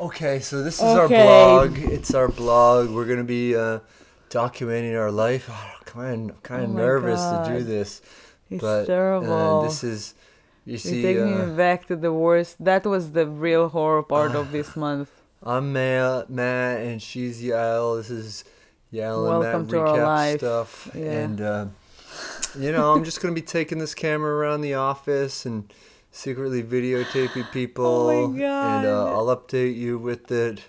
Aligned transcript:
Okay, 0.00 0.40
so 0.40 0.62
this 0.62 0.76
is 0.78 0.94
Okay. 0.96 0.98
our 0.98 1.08
blog. 1.08 1.78
It's 1.78 2.14
our 2.14 2.28
blog. 2.28 2.90
We're 2.90 3.04
gonna 3.04 3.24
be 3.24 3.54
uh, 3.54 3.80
documenting 4.30 4.98
our 4.98 5.10
life. 5.10 5.48
Oh, 5.52 5.82
kind, 5.84 6.40
kind 6.44 6.64
of 6.64 6.70
Oh 6.70 6.74
nervous 6.74 7.20
to 7.30 7.36
do 7.50 7.58
God. 7.58 7.66
this, 7.66 8.00
It's 8.48 8.60
but 8.62 8.86
terrible. 8.86 9.32
Uh, 9.32 9.62
this 9.64 9.82
is, 9.82 10.14
you 10.64 10.78
see, 10.78 10.88
You 10.88 10.94
see, 10.94 11.02
take 11.02 11.18
uh, 11.18 11.24
me 11.26 11.56
back 11.56 11.86
to 11.88 11.96
the 11.96 12.12
worst. 12.12 12.62
That 12.64 12.86
was 12.86 13.10
the 13.10 13.26
real 13.26 13.68
horror 13.70 14.04
part 14.04 14.36
of 14.36 14.52
this 14.52 14.76
month. 14.86 15.10
I'm 15.42 15.72
Matt, 15.72 16.30
Matt, 16.30 16.80
and 16.80 17.02
she's 17.02 17.42
Yael. 17.42 17.98
This 17.98 18.10
is 18.10 18.44
And 18.92 19.22
Welcome 19.22 19.68
to 19.68 19.80
our 19.80 19.98
recap 19.98 20.38
stuff, 20.38 20.90
Yeah. 20.94 21.02
and 21.20 21.40
uh, 21.40 21.66
you 22.58 22.72
know, 22.72 22.92
I'm 22.92 23.04
just 23.04 23.20
gonna 23.22 23.34
be 23.34 23.42
taking 23.42 23.78
this 23.78 23.94
camera 23.94 24.32
around 24.34 24.62
the 24.62 24.74
office 24.74 25.46
and 25.46 25.72
secretly 26.10 26.62
videotaping 26.62 27.50
people, 27.52 27.86
Oh 27.86 28.26
my 28.28 28.38
God. 28.40 28.78
and 28.78 28.86
uh, 28.88 29.12
I'll 29.12 29.26
update 29.36 29.76
you 29.76 29.98
with 29.98 30.30
it. 30.32 30.60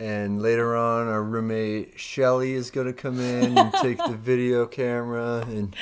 And 0.00 0.40
later 0.40 0.76
on, 0.76 1.08
our 1.08 1.24
roommate 1.24 1.98
Shelly 1.98 2.52
is 2.52 2.70
gonna 2.70 2.92
come 2.92 3.18
in 3.18 3.56
and 3.58 3.72
take 3.82 3.96
the 3.98 4.16
video 4.30 4.66
camera, 4.66 5.42
and 5.48 5.74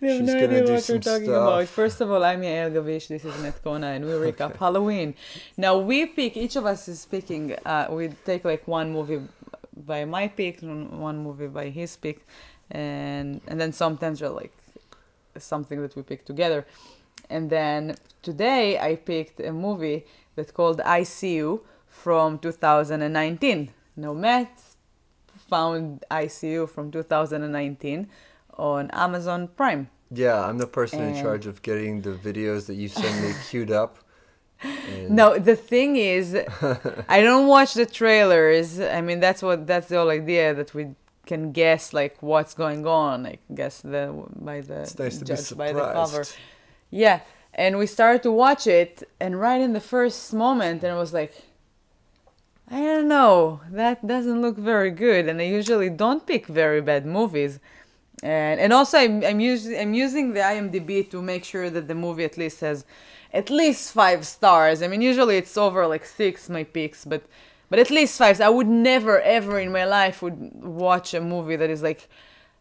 We 0.00 0.08
she's 0.08 0.20
no 0.22 0.32
gonna 0.32 0.44
idea 0.46 0.66
do 0.66 0.72
what 0.72 0.82
some 0.82 0.96
we're 0.96 1.00
talking 1.02 1.24
stuff. 1.26 1.42
about. 1.48 1.68
First 1.68 2.00
of 2.00 2.10
all, 2.10 2.24
I'm 2.24 2.40
Yael 2.40 2.72
Gavish. 2.72 3.08
This 3.08 3.24
is 3.26 3.38
Matt 3.42 3.62
Kona, 3.62 3.88
and 3.88 4.06
we 4.06 4.10
recap 4.12 4.56
Halloween. 4.56 5.14
Now 5.56 5.76
we 5.78 6.06
pick. 6.06 6.36
Each 6.36 6.56
of 6.56 6.64
us 6.66 6.88
is 6.88 7.04
picking. 7.06 7.54
Uh, 7.64 7.86
we 7.90 8.08
take 8.24 8.44
like 8.44 8.66
one 8.66 8.90
movie 8.90 9.20
by 9.86 10.04
my 10.04 10.28
pick, 10.28 10.60
one 10.62 11.18
movie 11.22 11.46
by 11.48 11.68
his 11.70 11.96
pick, 11.96 12.26
and 12.70 13.40
and 13.46 13.60
then 13.60 13.72
sometimes 13.72 14.20
we're 14.20 14.28
like 14.28 14.52
something 15.38 15.80
that 15.82 15.96
we 15.96 16.02
pick 16.02 16.24
together. 16.24 16.66
And 17.28 17.48
then 17.50 17.96
today 18.22 18.78
I 18.78 18.96
picked 18.96 19.40
a 19.40 19.52
movie 19.52 20.04
that 20.36 20.52
called 20.54 20.80
I 20.80 21.04
See 21.04 21.36
You 21.36 21.62
from 21.86 22.38
2019. 22.38 23.70
No 23.96 24.14
Matt 24.14 24.50
found 25.48 26.04
I 26.10 26.26
See 26.26 26.52
You 26.52 26.66
from 26.66 26.90
2019 26.90 28.08
on 28.56 28.90
Amazon 28.90 29.48
Prime. 29.48 29.88
yeah, 30.12 30.44
I'm 30.44 30.58
the 30.58 30.66
person 30.66 31.00
in 31.02 31.14
charge 31.22 31.46
of 31.46 31.62
getting 31.62 32.02
the 32.02 32.10
videos 32.10 32.66
that 32.66 32.74
you 32.74 32.88
send 32.88 33.22
me 33.22 33.32
queued 33.48 33.70
up. 33.70 33.98
And 34.62 35.10
No, 35.16 35.38
the 35.38 35.56
thing 35.56 35.96
is, 35.96 36.34
I 37.08 37.20
don't 37.22 37.46
watch 37.46 37.74
the 37.74 37.86
trailers. 37.86 38.80
I 38.80 39.00
mean, 39.00 39.20
that's 39.20 39.42
what 39.42 39.66
that's 39.66 39.88
the 39.88 39.96
whole 39.96 40.10
idea 40.10 40.54
that 40.54 40.74
we 40.74 40.94
can 41.26 41.52
guess 41.52 41.92
like 41.92 42.16
what's 42.22 42.54
going 42.54 42.86
on. 42.86 43.26
I 43.26 43.38
guess 43.54 43.80
the 43.80 44.24
by 44.36 44.60
the 44.60 44.82
it's 44.82 44.98
nice 44.98 45.18
to 45.18 45.24
be 45.24 45.34
judge 45.34 45.56
by 45.56 45.72
the 45.72 45.86
cover. 45.92 46.24
Yeah, 46.90 47.20
and 47.54 47.78
we 47.78 47.86
started 47.86 48.22
to 48.24 48.32
watch 48.32 48.66
it, 48.66 49.08
and 49.20 49.40
right 49.40 49.60
in 49.60 49.72
the 49.72 49.80
first 49.80 50.32
moment, 50.34 50.82
and 50.84 50.92
it 50.94 50.98
was 50.98 51.12
like, 51.12 51.32
I 52.70 52.80
don't 52.80 53.08
know, 53.08 53.60
that 53.70 54.06
doesn't 54.06 54.40
look 54.42 54.56
very 54.56 54.90
good. 54.90 55.28
And 55.28 55.40
I 55.40 55.44
usually 55.44 55.90
don't 55.90 56.26
pick 56.26 56.46
very 56.46 56.80
bad 56.80 57.06
movies, 57.06 57.60
and 58.22 58.60
and 58.60 58.72
also 58.72 58.98
I'm 58.98 59.24
I'm 59.24 59.40
using 59.40 59.78
I'm 59.78 59.94
using 59.94 60.34
the 60.34 60.40
IMDb 60.40 61.08
to 61.10 61.22
make 61.22 61.44
sure 61.44 61.70
that 61.70 61.88
the 61.88 61.94
movie 61.94 62.24
at 62.24 62.36
least 62.36 62.60
has 62.60 62.84
at 63.32 63.50
least 63.50 63.92
five 63.92 64.26
stars. 64.26 64.82
I 64.82 64.88
mean, 64.88 65.02
usually 65.02 65.36
it's 65.36 65.56
over 65.56 65.86
like 65.86 66.04
six 66.04 66.48
my 66.48 66.64
picks, 66.64 67.04
but 67.04 67.22
but 67.68 67.78
at 67.78 67.90
least 67.90 68.18
five. 68.18 68.40
I 68.40 68.48
would 68.48 68.66
never 68.68 69.20
ever 69.20 69.58
in 69.60 69.70
my 69.72 69.84
life 69.84 70.22
would 70.22 70.38
watch 70.62 71.14
a 71.14 71.20
movie 71.20 71.56
that 71.56 71.70
is 71.70 71.82
like 71.82 72.08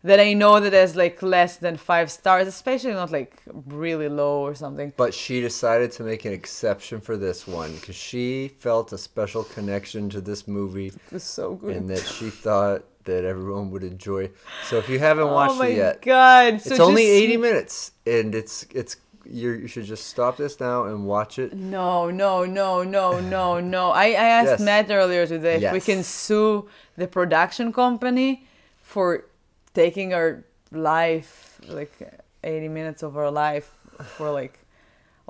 that 0.02 0.20
I 0.20 0.32
know 0.34 0.62
that 0.62 0.72
has 0.72 0.96
like 0.96 1.22
less 1.22 1.58
than 1.58 1.76
five 1.76 2.10
stars, 2.10 2.48
especially 2.48 2.94
not 2.94 3.12
like 3.12 3.34
really 3.68 4.08
low 4.08 4.40
or 4.42 4.56
something. 4.56 4.94
But 4.96 5.14
she 5.14 5.42
decided 5.42 5.92
to 5.94 6.04
make 6.04 6.24
an 6.26 6.32
exception 6.32 7.02
for 7.02 7.18
this 7.18 7.46
one 7.48 7.74
because 7.74 7.96
she 7.96 8.48
felt 8.60 8.94
a 8.94 8.98
special 8.98 9.44
connection 9.44 10.10
to 10.12 10.22
this 10.22 10.48
movie 10.48 10.88
It 10.88 11.12
was 11.12 11.24
so 11.24 11.56
good. 11.56 11.76
and 11.76 11.90
that 11.90 12.06
she 12.06 12.30
thought 12.30 12.84
that 13.04 13.26
everyone 13.26 13.72
would 13.72 13.84
enjoy. 13.84 14.30
So 14.70 14.78
if 14.78 14.88
you 14.88 15.00
haven't 15.00 15.26
oh 15.26 15.34
watched 15.34 15.56
oh 15.56 15.60
my 15.60 15.68
it 15.68 15.78
yet, 15.78 16.02
god! 16.02 16.62
So 16.62 16.70
it's 16.72 16.80
only 16.80 17.06
80 17.06 17.38
minutes 17.38 17.92
and 18.06 18.34
it's 18.36 18.66
it's 18.74 18.96
you 19.32 19.52
you 19.52 19.68
should 19.68 19.86
just 19.86 20.08
stop 20.08 20.38
this 20.38 20.60
now 20.60 20.86
and 20.86 21.06
watch 21.06 21.40
it. 21.40 21.54
No, 21.54 22.10
no, 22.10 22.46
no, 22.46 22.84
no, 22.84 23.20
no, 23.20 23.60
no. 23.60 23.92
I, 23.92 24.06
I 24.08 24.12
asked 24.40 24.60
Yes. 24.60 24.60
Matt 24.60 24.92
earlier 24.92 25.26
today 25.28 25.56
if 25.56 25.72
we 25.74 25.80
can 25.82 26.04
sue 26.04 26.68
the 26.98 27.08
production 27.08 27.72
company 27.72 28.46
for 28.82 29.26
taking 29.74 30.14
our 30.14 30.44
life, 30.72 31.60
like 31.68 31.92
80 32.44 32.68
minutes 32.70 33.04
of 33.04 33.18
our 33.18 33.32
life, 33.32 33.72
for 34.18 34.32
like. 34.32 34.60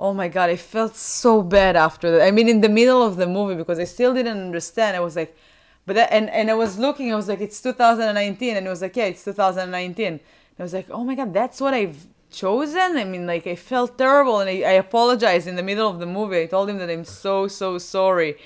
Oh 0.02 0.14
my 0.14 0.28
god, 0.28 0.48
I 0.48 0.56
felt 0.56 0.96
so 0.96 1.42
bad 1.42 1.76
after 1.76 2.10
that. 2.10 2.22
I 2.26 2.30
mean, 2.30 2.48
in 2.48 2.62
the 2.62 2.70
middle 2.70 3.02
of 3.02 3.16
the 3.16 3.26
movie 3.26 3.54
because 3.54 3.78
I 3.78 3.84
still 3.84 4.14
didn't 4.14 4.38
understand. 4.40 4.96
I 4.96 5.00
was 5.00 5.14
like, 5.14 5.36
but 5.84 5.94
that, 5.96 6.10
and 6.10 6.30
and 6.30 6.48
I 6.50 6.54
was 6.54 6.78
looking. 6.78 7.12
I 7.12 7.16
was 7.16 7.28
like, 7.28 7.42
it's 7.42 7.60
2019, 7.60 8.56
and 8.56 8.66
it 8.66 8.70
was 8.70 8.80
like, 8.80 8.96
yeah, 8.96 9.04
it's 9.12 9.22
2019. 9.24 10.06
And 10.06 10.20
I 10.58 10.62
was 10.62 10.72
like, 10.72 10.88
oh 10.90 11.04
my 11.04 11.14
god, 11.14 11.34
that's 11.34 11.60
what 11.60 11.74
I've 11.74 12.06
chosen. 12.30 12.96
I 12.96 13.04
mean, 13.04 13.26
like 13.26 13.46
I 13.46 13.56
felt 13.56 13.98
terrible, 13.98 14.40
and 14.40 14.48
I, 14.50 14.56
I 14.72 14.72
apologized 14.86 15.46
in 15.46 15.56
the 15.56 15.62
middle 15.62 15.88
of 15.88 15.98
the 15.98 16.06
movie. 16.06 16.40
I 16.42 16.46
told 16.46 16.68
him 16.70 16.78
that 16.78 16.90
I'm 16.90 17.04
so 17.04 17.48
so 17.48 17.78
sorry, 17.78 18.36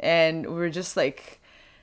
and 0.00 0.46
we 0.46 0.54
were 0.54 0.70
just 0.70 0.96
like, 0.96 1.40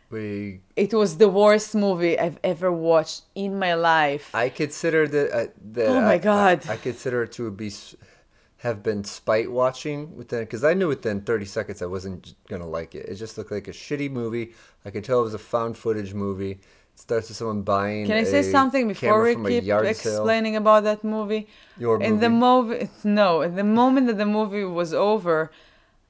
We 0.09 0.59
it 0.75 0.94
was 0.94 1.18
the 1.18 1.29
worst 1.29 1.74
movie 1.75 2.18
I've 2.19 2.40
ever 2.44 2.72
watched 2.72 3.24
in 3.35 3.57
my 3.59 3.74
life. 3.75 4.34
I 4.34 4.50
consider 4.50 5.07
that 5.07 5.31
uh, 5.31 5.47
that 5.74 5.88
Oh 5.90 6.02
my 6.02 6.13
I- 6.13 6.18
God. 6.18 6.62
I, 6.68 6.74
I 6.74 6.78
consider 6.78 7.24
it 7.24 7.31
to 7.34 7.50
be 7.52 7.72
have 8.58 8.84
been 8.84 9.03
spite 9.03 9.50
watching 9.52 10.16
within 10.16 10.41
because 10.41 10.63
I 10.63 10.75
knew 10.75 10.88
within 10.88 11.22
30 11.22 11.46
seconds 11.46 11.81
I 11.81 11.88
wasn't 11.88 12.35
gonna 12.47 12.68
like 12.68 12.94
it. 12.94 13.08
It 13.09 13.16
just 13.16 13.38
looked 13.38 13.52
like 13.52 13.68
a 13.68 13.72
shitty 13.72 14.12
movie. 14.12 14.53
I 14.85 14.91
could 14.91 15.03
tell 15.03 15.19
it 15.22 15.23
was 15.23 15.34
a 15.34 15.40
found 15.40 15.78
footage 15.78 16.13
movie. 16.13 16.59
Starts 17.02 17.30
with 17.30 17.38
someone 17.38 17.64
buying. 17.64 18.06
Can 18.06 18.18
I 18.18 18.24
say 18.24 18.44
something 18.44 18.88
before 18.88 19.24
we 19.24 19.34
keep 19.34 19.64
yard 19.64 19.86
sale. 19.86 19.90
explaining 19.90 20.56
about 20.56 20.84
that 20.84 21.04
movie? 21.04 21.48
Your 21.76 22.00
in 22.00 22.20
the 22.20 22.30
movie. 22.30 22.74
movie 22.76 22.90
no 23.04 23.42
at 23.42 23.56
the 23.56 23.64
moment 23.64 24.06
that 24.06 24.20
the 24.20 24.26
movie 24.38 24.64
was 24.64 24.94
over 24.94 25.52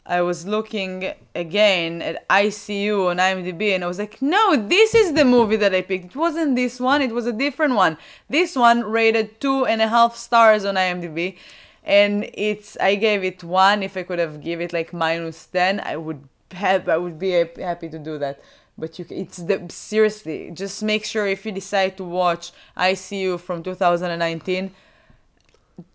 i 0.06 0.20
was 0.22 0.46
looking 0.46 1.14
again 1.34 2.02
at 2.02 2.28
icu 2.30 3.10
on 3.10 3.18
imdb 3.18 3.74
and 3.76 3.84
i 3.84 3.88
was 3.88 4.00
like 4.00 4.22
no 4.22 4.44
this 4.56 4.94
is 4.96 5.14
the 5.14 5.24
movie 5.24 5.56
that 5.56 5.74
i 5.74 5.82
picked 5.82 6.06
it 6.06 6.16
wasn't 6.16 6.56
this 6.56 6.80
one 6.80 7.02
it 7.02 7.12
was 7.12 7.26
a 7.26 7.32
different 7.46 7.76
one 7.76 7.98
this 8.30 8.56
one 8.56 8.84
rated 8.84 9.40
two 9.40 9.66
and 9.66 9.82
a 9.82 9.88
half 9.88 10.16
stars 10.16 10.66
on 10.66 10.76
imdb 10.76 11.38
and 11.84 12.30
it's 12.34 12.76
i 12.82 12.96
gave 12.96 13.24
it 13.24 13.44
one 13.44 13.84
if 13.84 13.96
i 13.96 14.04
could 14.04 14.20
have 14.20 14.42
give 14.42 14.60
it 14.60 14.74
like 14.74 14.92
minus 14.92 15.46
10 15.46 15.80
i 15.82 15.96
would 15.96 16.22
have 16.52 16.90
i 16.90 16.98
would 16.98 17.18
be 17.18 17.32
happy 17.70 17.88
to 17.88 18.00
do 18.00 18.18
that 18.18 18.42
but 18.78 18.98
you 18.98 19.06
it's 19.10 19.38
the 19.38 19.58
seriously 19.70 20.52
just 20.54 20.82
make 20.84 21.04
sure 21.06 21.28
if 21.28 21.46
you 21.46 21.52
decide 21.52 21.96
to 21.98 22.04
watch 22.04 22.52
icu 22.78 23.40
from 23.40 23.62
2019 23.64 24.72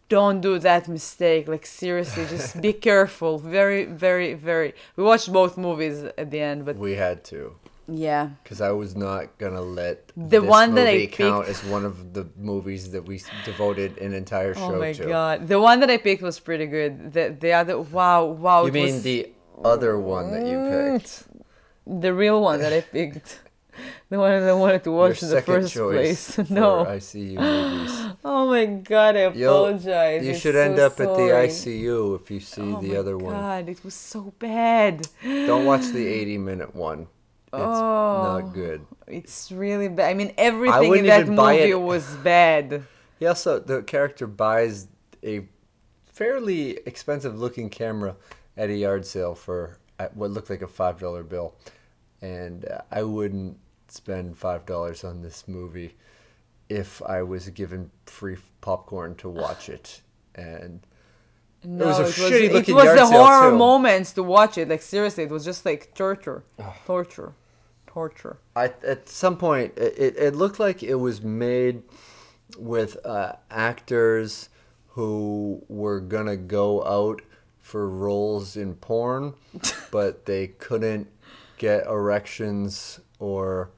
don't 0.09 0.41
do 0.41 0.59
that 0.59 0.89
mistake 0.89 1.49
like 1.49 1.67
seriously 1.67 2.25
just 2.27 2.61
be 2.61 2.73
careful. 2.89 3.39
Very 3.39 3.85
very 3.85 4.35
very 4.35 4.75
we 4.97 5.03
watched 5.03 5.33
both 5.33 5.57
movies 5.59 6.05
at 6.17 6.31
the 6.31 6.41
end 6.41 6.65
but 6.65 6.77
We 6.77 6.93
had 6.95 7.25
to. 7.33 7.57
Yeah. 7.89 8.31
Because 8.43 8.61
I 8.61 8.71
was 8.71 8.97
not 8.97 9.37
gonna 9.39 9.61
let 9.61 10.13
The 10.17 10.43
one 10.43 10.75
that 10.75 10.87
I 10.89 11.07
count 11.07 11.47
picked- 11.47 11.63
as 11.65 11.71
one 11.71 11.85
of 11.85 12.13
the 12.15 12.25
movies 12.37 12.91
that 12.93 13.05
we 13.05 13.21
devoted 13.45 13.99
an 13.99 14.13
entire 14.13 14.51
oh 14.51 14.55
show 14.61 14.71
to 14.71 14.77
oh 14.77 14.81
my 14.81 14.93
to. 14.93 15.07
god. 15.07 15.49
The 15.49 15.61
one 15.61 15.81
that 15.81 15.91
i 15.91 15.97
picked 15.97 16.23
was 16.23 16.39
pretty 16.41 16.67
good. 16.67 17.13
The 17.13 17.25
the 17.45 17.53
other 17.53 17.79
wow 17.81 18.25
wow 18.27 18.67
You 18.67 18.73
mean 18.73 18.95
was 18.95 19.03
the 19.03 19.31
other 19.65 19.99
one 19.99 20.31
that 20.35 20.47
you 20.47 20.59
mm, 20.59 20.99
picked? 21.01 21.25
The 21.87 22.13
real 22.13 22.41
one 22.43 22.61
that 22.61 22.73
i 22.73 22.81
picked 22.97 23.41
the 24.09 24.19
one 24.19 24.31
that 24.41 24.49
i 24.49 24.53
wanted 24.53 24.83
to 24.85 24.91
watch 24.91 25.21
Your 25.23 25.31
in 25.31 25.37
the 25.37 25.43
first 25.43 25.75
place 25.75 26.39
no 26.51 26.85
ICU 26.85 27.37
movies. 27.39 28.15
oh 28.25 28.47
my 28.49 28.65
god 28.67 29.17
i 29.17 29.29
You'll- 29.31 29.67
apologize 29.67 30.25
You 30.25 30.31
It's 30.31 30.41
should 30.41 30.55
so 30.55 30.61
end 30.61 30.79
up 30.79 30.93
at 30.93 31.09
the. 31.09 31.29
ICU 31.47 32.21
if 32.21 32.31
you 32.31 32.41
see 32.41 32.63
oh 32.63 32.81
the 32.81 32.97
other 32.97 33.17
one. 33.19 33.35
god 33.35 33.69
it 33.69 33.85
was 33.85 33.95
so 33.95 34.33
bad 34.39 35.07
Don't 35.23 35.65
watch 35.67 35.87
the 35.93 36.07
80 36.07 36.39
minute 36.39 36.75
one. 36.75 37.03
It's 37.53 37.63
Oh. 37.63 38.41
not 38.41 38.53
good. 38.53 38.85
It's 39.07 39.51
really 39.53 39.89
bad. 39.89 40.11
I 40.11 40.15
mean, 40.15 40.33
everything 40.37 40.97
in 40.97 41.07
that 41.07 41.29
movie 41.29 41.73
was 41.75 42.05
bad. 42.17 42.83
He 43.19 43.25
also, 43.25 43.61
the 43.61 43.83
character 43.83 44.27
buys 44.27 44.89
a 45.25 45.47
fairly 46.13 46.79
expensive 46.85 47.39
looking 47.39 47.71
camera 47.71 48.17
at 48.57 48.69
a 48.69 48.75
yard 48.75 49.07
sale 49.07 49.35
for 49.35 49.79
what 50.15 50.31
looked 50.33 50.51
like 50.51 50.61
a 50.61 50.67
$5 50.67 51.29
bill. 51.29 51.55
And 52.23 52.65
uh, 52.67 52.81
I 52.91 53.03
wouldn't 53.03 53.59
spend 53.89 54.39
$5 54.39 55.05
on 55.09 55.23
this 55.23 55.47
movie 55.47 55.95
if 56.69 57.01
I 57.03 57.23
was 57.23 57.49
given 57.51 57.91
free 58.07 58.37
popcorn 58.61 59.15
to 59.17 59.29
watch 59.29 59.69
it. 59.69 60.01
And 60.35 60.81
No, 61.63 61.87
was 61.87 61.99
a 61.99 62.03
it 62.03 62.05
was, 62.07 62.17
shitty 62.17 62.69
it 62.69 62.75
was 62.75 62.95
the 62.95 63.07
horror 63.07 63.51
too. 63.51 63.57
moments 63.57 64.13
to 64.15 64.23
watch 64.23 64.59
it. 64.59 64.69
Like 64.69 64.83
seriously, 64.83 65.25
it 65.25 65.31
was 65.31 65.45
just 65.45 65.65
like 65.65 65.95
torture, 65.95 66.45
torture, 66.85 67.35
torture. 67.87 68.39
I 68.55 68.73
at 68.87 69.09
some 69.09 69.37
point 69.37 69.75
it, 69.77 69.95
it, 69.99 70.17
it 70.19 70.35
looked 70.37 70.59
like 70.59 70.83
it 70.83 70.97
was 70.97 71.23
made 71.23 71.83
with 72.59 72.97
uh, 73.05 73.35
actors 73.51 74.49
who 74.89 75.63
were 75.69 76.01
gonna 76.01 76.37
go 76.37 76.85
out 76.85 77.23
for 77.61 77.89
roles 77.89 78.57
in 78.57 78.75
porn, 78.75 79.35
but 79.91 80.27
they 80.27 80.49
couldn't 80.49 81.09
get 81.57 81.87
erections 81.87 83.01
or 83.19 83.71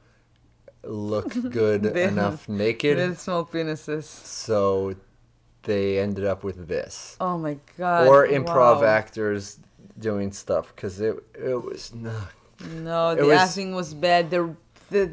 look 0.83 1.31
good 1.51 1.85
enough 1.87 2.49
naked, 2.49 2.97
With 2.99 3.21
small 3.21 3.45
penises. 3.45 4.05
so 4.05 4.95
they 5.63 5.99
ended 5.99 6.25
up 6.25 6.45
with 6.45 6.69
this. 6.69 7.17
Oh 7.21 7.37
my 7.39 7.59
god. 7.77 8.07
or 8.07 8.27
improv 8.27 8.81
wow. 8.81 8.85
actors 8.85 9.59
doing 9.99 10.33
stuff 10.33 10.73
because 10.75 11.01
it 11.01 11.17
it 11.35 11.63
was 11.63 11.93
not 11.95 12.31
No, 12.75 13.15
the 13.15 13.27
was- 13.27 13.39
acting 13.39 13.75
was 13.75 13.95
bad. 13.95 14.31
The 14.31 14.55
the 14.91 15.11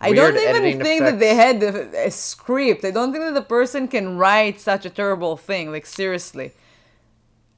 I 0.00 0.12
don't 0.12 0.36
even 0.36 0.80
think 0.80 1.02
that 1.02 1.20
they 1.20 1.34
had 1.36 1.62
a, 1.62 2.06
a 2.06 2.10
script. 2.10 2.84
I 2.84 2.90
don't 2.90 3.12
think 3.12 3.22
that 3.24 3.34
the 3.34 3.42
person 3.42 3.86
can 3.86 4.18
write 4.18 4.60
such 4.60 4.84
a 4.84 4.90
terrible 4.90 5.36
thing. 5.36 5.70
Like 5.70 5.86
seriously. 5.86 6.52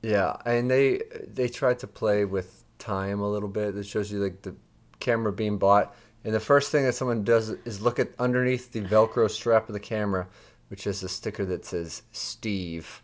Yeah, 0.03 0.37
and 0.45 0.71
they 0.71 1.01
they 1.27 1.49
tried 1.49 1.79
to 1.79 1.87
play 1.87 2.27
with 2.27 2.64
time 2.85 3.21
a 3.21 3.31
little 3.31 3.49
bit. 3.49 3.77
It 3.77 3.87
shows 3.87 4.13
you 4.13 4.23
like 4.23 4.43
the 4.43 4.55
camera 5.01 5.33
being 5.33 5.59
bought, 5.59 5.95
and 6.25 6.35
the 6.35 6.41
first 6.41 6.71
thing 6.71 6.85
that 6.85 6.95
someone 6.95 7.25
does 7.25 7.51
is 7.65 7.81
look 7.81 7.99
at 7.99 8.11
underneath 8.19 8.73
the 8.73 8.83
Velcro 8.83 9.31
strap 9.31 9.69
of 9.69 9.73
the 9.73 9.81
camera, 9.81 10.27
which 10.69 10.87
is 10.87 11.03
a 11.03 11.09
sticker 11.09 11.45
that 11.47 11.65
says 11.65 12.03
Steve, 12.13 13.03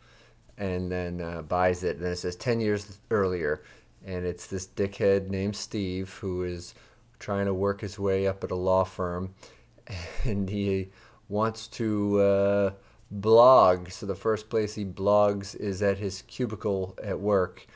and 0.59 0.91
then 0.91 1.21
uh, 1.21 1.43
buys 1.43 1.83
it, 1.83 1.97
and 1.97 2.07
it 2.07 2.17
says 2.17 2.37
ten 2.37 2.61
years 2.61 2.99
earlier, 3.11 3.63
and 4.05 4.25
it's 4.27 4.47
this 4.47 4.67
dickhead 4.67 5.29
named 5.29 5.57
Steve 5.57 6.13
who 6.21 6.45
is 6.45 6.75
trying 7.19 7.47
to 7.47 7.55
work 7.55 7.81
his 7.81 7.99
way 7.99 8.27
up 8.27 8.45
at 8.45 8.51
a 8.51 8.57
law 8.57 8.85
firm, 8.85 9.35
and 10.25 10.49
he 10.51 10.91
wants 11.29 11.67
to. 11.69 12.21
Uh, 12.21 12.71
blog. 13.11 13.91
So 13.91 14.07
the 14.07 14.15
first 14.15 14.49
place 14.49 14.75
he 14.75 14.85
blogs 14.85 15.57
is 15.57 15.83
at 15.83 15.99
his 15.99 16.23
cubicle 16.23 16.97
at 17.03 17.19
work, 17.19 17.67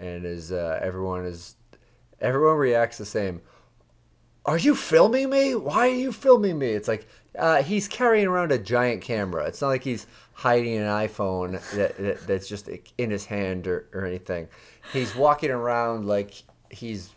and 0.00 0.24
is 0.24 0.50
uh, 0.50 0.78
everyone 0.82 1.24
is 1.26 1.54
everyone 2.20 2.56
reacts 2.56 2.98
the 2.98 3.04
same. 3.04 3.40
Are 4.46 4.58
you 4.58 4.74
filming 4.74 5.30
me? 5.30 5.54
Why 5.54 5.88
are 5.88 5.94
you 5.94 6.12
filming 6.12 6.58
me? 6.58 6.68
It's 6.68 6.88
like 6.88 7.06
uh, 7.38 7.62
he's 7.62 7.86
carrying 7.86 8.26
around 8.26 8.50
a 8.50 8.58
giant 8.58 9.02
camera. 9.02 9.44
It's 9.44 9.60
not 9.60 9.68
like 9.68 9.84
he's 9.84 10.06
hiding 10.32 10.76
an 10.78 10.86
iPhone 10.86 11.60
that, 11.74 11.96
that 11.98 12.26
that's 12.26 12.48
just 12.48 12.68
in 12.96 13.10
his 13.10 13.26
hand 13.26 13.66
or, 13.66 13.86
or 13.92 14.06
anything. 14.06 14.48
He's 14.92 15.14
walking 15.14 15.50
around 15.50 16.06
like 16.06 16.42
he's 16.70 17.10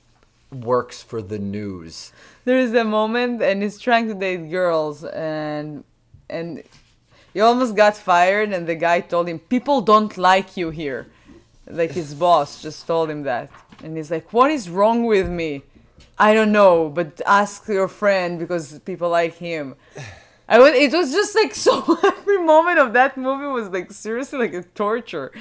works 0.52 1.02
for 1.02 1.22
the 1.22 1.40
news. 1.40 2.12
There 2.46 2.58
is 2.58 2.74
a 2.74 2.84
moment 2.84 3.42
and 3.42 3.64
he's 3.64 3.80
trying 3.80 4.08
to 4.10 4.14
date 4.14 4.50
girls 4.50 5.04
and 5.04 5.84
and 6.30 6.64
he 7.34 7.42
almost 7.42 7.76
got 7.76 7.98
fired 7.98 8.52
and 8.52 8.68
the 8.68 8.76
guy 8.76 9.00
told 9.00 9.28
him 9.28 9.40
people 9.40 9.82
don't 9.82 10.16
like 10.18 10.56
you 10.58 10.70
here. 10.70 11.08
Like 11.68 11.92
his 11.92 12.14
boss 12.14 12.62
just 12.62 12.86
told 12.88 13.10
him 13.10 13.24
that. 13.24 13.50
And 13.84 13.96
he's 13.98 14.12
like, 14.12 14.32
What 14.34 14.52
is 14.52 14.70
wrong 14.70 15.06
with 15.06 15.30
me? 15.30 15.64
I 16.18 16.34
don't 16.34 16.52
know, 16.52 16.90
but 16.90 17.22
ask 17.26 17.68
your 17.68 17.88
friend 17.88 18.38
because 18.40 18.80
people 18.80 19.10
like 19.10 19.36
him. 19.38 19.76
I 20.48 20.60
was, 20.60 20.74
it 20.74 20.92
was 20.94 21.12
just 21.12 21.36
like 21.36 21.56
so 21.68 21.98
every 22.04 22.44
moment 22.44 22.80
of 22.80 22.94
that 22.94 23.18
movie 23.18 23.46
was 23.48 23.70
like 23.70 23.92
seriously 23.92 24.40
like 24.40 24.54
a 24.54 24.64
torture. 24.64 25.32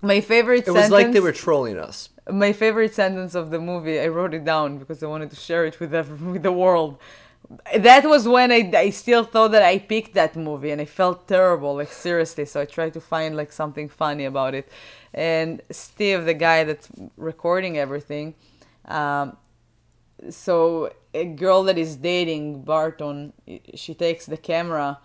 My 0.00 0.20
favorite 0.20 0.66
It 0.66 0.70
was 0.70 0.82
sentence 0.84 0.90
like 0.92 1.12
they 1.12 1.20
were 1.20 1.32
trolling 1.32 1.78
us. 1.78 2.08
my 2.30 2.52
favorite 2.52 2.94
sentence 2.94 3.34
of 3.34 3.50
the 3.50 3.58
movie 3.70 3.98
i 3.98 4.06
wrote 4.06 4.32
it 4.34 4.44
down 4.44 4.76
because 4.80 5.02
i 5.02 5.06
wanted 5.06 5.30
to 5.30 5.36
share 5.48 5.64
it 5.64 5.80
with, 5.80 5.92
ev- 5.94 6.20
with 6.32 6.42
the 6.42 6.52
world 6.52 6.98
that 7.76 8.04
was 8.04 8.28
when 8.28 8.52
I, 8.52 8.70
I 8.74 8.90
still 8.90 9.24
thought 9.24 9.52
that 9.52 9.62
i 9.62 9.78
picked 9.78 10.14
that 10.14 10.36
movie 10.36 10.70
and 10.70 10.80
i 10.80 10.84
felt 10.84 11.26
terrible 11.26 11.76
like 11.76 11.92
seriously 11.92 12.44
so 12.44 12.60
i 12.60 12.64
tried 12.64 12.92
to 12.94 13.00
find 13.00 13.36
like 13.36 13.52
something 13.52 13.88
funny 13.88 14.24
about 14.24 14.54
it. 14.54 14.68
And 15.14 15.62
steve 15.70 16.26
the 16.26 16.34
guy 16.34 16.64
that's 16.64 16.88
recording 17.16 17.78
everything 17.78 18.34
um, 18.84 19.36
so 20.28 20.92
a 21.14 21.24
girl 21.24 21.62
that 21.64 21.78
is 21.78 21.96
dating 21.96 22.62
barton 22.62 23.32
she 23.74 23.94
takes 23.94 24.26
the 24.26 24.36
camera 24.36 24.98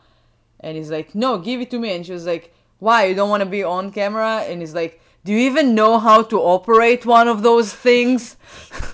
and 0.60 0.75
he's 0.75 0.92
like 0.92 1.16
no 1.16 1.38
give 1.38 1.62
it 1.62 1.72
to 1.72 1.80
me. 1.80 1.95
And 1.95 2.06
she 2.06 2.12
was 2.12 2.25
like 2.25 2.54
why 2.80 3.06
you 3.06 3.16
don't 3.16 3.30
want 3.30 3.42
to 3.42 3.50
be 3.50 3.63
on 3.63 3.94
camera? 3.94 4.42
And 4.42 4.60
he's 4.60 4.74
like 4.74 5.00
do 5.24 5.31
you 5.31 5.40
even 5.40 5.74
know 5.74 6.00
how 6.00 6.22
to 6.24 6.40
operate 6.42 7.06
one 7.06 7.30
of 7.30 7.44
those 7.44 7.74
things? 7.74 8.36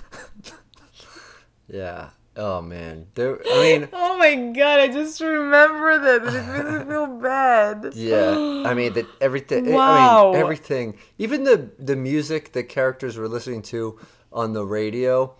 Yeah. 1.72 2.10
Oh 2.36 2.62
man. 2.62 3.06
There. 3.14 3.40
I 3.52 3.60
mean. 3.60 3.88
oh 3.92 4.16
my 4.16 4.34
god 4.52 4.80
i 4.80 4.88
just 4.88 5.20
remember 5.20 5.98
that 5.98 6.22
it 6.22 6.32
makes 6.32 6.78
me 6.80 6.84
feel 6.92 7.06
bad 7.06 7.92
Yeah, 7.94 8.62
I 8.64 8.74
mean 8.74 8.92
that 8.94 9.06
everything. 9.20 9.66
I 9.66 9.76
Wow. 9.76 10.32
mean 10.32 10.40
everything. 10.40 10.96
Even 11.18 11.44
the 11.44 11.70
the 11.78 11.96
music 11.96 12.52
the 12.52 12.62
characters 12.62 13.16
were 13.16 13.28
listening 13.28 13.62
to 13.62 13.98
on 14.32 14.52
the 14.52 14.64
radio, 14.64 15.34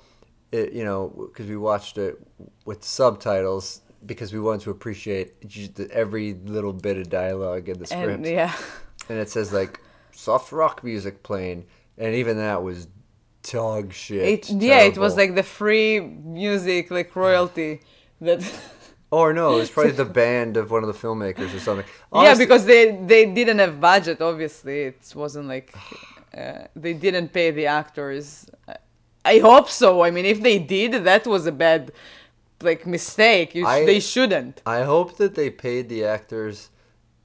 it, 0.51 0.73
you 0.73 0.85
know, 0.85 1.09
because 1.33 1.47
we 1.49 1.57
watched 1.57 1.97
it 1.97 2.19
with 2.65 2.83
subtitles 2.85 3.83
because 4.05 4.33
we 4.33 4.41
wanted 4.41 4.63
to 4.63 4.71
appreciate 4.71 5.35
every 5.93 6.35
little 6.35 6.73
bit 6.73 6.97
of 6.97 7.09
dialogue 7.11 7.69
in 7.69 7.79
the 7.79 7.87
script. 7.87 8.05
and 8.11 8.27
yeah 8.27 8.55
and 9.09 9.19
it 9.19 9.29
says 9.31 9.53
like 9.53 9.79
soft 10.13 10.51
rock 10.53 10.83
music 10.83 11.23
playing, 11.23 11.67
and 11.99 12.15
even 12.15 12.37
that 12.39 12.63
was 12.63 12.89
dog 13.43 13.93
shit. 13.93 14.51
it, 14.51 14.51
yeah 14.51 14.81
it 14.83 14.99
was 14.99 15.17
like 15.17 15.35
the 15.35 15.43
free 15.43 16.01
music 16.01 16.91
like 16.91 17.15
royalty 17.17 17.81
that 18.21 18.41
or 19.11 19.33
no, 19.33 19.55
it 19.55 19.57
was 19.57 19.71
probably 19.71 19.93
the 20.05 20.05
band 20.05 20.57
of 20.57 20.71
one 20.71 20.85
of 20.85 20.89
the 20.93 20.99
filmmakers 21.07 21.55
or 21.55 21.59
something. 21.59 21.87
yeah 22.15 22.35
because 22.37 22.65
they 22.65 22.93
they 23.13 23.27
didn't 23.27 23.59
have 23.59 23.81
budget 23.81 24.21
obviously. 24.21 24.83
It 24.83 25.13
wasn't 25.15 25.49
like 25.49 25.75
uh, 26.37 26.65
they 26.77 26.95
didn't 26.95 27.29
pay 27.33 27.51
the 27.51 27.67
actors. 27.67 28.47
I- 28.69 28.77
i 29.35 29.39
hope 29.39 29.69
so. 29.69 30.03
I 30.03 30.11
mean 30.11 30.25
if 30.35 30.41
they 30.49 30.59
did 30.59 30.91
that 31.05 31.27
was 31.27 31.47
a 31.47 31.53
bad 31.53 31.93
like 32.63 32.87
mistake. 32.87 33.55
You 33.55 33.65
sh- 33.65 33.69
I- 33.77 33.85
they 33.93 34.01
shouldn't. 34.01 34.63
I 34.79 34.81
hope 34.83 35.17
that 35.17 35.35
they 35.35 35.51
paid 35.51 35.89
the 35.89 36.05
actors 36.05 36.71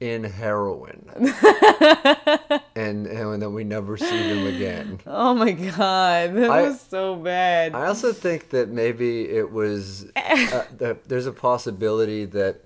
in 0.06 0.24
heroin, 0.24 1.10
and 2.75 3.07
and 3.07 3.42
that 3.42 3.50
we 3.50 3.63
never 3.63 3.98
see 3.98 4.30
them 4.30 4.48
again. 4.48 5.00
oh 5.06 5.34
my 5.34 5.52
god 5.52 6.36
that 6.36 6.50
I- 6.50 6.62
was 6.63 6.80
so 6.80 7.16
bad. 7.16 7.74
I 7.75 7.88
also 7.88 8.13
think 8.13 8.50
that 8.50 8.69
maybe 8.69 9.30
it 9.30 9.52
was 9.52 10.06
uh, 10.16 10.63
that 10.78 11.07
there's 11.07 11.25
a 11.28 11.31
possibility 11.31 12.25
that 12.25 12.62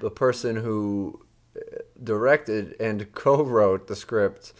the 0.00 0.10
person 0.10 0.56
who 0.56 1.20
uh, 1.56 1.60
directed 2.02 2.76
and 2.80 3.12
co-wrote 3.14 3.86
the 3.86 3.96
script 3.96 4.52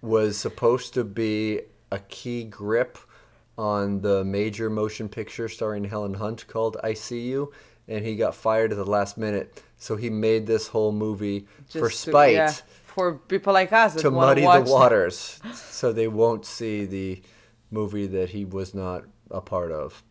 was 0.00 0.36
supposed 0.36 0.94
to 0.94 1.04
be 1.04 1.60
a 1.90 1.98
key 1.98 2.44
grip 2.44 2.98
on 3.58 4.00
the 4.00 4.24
major 4.24 4.70
motion 4.70 5.08
picture 5.08 5.48
starring 5.48 5.84
Helen 5.84 6.14
Hunt 6.14 6.46
called 6.48 6.76
I 6.82 6.94
See 6.94 7.20
You 7.20 7.52
and 7.88 8.04
he 8.04 8.16
got 8.16 8.34
fired 8.34 8.72
at 8.72 8.78
the 8.78 8.84
last 8.84 9.18
minute 9.18 9.62
so 9.82 9.96
he 9.96 10.08
made 10.10 10.46
this 10.46 10.68
whole 10.68 10.92
movie 10.92 11.40
for 11.68 11.88
Just 11.88 12.04
to- 12.04 12.10
spite 12.10 12.34
yeah, 12.34 12.54
for 12.84 13.14
people 13.14 13.52
like 13.52 13.72
us 13.72 13.96
to 13.96 14.10
muddy 14.12 14.42
the 14.42 14.64
waters 14.68 15.40
so 15.54 15.92
they 15.92 16.06
won't 16.06 16.46
see 16.46 16.84
the 16.84 17.20
movie 17.72 18.06
that 18.06 18.30
he 18.30 18.44
was 18.44 18.74
not 18.74 19.02
a 19.30 19.40
part 19.40 19.72
of. 19.72 20.04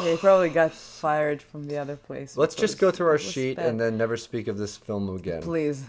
Yeah, 0.00 0.10
he 0.10 0.16
probably 0.16 0.48
got 0.48 0.72
fired 0.72 1.40
from 1.40 1.68
the 1.68 1.78
other 1.78 1.94
place. 1.94 2.36
Let's 2.36 2.56
just 2.56 2.80
go 2.80 2.90
through 2.90 3.06
our 3.06 3.18
sheet 3.18 3.58
bad. 3.58 3.66
and 3.66 3.80
then 3.80 3.96
never 3.96 4.16
speak 4.16 4.48
of 4.48 4.58
this 4.58 4.76
film 4.76 5.08
again. 5.14 5.42
Please. 5.42 5.84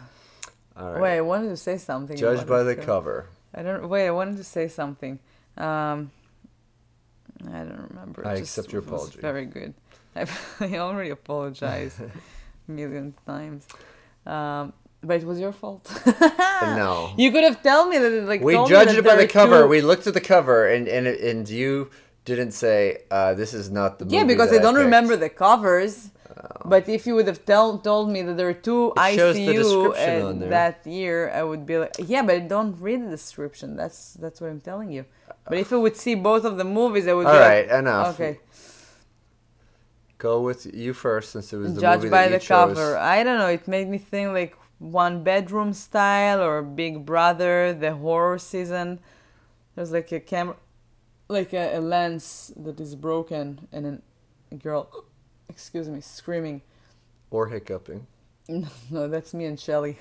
All 0.77 0.91
right. 0.91 1.01
Wait, 1.01 1.17
I 1.17 1.21
wanted 1.21 1.49
to 1.49 1.57
say 1.57 1.79
something. 1.79 2.15
Judged 2.15 2.43
about 2.43 2.49
by 2.49 2.63
the 2.63 2.75
film. 2.75 2.85
cover. 2.85 3.29
I 3.55 3.63
don't. 3.63 3.89
Wait, 3.89 4.05
I 4.05 4.11
wanted 4.11 4.37
to 4.37 4.43
say 4.43 4.67
something. 4.67 5.17
Um, 5.57 6.11
I 7.47 7.59
don't 7.63 7.87
remember. 7.89 8.27
I 8.27 8.37
just 8.37 8.55
accept 8.55 8.73
your 8.73 8.83
apology. 8.83 9.19
Very 9.21 9.45
good. 9.47 9.73
I, 10.15 10.27
I 10.59 10.77
already 10.77 11.09
apologized 11.09 11.99
million 12.67 13.13
times. 13.25 13.67
Um, 14.25 14.73
but 15.03 15.21
it 15.21 15.25
was 15.27 15.39
your 15.39 15.51
fault. 15.51 15.83
No. 16.61 17.13
You 17.17 17.31
could 17.31 17.43
have 17.43 17.61
told 17.61 17.89
me 17.89 17.97
that. 17.99 18.11
Like 18.27 18.41
We 18.41 18.53
judged 18.67 18.95
it 18.97 19.05
by 19.05 19.15
the 19.15 19.27
cover. 19.27 19.63
two- 19.63 19.67
We 19.67 19.81
looked 19.81 20.07
at 20.07 20.13
the 20.13 20.21
cover 20.21 20.67
and 20.67 20.87
and 20.87 21.05
and 21.07 21.47
you 21.49 21.89
didn't 22.25 22.51
say 22.51 22.79
uh, 23.11 23.33
this 23.35 23.53
is 23.53 23.69
not 23.69 23.99
the 23.99 24.05
movie. 24.05 24.17
Yeah, 24.17 24.23
because 24.23 24.51
I 24.51 24.57
don't 24.57 24.73
picked. 24.73 24.85
remember 24.85 25.15
the 25.15 25.29
covers. 25.29 26.09
But 26.65 26.89
if 26.89 27.05
you 27.07 27.13
would 27.15 27.27
have 27.27 27.45
tell, 27.45 27.77
told 27.77 28.09
me 28.09 28.21
that 28.23 28.35
there 28.37 28.49
are 28.49 28.53
two 28.69 28.87
It 28.87 28.95
the 28.95 29.01
ICU 29.01 29.95
and 29.97 30.41
that 30.51 30.85
year, 30.85 31.31
I 31.39 31.43
would 31.43 31.65
be 31.65 31.77
like, 31.77 31.95
yeah, 31.99 32.23
but 32.23 32.35
I 32.35 32.39
don't 32.39 32.75
read 32.81 32.99
the 33.05 33.09
description. 33.09 33.75
That's 33.75 33.99
that's 34.23 34.41
what 34.41 34.49
I'm 34.49 34.59
telling 34.59 34.91
you. 34.91 35.05
But 35.47 35.57
if 35.59 35.71
I 35.71 35.77
would 35.77 35.95
see 35.95 36.15
both 36.15 36.43
of 36.43 36.57
the 36.57 36.63
movies, 36.79 37.07
I 37.07 37.13
would. 37.13 37.27
All 37.27 37.33
right, 37.49 37.67
like, 37.69 37.79
enough. 37.79 38.15
Okay, 38.15 38.39
Go 40.17 40.41
with 40.41 40.65
you 40.73 40.93
first 40.93 41.31
since 41.31 41.51
it 41.53 41.57
was 41.57 41.75
the 41.75 41.81
judge 41.81 41.99
movie 41.99 42.09
by 42.09 42.27
the 42.29 42.39
chose. 42.39 42.75
cover. 42.75 42.97
I 42.97 43.23
don't 43.23 43.37
know. 43.37 43.47
It 43.47 43.67
made 43.67 43.89
me 43.89 43.97
think 43.97 44.31
like 44.33 44.57
one 44.79 45.23
bedroom 45.23 45.73
style 45.73 46.41
or 46.41 46.61
Big 46.61 47.05
Brother, 47.05 47.73
the 47.73 47.93
horror 47.95 48.37
season. 48.39 48.99
There's 49.75 49.91
like 49.91 50.11
a 50.13 50.19
camera. 50.19 50.55
like 51.27 51.53
a, 51.53 51.77
a 51.77 51.81
lens 51.81 52.53
that 52.55 52.79
is 52.79 52.95
broken 52.95 53.67
and 53.71 53.85
an- 53.85 54.01
a 54.51 54.55
girl, 54.55 54.89
excuse 55.49 55.89
me, 55.89 55.99
screaming. 56.01 56.61
Or 57.31 57.47
hiccuping. 57.47 58.07
No, 58.91 59.07
that's 59.07 59.33
me 59.33 59.45
and 59.45 59.59
Shelly. 59.59 59.97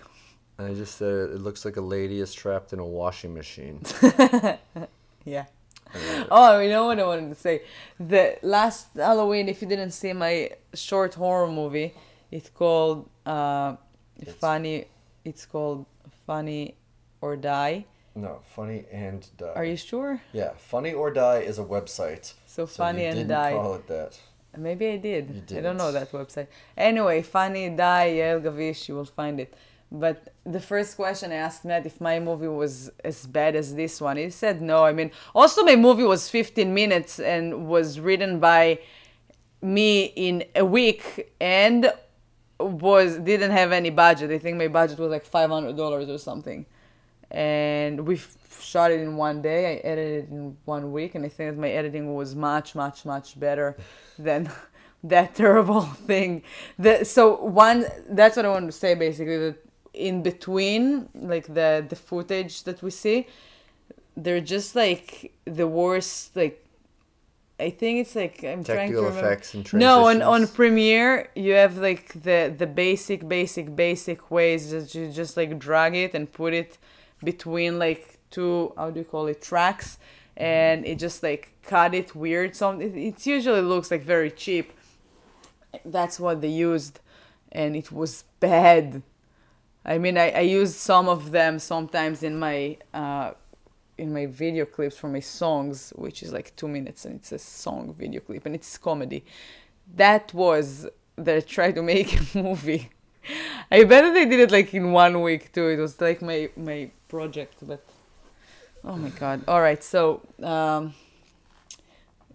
I 0.59 0.75
just 0.75 0.97
said 0.99 1.31
it 1.31 1.41
looks 1.41 1.65
like 1.65 1.77
a 1.77 1.81
lady 1.81 2.21
is 2.21 2.33
trapped 2.35 2.73
in 2.73 2.79
a 2.79 2.85
washing 2.87 3.33
machine. 3.35 3.83
Yeah. 5.25 5.47
Oh, 6.31 6.59
you 6.61 6.69
know 6.69 6.87
what 6.87 6.99
I 6.99 7.05
wanted 7.05 7.29
to 7.31 7.35
say? 7.35 7.63
The 7.99 8.39
last 8.43 8.89
Halloween, 8.97 9.49
if 9.49 9.63
you 9.63 9.69
didn't 9.69 9.93
see 9.93 10.13
my 10.13 10.51
short 10.75 11.15
horror 11.15 11.49
movie, 11.51 11.95
it's 12.31 12.49
called 12.51 13.09
uh, 13.27 13.77
It's- 14.21 14.37
Funny. 14.37 14.87
It's 15.25 15.47
called 15.47 15.87
Funny 16.27 16.77
or 17.21 17.37
Die. 17.37 17.85
no, 18.15 18.41
funny 18.57 18.85
and 18.93 19.27
die. 19.39 19.53
Are 19.57 19.65
you 19.65 19.77
sure? 19.77 20.21
Yeah, 20.33 20.53
funny 20.57 20.93
or 20.93 21.11
die 21.11 21.39
is 21.51 21.59
a 21.59 21.65
website. 21.65 22.25
So 22.47 22.67
So 22.67 22.67
Funny 22.67 23.03
you 23.03 23.09
and 23.09 23.17
didn't 23.17 23.31
Die. 23.31 23.53
call 23.53 23.75
it 23.75 23.87
that. 23.89 24.13
Maybe 24.57 24.87
I 24.89 24.97
did. 24.99 25.25
You 25.51 25.59
I 25.59 25.61
don't 25.63 25.77
know 25.77 25.91
that 25.93 26.13
website. 26.13 26.47
Anyway, 26.77 27.23
Funny 27.23 27.71
Die, 27.71 28.09
Yael 28.19 28.41
Gavish, 28.43 28.89
you 28.89 28.95
will 28.95 29.07
find 29.21 29.41
it. 29.41 29.53
But 29.91 30.35
the 30.45 30.61
first 30.61 30.97
question 30.97 31.31
I 31.31 31.37
asked 31.37 31.65
Matt 31.65 31.87
if 31.87 32.01
my 32.01 32.19
movie 32.19 32.49
was 32.49 32.91
as 33.05 33.27
bad 33.27 33.55
as 33.55 33.75
this 33.75 34.01
one, 34.01 34.17
he 34.17 34.31
said 34.31 34.61
no. 34.61 34.85
I 34.85 34.93
mean, 34.93 35.11
also 35.35 35.63
my 35.63 35.77
movie 35.77 36.05
was 36.05 36.29
15 36.29 36.73
minutes 36.75 37.21
and 37.21 37.69
was 37.69 38.01
written 38.01 38.41
by 38.41 38.81
me 39.63 40.05
in 40.17 40.45
a 40.55 40.65
week 40.65 41.33
and 41.41 41.93
was 42.59 43.19
didn't 43.19 43.53
have 43.53 43.73
any 43.73 43.91
budget. 43.91 44.31
I 44.31 44.39
think 44.39 44.57
my 44.57 44.69
budget 44.69 44.99
was 44.99 45.11
like 45.11 45.29
$500 45.29 46.09
or 46.09 46.19
something. 46.19 46.67
And 47.31 48.07
we 48.07 48.21
shot 48.61 48.91
it 48.91 49.01
in 49.01 49.17
one 49.17 49.43
day. 49.43 49.75
I 49.75 49.77
edited 49.87 50.25
it 50.25 50.31
in 50.31 50.57
one 50.65 50.93
week, 50.93 51.15
and 51.15 51.25
I 51.25 51.29
think 51.29 51.53
that 51.53 51.61
my 51.61 51.71
editing 51.71 52.15
was 52.15 52.35
much, 52.35 52.75
much, 52.75 53.05
much 53.05 53.39
better 53.39 53.77
than 54.19 54.51
that 55.05 55.35
terrible 55.35 55.83
thing. 56.07 56.43
The, 56.79 57.05
so 57.05 57.37
one, 57.37 57.87
that's 58.09 58.37
what 58.37 58.45
I 58.45 58.49
wanted 58.49 58.67
to 58.67 58.73
say 58.73 58.95
basically. 58.95 59.39
That 59.39 59.57
in 59.95 60.23
between, 60.23 61.09
like 61.15 61.47
the 61.47 61.85
the 61.89 61.97
footage 61.97 62.65
that 62.65 62.83
we 62.83 62.91
see, 62.91 63.27
they're 64.17 64.41
just 64.41 64.75
like 64.75 65.33
the 65.45 65.67
worst. 65.67 66.37
Like 66.37 66.65
I 67.59 67.71
think 67.71 68.01
it's 68.01 68.17
like 68.17 68.43
I'm 68.45 68.65
trying 68.65 68.91
to 68.93 69.03
remember. 69.03 69.19
effects 69.21 69.55
and 69.55 69.73
No, 69.75 70.07
on 70.07 70.23
on. 70.23 70.49
Premiere 70.49 71.31
you 71.35 71.53
have 71.55 71.79
like 71.79 72.13
the 72.23 72.55
the 72.57 72.67
basic 72.67 73.29
basic 73.29 73.75
basic 73.77 74.31
ways 74.31 74.71
that 74.71 74.95
you 74.95 75.11
just 75.11 75.37
like 75.37 75.59
drag 75.59 75.95
it 75.95 76.15
and 76.15 76.31
put 76.33 76.53
it 76.53 76.79
between 77.23 77.79
like 77.79 78.19
two 78.31 78.73
how 78.77 78.91
do 78.91 79.01
you 79.01 79.05
call 79.05 79.27
it 79.29 79.41
tracks 79.41 79.99
and 80.37 80.85
it 80.85 80.99
just 80.99 81.23
like 81.23 81.53
cut 81.63 81.95
it 81.95 82.15
weird 82.15 82.57
so 82.57 82.71
it, 82.81 82.95
it 82.97 83.27
usually 83.27 83.61
looks 83.61 83.91
like 83.91 84.03
very 84.03 84.31
cheap 84.31 84.73
that's 85.85 86.19
what 86.19 86.41
they 86.41 86.49
used 86.49 87.01
and 87.53 87.77
it 87.77 87.93
was 87.93 88.25
bad 88.41 89.03
i 89.85 89.99
mean 89.99 90.17
i, 90.19 90.31
I 90.31 90.41
used 90.41 90.75
some 90.75 91.09
of 91.09 91.31
them 91.31 91.59
sometimes 91.59 92.23
in 92.23 92.39
my 92.39 92.79
uh, 92.93 93.33
in 93.99 94.13
my 94.13 94.27
video 94.27 94.65
clips 94.65 94.97
for 94.97 95.09
my 95.09 95.21
songs 95.21 95.93
which 95.97 96.23
is 96.23 96.33
like 96.33 96.55
two 96.57 96.69
minutes 96.69 97.05
and 97.05 97.17
it's 97.17 97.33
a 97.33 97.39
song 97.39 97.95
video 97.95 98.21
clip 98.21 98.47
and 98.47 98.55
it's 98.55 98.77
comedy. 98.79 99.25
That 99.97 100.33
was 100.35 100.87
that 101.17 101.37
i 101.37 101.41
tried 101.41 101.75
to 101.77 101.83
make 101.83 102.19
a 102.35 102.43
movie. 102.43 102.91
I 103.71 103.85
bet 103.85 104.05
that 104.05 104.15
they 104.15 104.27
did 104.27 104.41
it 104.41 104.51
like 104.51 104.75
in 104.75 104.93
one 104.93 105.23
week 105.23 105.53
too. 105.53 105.69
It 105.69 105.79
was 105.79 106.01
like 106.01 106.23
my 106.23 106.51
my 106.57 106.91
project 107.09 107.57
but 107.63 107.85
oh 108.85 108.97
my 108.97 109.11
god. 109.11 109.45
All 109.47 109.61
right 109.61 109.83
so 109.83 110.23
um 110.43 110.95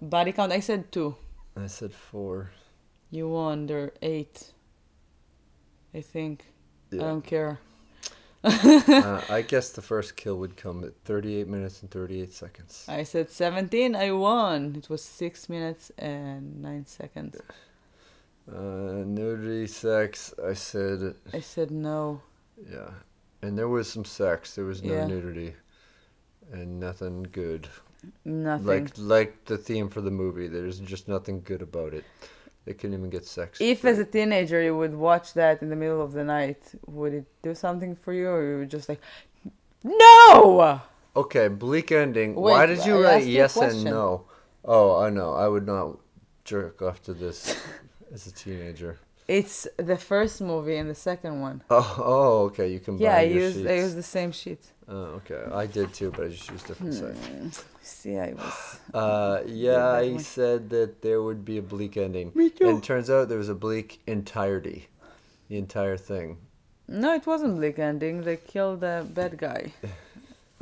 body 0.01 0.32
count 0.32 0.51
i 0.51 0.62
said 0.62 0.91
two. 0.91 1.15
I 1.58 1.68
said 1.68 1.94
four. 1.94 2.51
you 3.12 3.27
won 3.27 3.65
there 3.65 3.91
eight 4.01 4.53
i 5.96 6.01
think 6.13 6.46
i 6.93 6.98
don't 6.98 7.24
care 7.24 7.60
uh, 8.41 9.22
I 9.29 9.41
guess 9.41 9.69
the 9.72 9.81
first 9.81 10.15
kill 10.15 10.38
would 10.38 10.55
come 10.55 10.84
at 10.86 10.93
38 11.03 11.46
minutes 11.50 11.81
and 11.81 11.91
38 11.91 12.31
seconds. 12.31 12.86
I 12.88 13.03
said 13.03 13.29
17, 13.29 13.98
I 13.98 14.12
won. 14.13 14.75
It 14.77 14.89
was 14.89 15.03
6 15.03 15.50
minutes 15.50 15.91
and 15.98 16.62
9 16.62 16.86
seconds. 16.86 17.36
Uh, 18.50 19.03
nudity, 19.05 19.67
sex. 19.67 20.34
I 20.41 20.53
said, 20.53 21.15
I 21.34 21.41
said 21.41 21.69
no. 21.69 22.22
yeah. 22.72 22.91
And 23.41 23.58
there 23.58 23.67
was 23.67 23.91
some 23.91 24.05
sex. 24.05 24.55
There 24.55 24.63
was 24.65 24.81
no 24.84 24.93
Yeah. 24.93 25.05
nudity, 25.08 25.55
and 26.51 26.79
nothing 26.79 27.24
good. 27.31 27.67
Nothing. 28.24 28.65
Like 28.65 28.91
like 28.98 29.46
the 29.46 29.58
theme 29.58 29.89
for 29.89 30.00
the 30.01 30.12
movie. 30.12 30.48
There's 30.48 30.79
just 30.79 31.08
nothing 31.10 31.41
good 31.41 31.62
about 31.62 31.93
it. 31.93 32.05
They 32.65 32.73
couldn't 32.73 32.97
even 32.97 33.09
get 33.09 33.25
sex. 33.25 33.59
if 33.59 33.83
as 33.85 33.99
a 33.99 34.05
teenager 34.05 34.61
you 34.61 34.77
would 34.77 34.93
watch 34.93 35.33
that 35.33 35.61
in 35.61 35.69
the 35.69 35.75
middle 35.75 36.01
of 36.01 36.11
the 36.13 36.23
night, 36.23 36.61
would 36.85 37.13
it 37.13 37.25
do 37.41 37.55
something 37.55 37.95
for 37.95 38.13
you 38.13 38.29
or 38.29 38.51
you 38.51 38.57
would 38.59 38.69
just 38.69 38.89
like 38.89 39.01
No! 39.83 40.81
Okay, 41.15 41.47
bleak 41.47 41.91
ending. 41.91 42.35
Wait, 42.35 42.51
Why 42.51 42.65
did 42.65 42.85
you 42.85 42.99
I 42.99 43.01
write 43.01 43.25
yes 43.25 43.57
and 43.57 43.83
no? 43.83 44.25
Oh, 44.63 45.01
I 45.01 45.09
know. 45.09 45.33
I 45.33 45.47
would 45.47 45.65
not 45.65 45.97
jerk 46.43 46.81
off 46.81 47.01
to 47.03 47.13
this 47.13 47.59
as 48.13 48.27
a 48.27 48.31
teenager. 48.31 48.99
It's 49.27 49.67
the 49.77 49.97
first 49.97 50.41
movie 50.41 50.77
and 50.77 50.89
the 50.89 50.95
second 50.95 51.41
one. 51.41 51.63
Oh, 51.69 51.95
oh, 51.99 52.43
okay. 52.45 52.67
You 52.71 52.79
combined 52.79 53.01
yeah, 53.01 53.17
I 53.17 53.21
used 53.21 53.65
I 53.65 53.75
used 53.75 53.95
the 53.95 54.03
same 54.03 54.31
sheet. 54.31 54.71
Oh, 54.91 55.22
okay. 55.22 55.43
I 55.53 55.67
did 55.67 55.93
too, 55.93 56.12
but 56.12 56.25
I 56.25 56.29
just 56.29 56.50
used 56.50 56.65
different 56.65 56.93
sites. 56.96 57.27
Hmm. 57.27 57.48
See, 57.81 58.17
I 58.17 58.34
was 58.34 58.79
Uh, 58.93 59.41
yeah, 59.46 59.86
I 59.86 60.13
way. 60.13 60.17
said 60.17 60.69
that 60.72 61.01
there 61.03 61.22
would 61.22 61.46
be 61.46 61.58
a 61.60 61.62
bleak 61.62 61.96
ending. 61.96 62.31
Me 62.34 62.50
too. 62.50 62.67
And 62.67 62.84
turns 62.84 63.10
out 63.10 63.29
there 63.29 63.38
was 63.38 63.50
a 63.50 63.55
bleak 63.55 64.01
entirety. 64.08 64.88
The 65.48 65.58
entire 65.58 65.98
thing. 65.98 66.38
No, 66.88 67.13
it 67.13 67.25
wasn't 67.27 67.58
bleak 67.58 67.77
ending. 67.77 68.24
They 68.24 68.38
killed 68.38 68.81
the 68.81 69.05
bad 69.13 69.38
guy. 69.38 69.74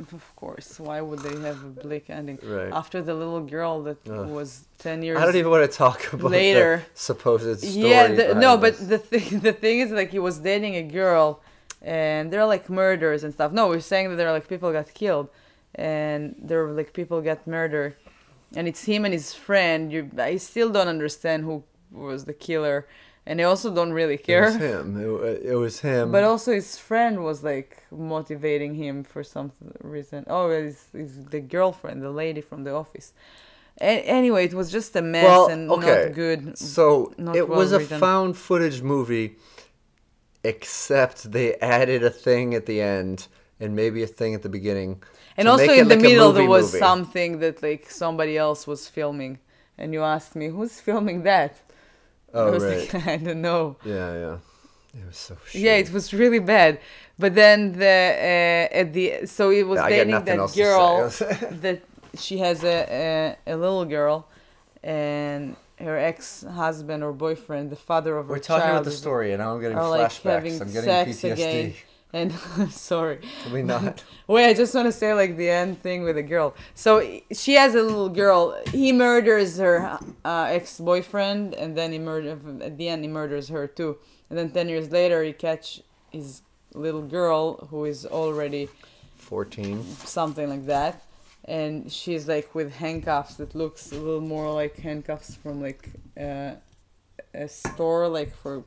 Of 0.00 0.36
course. 0.36 0.78
Why 0.78 1.00
would 1.00 1.18
they 1.20 1.40
have 1.40 1.60
a 1.64 1.66
bleak 1.66 2.08
ending? 2.08 2.38
Right. 2.40 2.72
After 2.72 3.02
the 3.02 3.14
little 3.14 3.40
girl 3.40 3.82
that 3.82 4.06
was 4.06 4.64
10 4.78 5.02
years 5.02 5.16
old? 5.16 5.22
I 5.22 5.26
don't 5.26 5.36
even 5.36 5.50
want 5.50 5.68
to 5.68 5.76
talk 5.76 6.12
about 6.12 6.30
later. 6.30 6.84
the 6.94 7.00
supposed 7.00 7.58
story. 7.60 7.90
yeah, 7.90 8.06
the, 8.06 8.34
no, 8.36 8.56
this. 8.56 8.78
but 8.78 8.88
the 8.88 8.98
thing, 8.98 9.40
the 9.48 9.52
thing 9.52 9.80
is, 9.80 9.90
like, 9.90 10.12
he 10.12 10.20
was 10.20 10.38
dating 10.38 10.76
a 10.76 10.82
girl, 10.84 11.42
and 11.82 12.32
there 12.32 12.40
are 12.40 12.46
like 12.46 12.68
murders 12.70 13.24
and 13.24 13.32
stuff. 13.32 13.52
No, 13.52 13.68
we're 13.68 13.80
saying 13.80 14.10
that 14.10 14.16
there 14.16 14.28
are 14.28 14.32
like 14.32 14.48
people 14.48 14.72
got 14.72 14.92
killed, 14.94 15.28
and 15.74 16.34
there 16.38 16.64
are 16.64 16.72
like 16.72 16.92
people 16.92 17.20
got 17.20 17.46
murdered, 17.46 17.94
and 18.56 18.66
it's 18.68 18.84
him 18.84 19.04
and 19.04 19.12
his 19.14 19.34
friend. 19.34 19.92
You, 19.92 20.10
I 20.18 20.36
still 20.36 20.70
don't 20.70 20.88
understand 20.88 21.44
who 21.44 21.62
was 21.92 22.24
the 22.24 22.34
killer, 22.34 22.86
and 23.26 23.40
I 23.40 23.44
also 23.44 23.74
don't 23.74 23.92
really 23.92 24.18
care. 24.18 24.44
It 24.44 24.52
was 24.52 24.56
him. 24.72 25.00
It, 25.00 25.42
it 25.52 25.54
was 25.56 25.80
him. 25.80 26.12
But 26.12 26.24
also, 26.24 26.52
his 26.52 26.76
friend 26.78 27.22
was 27.24 27.42
like 27.44 27.84
motivating 27.90 28.74
him 28.74 29.04
for 29.04 29.22
some 29.22 29.52
reason. 29.82 30.24
Oh, 30.28 30.50
it's, 30.50 30.86
it's 30.94 31.16
the 31.30 31.40
girlfriend, 31.40 32.02
the 32.02 32.10
lady 32.10 32.40
from 32.40 32.64
the 32.64 32.72
office. 32.72 33.12
A- 33.80 34.02
anyway, 34.02 34.46
it 34.46 34.54
was 34.54 34.72
just 34.72 34.96
a 34.96 35.02
mess 35.02 35.24
Well, 35.24 35.46
and 35.48 35.70
okay. 35.70 36.06
not 36.06 36.14
good. 36.14 36.58
So 36.58 37.12
not 37.16 37.36
it 37.36 37.48
well 37.48 37.58
was 37.58 37.72
a 37.72 37.78
written. 37.78 38.00
found 38.00 38.36
footage 38.36 38.82
movie, 38.82 39.36
except 40.44 41.32
they 41.32 41.54
added 41.56 42.02
a 42.02 42.10
thing 42.10 42.54
at 42.54 42.66
the 42.66 42.80
end 42.80 43.28
and 43.60 43.74
maybe 43.76 44.02
a 44.02 44.06
thing 44.06 44.34
at 44.34 44.42
the 44.42 44.48
beginning. 44.48 45.02
And 45.36 45.48
also 45.48 45.72
in 45.72 45.88
the 45.88 45.96
like 45.96 46.02
middle 46.02 46.32
there 46.32 46.44
was 46.44 46.72
movie. 46.72 46.78
something 46.78 47.38
that 47.40 47.62
like 47.62 47.90
somebody 47.90 48.36
else 48.36 48.66
was 48.66 48.88
filming, 48.88 49.38
and 49.76 49.92
you 49.92 50.02
asked 50.02 50.34
me 50.36 50.48
who's 50.48 50.80
filming 50.80 51.22
that. 51.24 51.56
I 52.34 52.44
Oh 52.44 52.50
was 52.50 52.64
right. 52.64 52.92
like, 52.92 53.06
I 53.06 53.16
don't 53.16 53.40
know. 53.42 53.76
Yeah, 53.84 54.12
yeah. 54.14 54.38
It 54.94 55.06
was 55.06 55.16
so. 55.16 55.34
Shitty. 55.34 55.60
Yeah, 55.62 55.74
it 55.76 55.92
was 55.92 56.12
really 56.12 56.38
bad. 56.40 56.80
But 57.18 57.34
then 57.34 57.72
the 57.72 57.86
uh, 57.86 58.76
at 58.80 58.92
the 58.92 59.26
so 59.26 59.50
it 59.50 59.66
was 59.66 59.80
I 59.80 59.92
got 59.92 60.06
dating 60.06 60.24
that 60.24 60.52
girl 60.54 61.08
that 61.62 61.82
she 62.16 62.38
has 62.38 62.64
a, 62.64 63.36
a 63.46 63.52
a 63.54 63.56
little 63.56 63.84
girl, 63.84 64.26
and 64.82 65.56
her 65.78 65.96
ex 65.98 66.42
husband 66.42 67.02
or 67.02 67.12
boyfriend, 67.12 67.70
the 67.70 67.76
father 67.76 68.16
of 68.16 68.28
We're 68.28 68.36
her 68.36 68.40
talking 68.40 68.62
child, 68.62 68.72
about 68.76 68.84
the 68.84 68.90
story, 68.90 69.32
and 69.32 69.40
now 69.40 69.54
I'm 69.54 69.60
getting 69.60 69.78
are 69.78 69.88
like 69.88 70.12
having 70.12 70.52
I'm 70.60 70.72
getting 70.72 70.84
sex 70.84 71.10
PTSD. 71.22 71.32
again. 71.32 71.74
And 72.10 72.32
sorry, 72.70 73.18
Can 73.42 73.52
we 73.52 73.62
not? 73.62 74.02
Wait, 74.26 74.48
I 74.48 74.54
just 74.54 74.74
want 74.74 74.86
to 74.86 74.92
say 74.92 75.12
like 75.12 75.36
the 75.36 75.50
end 75.50 75.82
thing 75.82 76.04
with 76.04 76.16
the 76.16 76.22
girl. 76.22 76.54
So 76.74 77.20
she 77.32 77.52
has 77.54 77.74
a 77.74 77.82
little 77.82 78.08
girl. 78.08 78.58
He 78.72 78.92
murders 78.92 79.58
her 79.58 79.98
uh, 80.24 80.46
ex-boyfriend, 80.48 81.54
and 81.54 81.76
then 81.76 81.92
he 81.92 81.98
murder 81.98 82.38
at 82.62 82.78
the 82.78 82.88
end 82.88 83.02
he 83.04 83.08
murders 83.08 83.48
her 83.50 83.66
too. 83.66 83.98
And 84.30 84.38
then 84.38 84.50
ten 84.52 84.68
years 84.70 84.90
later, 84.90 85.22
he 85.22 85.32
catch 85.34 85.82
his 86.10 86.40
little 86.74 87.02
girl 87.02 87.66
who 87.70 87.84
is 87.84 88.06
already 88.06 88.68
Fourteen. 89.16 89.84
something 90.04 90.48
like 90.48 90.64
that, 90.66 91.02
and 91.48 91.90
she's 91.90 92.28
like 92.28 92.54
with 92.54 92.74
handcuffs. 92.74 93.36
That 93.36 93.54
looks 93.54 93.90
a 93.90 93.96
little 93.96 94.20
more 94.20 94.52
like 94.52 94.76
handcuffs 94.76 95.34
from 95.34 95.62
like 95.62 95.88
uh, 96.20 96.52
a 97.34 97.48
store, 97.48 98.06
like 98.08 98.36
for 98.36 98.62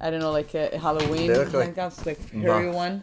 I 0.00 0.10
don't 0.10 0.20
know, 0.20 0.32
like 0.32 0.54
a 0.54 0.78
Halloween 0.78 1.32
look 1.32 1.52
like 1.52 1.66
handcuffs, 1.66 2.06
like 2.06 2.18
furry 2.18 2.70
ma- 2.70 2.76
one, 2.76 3.02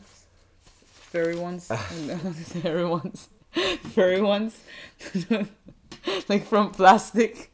furry 0.91 1.35
ones, 1.35 1.67
furry 2.61 2.85
ones, 2.85 3.29
furry 3.93 4.21
ones. 4.21 4.59
like 6.27 6.45
from 6.45 6.71
plastic. 6.71 7.51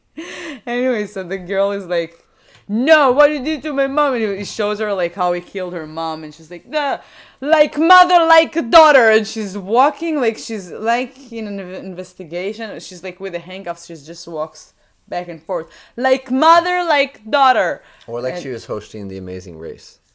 anyway, 0.66 1.06
so 1.06 1.22
the 1.22 1.38
girl 1.38 1.72
is 1.72 1.86
like, 1.86 2.21
"No, 2.68 3.10
what 3.12 3.28
did 3.28 3.46
you 3.46 3.56
do 3.56 3.62
to 3.68 3.72
my 3.72 3.86
mom?" 3.86 4.14
And 4.14 4.38
he 4.38 4.44
shows 4.44 4.78
her 4.78 4.92
like 4.94 5.14
how 5.14 5.32
he 5.32 5.40
killed 5.40 5.72
her 5.74 5.86
mom, 5.86 6.24
and 6.24 6.34
she's 6.34 6.50
like, 6.50 6.70
"The 6.70 7.00
like 7.40 7.76
mother, 7.78 8.18
like 8.26 8.70
daughter," 8.70 9.10
and 9.10 9.26
she's 9.26 9.56
walking 9.58 10.20
like 10.20 10.38
she's 10.38 10.70
like 10.70 11.32
in 11.32 11.46
an 11.46 11.58
investigation. 11.60 12.78
She's 12.80 13.02
like 13.02 13.20
with 13.20 13.32
the 13.32 13.38
handcuffs. 13.40 13.86
She 13.86 13.94
just 13.96 14.26
walks 14.28 14.74
back 15.08 15.28
and 15.28 15.42
forth 15.42 15.66
like 15.96 16.30
mother, 16.30 16.84
like 16.84 17.28
daughter. 17.28 17.82
Or 18.06 18.20
like 18.20 18.34
And- 18.34 18.42
she 18.42 18.48
was 18.50 18.64
hosting 18.66 19.08
the 19.08 19.18
Amazing 19.18 19.58
Race. 19.58 19.98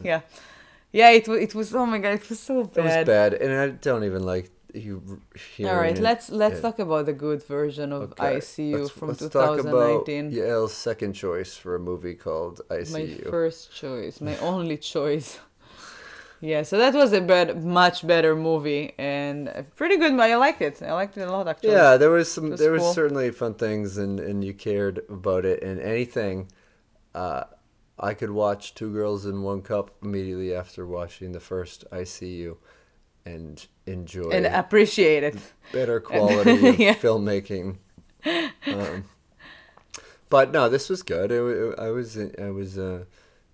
Yeah, 0.00 0.20
yeah. 0.92 1.10
It 1.10 1.28
was. 1.28 1.38
It 1.40 1.54
was. 1.54 1.74
Oh 1.74 1.86
my 1.86 1.98
god, 1.98 2.14
it 2.14 2.28
was 2.28 2.40
so 2.40 2.64
bad. 2.64 2.76
It 2.78 2.84
was 2.84 3.06
bad, 3.06 3.34
and 3.34 3.52
I 3.52 3.68
don't 3.68 4.04
even 4.04 4.24
like 4.24 4.50
you. 4.74 5.20
All 5.60 5.76
right, 5.76 5.96
it. 5.98 6.02
let's 6.02 6.30
let's 6.30 6.56
Yeah. 6.56 6.60
talk 6.62 6.78
about 6.78 7.06
the 7.06 7.12
good 7.12 7.42
version 7.44 7.92
of 7.92 8.12
Okay, 8.12 8.36
ICU 8.36 8.78
let's- 8.78 8.90
from 8.90 9.08
let's 9.08 9.20
talk 9.28 9.58
about 9.60 10.04
2019. 10.06 10.30
Yael's 10.32 10.72
second 10.72 11.12
choice 11.14 11.56
for 11.56 11.74
a 11.74 11.78
movie 11.78 12.14
called 12.14 12.60
ICU. 12.70 12.92
my 13.24 13.30
first 13.30 13.72
choice, 13.74 14.20
my 14.20 14.36
only 14.38 14.76
choice. 14.78 15.38
Yeah, 16.44 16.64
so 16.64 16.76
that 16.78 16.92
was 16.94 17.12
a 17.12 17.20
bad, 17.20 17.62
much 17.64 18.04
better 18.04 18.34
movie 18.34 18.94
and 18.98 19.46
a 19.46 19.62
pretty 19.62 19.96
good. 19.96 20.18
I 20.18 20.34
liked 20.34 20.60
it. 20.60 20.82
I 20.82 20.92
liked 20.92 21.16
it 21.16 21.28
a 21.28 21.30
lot 21.30 21.46
actually. 21.46 21.70
Yeah, 21.70 21.96
there 21.96 22.10
was 22.10 22.32
some. 22.32 22.50
was 22.50 22.58
there 22.58 22.72
was 22.72 22.82
certainly 22.94 23.30
fun 23.30 23.54
things, 23.54 23.96
and 23.96 24.18
and 24.18 24.42
you 24.42 24.52
cared 24.52 25.02
about 25.08 25.44
it, 25.44 25.62
and 25.62 25.78
anything. 25.80 26.48
Uh, 27.14 27.44
I 27.96 28.14
could 28.14 28.30
watch 28.32 28.74
Two 28.74 28.92
Girls 28.92 29.24
in 29.24 29.42
One 29.42 29.62
Cup 29.62 29.92
immediately 30.02 30.52
after 30.52 30.84
watching 30.84 31.30
the 31.30 31.38
first 31.38 31.84
ICU, 31.92 32.56
and 33.24 33.66
enjoy 33.86 34.30
and 34.30 34.46
appreciate 34.46 35.22
it. 35.22 35.36
better 35.72 36.00
quality 36.10 36.68
of 36.68 36.78
Yeah. 36.78 36.94
filmmaking. 36.94 37.78
Um, 38.66 39.04
but 40.28 40.52
no, 40.52 40.68
this 40.68 40.88
was 40.88 41.02
good. 41.02 41.30
It, 41.30 41.42
wa- 41.42 41.82
I 41.84 41.90
was 41.90 42.18
I 42.18 42.50
was 42.50 42.78
uh, 42.78 43.04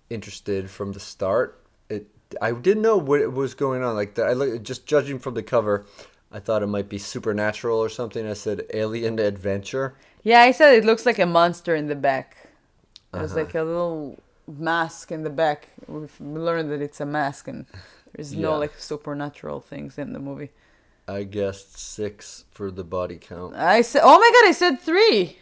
interested 0.09 0.69
from 0.69 0.93
the 0.93 0.99
start. 0.99 1.61
It 1.89 2.07
I 2.41 2.51
didn't 2.51 2.83
know 2.83 2.97
what 2.97 3.33
was 3.33 3.53
going 3.53 3.83
on. 3.83 3.95
Like 3.95 4.15
the, 4.15 4.23
I 4.23 4.33
look, 4.33 4.63
just 4.63 4.85
judging 4.85 5.19
from 5.19 5.33
the 5.33 5.43
cover, 5.43 5.85
I 6.31 6.39
thought 6.39 6.63
it 6.63 6.67
might 6.67 6.89
be 6.89 6.97
supernatural 6.97 7.79
or 7.79 7.89
something. 7.89 8.27
I 8.27 8.33
said 8.33 8.65
alien 8.73 9.19
adventure. 9.19 9.95
Yeah, 10.23 10.41
I 10.41 10.51
said 10.51 10.75
it 10.75 10.85
looks 10.85 11.05
like 11.05 11.19
a 11.19 11.25
monster 11.25 11.75
in 11.75 11.87
the 11.87 11.95
back. 11.95 12.35
There's 13.11 13.31
Uh-huh. 13.31 13.41
like 13.41 13.55
a 13.55 13.63
little 13.63 14.19
mask 14.47 15.11
in 15.11 15.23
the 15.23 15.29
back. 15.29 15.69
We've 15.87 16.13
learned 16.21 16.71
that 16.71 16.81
it's 16.81 16.99
a 17.01 17.05
mask 17.05 17.47
and 17.47 17.65
there's 18.13 18.33
no 18.33 18.57
like 18.57 18.73
supernatural 18.77 19.61
things 19.61 19.97
in 19.97 20.13
the 20.13 20.19
movie. 20.19 20.49
I 21.07 21.23
guessed 21.23 21.77
six 21.77 22.45
for 22.51 22.69
the 22.69 22.83
body 22.83 23.17
count. 23.17 23.55
I 23.55 23.81
said, 23.81 24.01
oh 24.03 24.19
my 24.19 24.31
god, 24.41 24.49
I 24.49 24.51
said 24.51 24.79
three. 24.79 25.37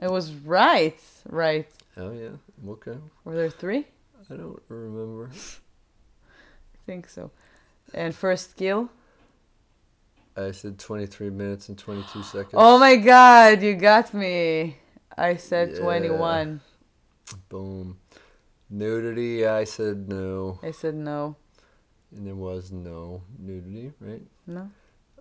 I 0.00 0.08
was 0.08 0.32
right. 0.32 0.98
Right. 1.28 1.68
Oh 1.96 2.12
yeah, 2.12 2.70
okay. 2.70 2.96
Were 3.24 3.34
there 3.34 3.50
three? 3.50 3.86
I 4.30 4.36
don't 4.36 4.62
remember. 4.68 5.30
I 5.34 6.78
think 6.86 7.08
so. 7.08 7.30
And 7.92 8.14
first 8.14 8.56
kill. 8.56 8.88
I 10.36 10.52
said 10.52 10.78
twenty 10.78 11.06
three 11.06 11.30
minutes 11.30 11.68
and 11.68 11.76
twenty 11.76 12.04
two 12.12 12.22
seconds. 12.22 12.54
Oh 12.54 12.78
my 12.78 12.96
god, 12.96 13.62
you 13.62 13.74
got 13.74 14.14
me. 14.14 14.76
I 15.18 15.36
said 15.36 15.72
Yeah. 15.72 15.80
21. 15.80 16.60
Boom. 17.48 17.98
Nudity, 18.70 19.46
I 19.46 19.64
said 19.64 20.08
no. 20.08 20.60
I 20.62 20.70
said 20.70 20.94
no. 20.94 21.36
And 22.16 22.26
there 22.26 22.34
was 22.34 22.72
no 22.72 23.22
nudity, 23.38 23.92
right? 24.00 24.22
No? 24.46 24.70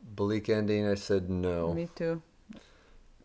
Bleak 0.01 0.49
ending, 0.49 0.87
I 0.87 0.95
said 0.95 1.29
no. 1.29 1.73
Me 1.73 1.87
too. 1.95 2.21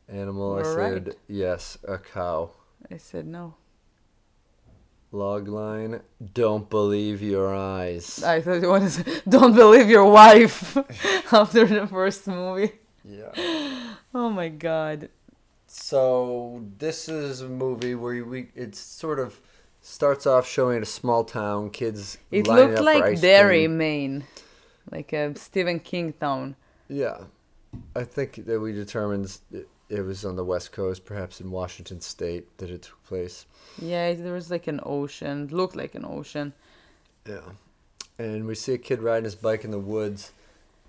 Animal, 0.09 0.55
I 0.57 0.63
You're 0.63 0.75
said 0.75 1.07
right. 1.09 1.17
yes, 1.29 1.79
a 1.89 1.99
cow. 1.99 2.51
I 2.91 2.99
said 2.99 3.27
no. 3.27 3.55
Log 5.13 5.47
line, 5.49 6.01
don't 6.35 6.69
believe 6.69 7.23
your 7.23 7.55
eyes. 7.55 8.23
I 8.25 8.41
thought 8.41 8.61
you 8.61 8.69
wanted 8.69 8.91
to 8.91 9.05
say, 9.05 9.21
don't 9.29 9.55
believe 9.55 9.89
your 9.89 10.05
wife 10.07 10.77
after 11.33 11.65
the 11.67 11.87
first 11.87 12.27
movie. 12.27 12.73
yeah. 13.05 13.31
Oh 14.17 14.31
my 14.31 14.49
god. 14.49 15.09
So 15.67 16.65
this 16.79 17.09
is 17.09 17.41
a 17.41 17.49
movie 17.49 17.97
where 17.97 18.25
we 18.25 18.51
it's 18.55 18.79
sort 18.79 19.19
of 19.19 19.41
starts 19.85 20.27
off 20.27 20.49
showing 20.49 20.83
a 20.83 20.87
small 20.87 21.25
town, 21.25 21.71
kids. 21.71 22.19
It 22.31 22.49
looked 22.49 22.81
like 22.81 23.21
Derry, 23.21 23.65
cream. 23.65 23.77
Maine. 23.79 24.25
Like 24.91 25.13
a 25.13 25.37
Stephen 25.37 25.79
King 25.79 26.15
town. 26.15 26.57
Yeah, 26.89 27.25
I 27.95 28.05
think 28.05 28.47
that 28.47 28.61
we 28.61 28.73
determined 28.73 29.39
it, 29.53 29.69
it 29.89 30.01
was 30.01 30.25
on 30.25 30.37
the 30.37 30.45
west 30.45 30.73
coast, 30.73 31.05
perhaps 31.05 31.41
in 31.41 31.51
Washington 31.51 32.01
State, 32.01 32.59
that 32.59 32.71
it 32.71 32.83
took 32.83 33.03
place. 33.05 33.47
Yeah, 33.81 34.13
there 34.15 34.33
was 34.33 34.51
like 34.51 34.67
an 34.67 34.81
ocean. 34.83 35.49
Looked 35.51 35.77
like 35.77 35.95
an 35.95 36.05
ocean. 36.05 36.53
Yeah. 37.27 37.53
And 38.19 38.47
we 38.47 38.55
see 38.55 38.75
a 38.75 38.79
kid 38.79 39.03
riding 39.03 39.25
his 39.25 39.35
bike 39.35 39.65
in 39.65 39.71
the 39.71 39.79
woods 39.79 40.33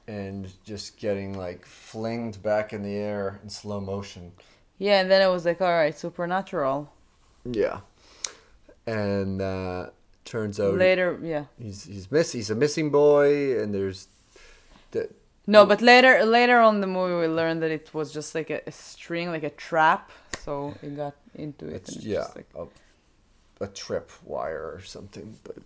and 0.08 0.52
just 0.64 0.98
getting 0.98 1.38
like 1.38 1.66
flinged 1.66 2.44
back 2.44 2.72
in 2.72 2.84
the 2.84 2.96
air 2.96 3.40
in 3.44 3.50
slow 3.50 3.82
motion. 3.82 4.32
Yeah, 4.78 5.02
and 5.02 5.10
then 5.10 5.22
I 5.22 5.28
was 5.28 5.46
like, 5.46 5.62
alright, 5.62 5.98
supernatural. 5.98 6.92
Yeah. 7.46 7.80
And 8.88 9.42
uh 9.42 9.90
turns 10.24 10.60
out 10.60 10.76
Later, 10.76 11.20
yeah. 11.22 11.46
he's 11.60 11.84
he's 11.86 12.12
miss 12.12 12.32
he's 12.32 12.50
a 12.50 12.56
missing 12.56 12.90
boy 12.90 13.60
and 13.60 13.74
there's 13.74 14.08
the 14.92 15.10
No, 15.48 15.66
but 15.66 15.82
later 15.82 16.26
later 16.26 16.60
on 16.60 16.76
in 16.76 16.82
the 16.82 16.88
movie 16.88 17.28
we 17.28 17.34
learned 17.34 17.62
that 17.62 17.72
it 17.72 17.94
was 17.94 18.12
just 18.12 18.34
like 18.36 18.50
a, 18.50 18.62
a 18.68 18.72
string, 18.72 19.30
like 19.30 19.44
a 19.44 19.52
trap. 19.52 20.12
So 20.44 20.74
it 20.82 20.96
got 20.96 21.16
into 21.36 21.68
it. 21.68 21.76
it's 21.76 21.96
and 21.96 22.04
yeah, 22.04 22.28
like, 22.36 22.50
a, 22.56 22.66
a 23.64 23.68
trip 23.68 24.12
wire 24.24 24.72
or 24.76 24.82
something, 24.82 25.38
but 25.44 25.58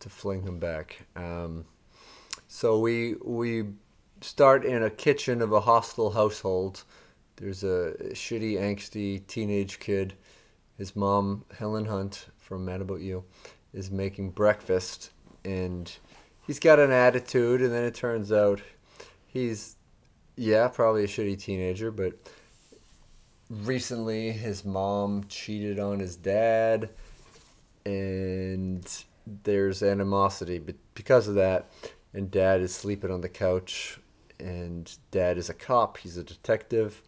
to 0.00 0.08
fling 0.08 0.42
him 0.42 0.58
back. 0.58 1.06
Um 1.16 1.64
so 2.48 2.78
we 2.78 3.14
we 3.24 3.64
start 4.20 4.64
in 4.64 4.82
a 4.82 4.90
kitchen 4.90 5.42
of 5.42 5.52
a 5.52 5.60
hostile 5.60 6.10
household. 6.10 6.84
There's 7.36 7.64
a 7.64 7.94
shitty, 8.12 8.54
angsty 8.58 9.26
teenage 9.26 9.78
kid. 9.78 10.14
His 10.76 10.94
mom, 10.94 11.44
Helen 11.58 11.86
Hunt 11.86 12.26
from 12.50 12.64
Mad 12.64 12.80
About 12.80 13.00
You, 13.00 13.22
is 13.72 13.92
making 13.92 14.32
breakfast, 14.32 15.12
and 15.44 15.96
he's 16.48 16.58
got 16.58 16.80
an 16.80 16.90
attitude. 16.90 17.62
And 17.62 17.72
then 17.72 17.84
it 17.84 17.94
turns 17.94 18.32
out 18.32 18.60
he's, 19.24 19.76
yeah, 20.34 20.66
probably 20.66 21.04
a 21.04 21.06
shitty 21.06 21.40
teenager, 21.40 21.92
but 21.92 22.14
recently 23.48 24.32
his 24.32 24.64
mom 24.64 25.26
cheated 25.28 25.78
on 25.78 26.00
his 26.00 26.16
dad, 26.16 26.90
and 27.86 28.84
there's 29.44 29.80
animosity 29.84 30.60
because 30.94 31.28
of 31.28 31.36
that. 31.36 31.70
And 32.12 32.32
dad 32.32 32.62
is 32.62 32.74
sleeping 32.74 33.12
on 33.12 33.20
the 33.20 33.28
couch, 33.28 34.00
and 34.40 34.92
dad 35.12 35.38
is 35.38 35.48
a 35.48 35.54
cop. 35.54 35.98
He's 35.98 36.16
a 36.16 36.24
detective 36.24 37.00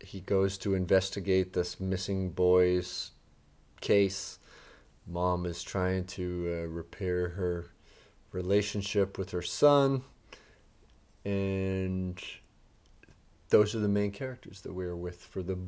he 0.00 0.20
goes 0.20 0.56
to 0.58 0.74
investigate 0.74 1.52
this 1.52 1.80
missing 1.80 2.30
boy's 2.30 3.10
case. 3.80 4.38
Mom 5.06 5.46
is 5.46 5.62
trying 5.62 6.04
to 6.04 6.62
uh, 6.62 6.66
repair 6.68 7.28
her 7.30 7.70
relationship 8.32 9.18
with 9.18 9.30
her 9.30 9.42
son, 9.42 10.02
and 11.24 12.20
those 13.50 13.74
are 13.74 13.78
the 13.80 13.88
main 13.88 14.10
characters 14.10 14.60
that 14.62 14.72
we're 14.72 14.96
with 14.96 15.22
for 15.22 15.42
the 15.42 15.58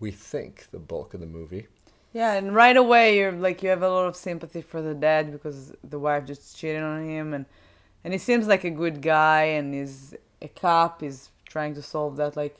we 0.00 0.10
think 0.10 0.70
the 0.70 0.78
bulk 0.78 1.14
of 1.14 1.20
the 1.20 1.26
movie. 1.26 1.66
Yeah, 2.12 2.34
and 2.34 2.54
right 2.54 2.76
away 2.76 3.18
you're 3.18 3.32
like 3.32 3.62
you 3.62 3.70
have 3.70 3.82
a 3.82 3.88
lot 3.88 4.06
of 4.06 4.16
sympathy 4.16 4.62
for 4.62 4.80
the 4.80 4.94
dad 4.94 5.32
because 5.32 5.72
the 5.82 5.98
wife 5.98 6.26
just 6.26 6.56
cheated 6.56 6.82
on 6.82 7.04
him 7.06 7.34
and 7.34 7.46
and 8.02 8.12
he 8.12 8.18
seems 8.18 8.46
like 8.46 8.64
a 8.64 8.70
good 8.70 9.00
guy 9.00 9.44
and 9.44 9.74
he's 9.74 10.14
a 10.42 10.48
cop, 10.48 11.00
he's 11.00 11.30
trying 11.46 11.74
to 11.74 11.82
solve 11.82 12.16
that 12.16 12.36
like 12.36 12.58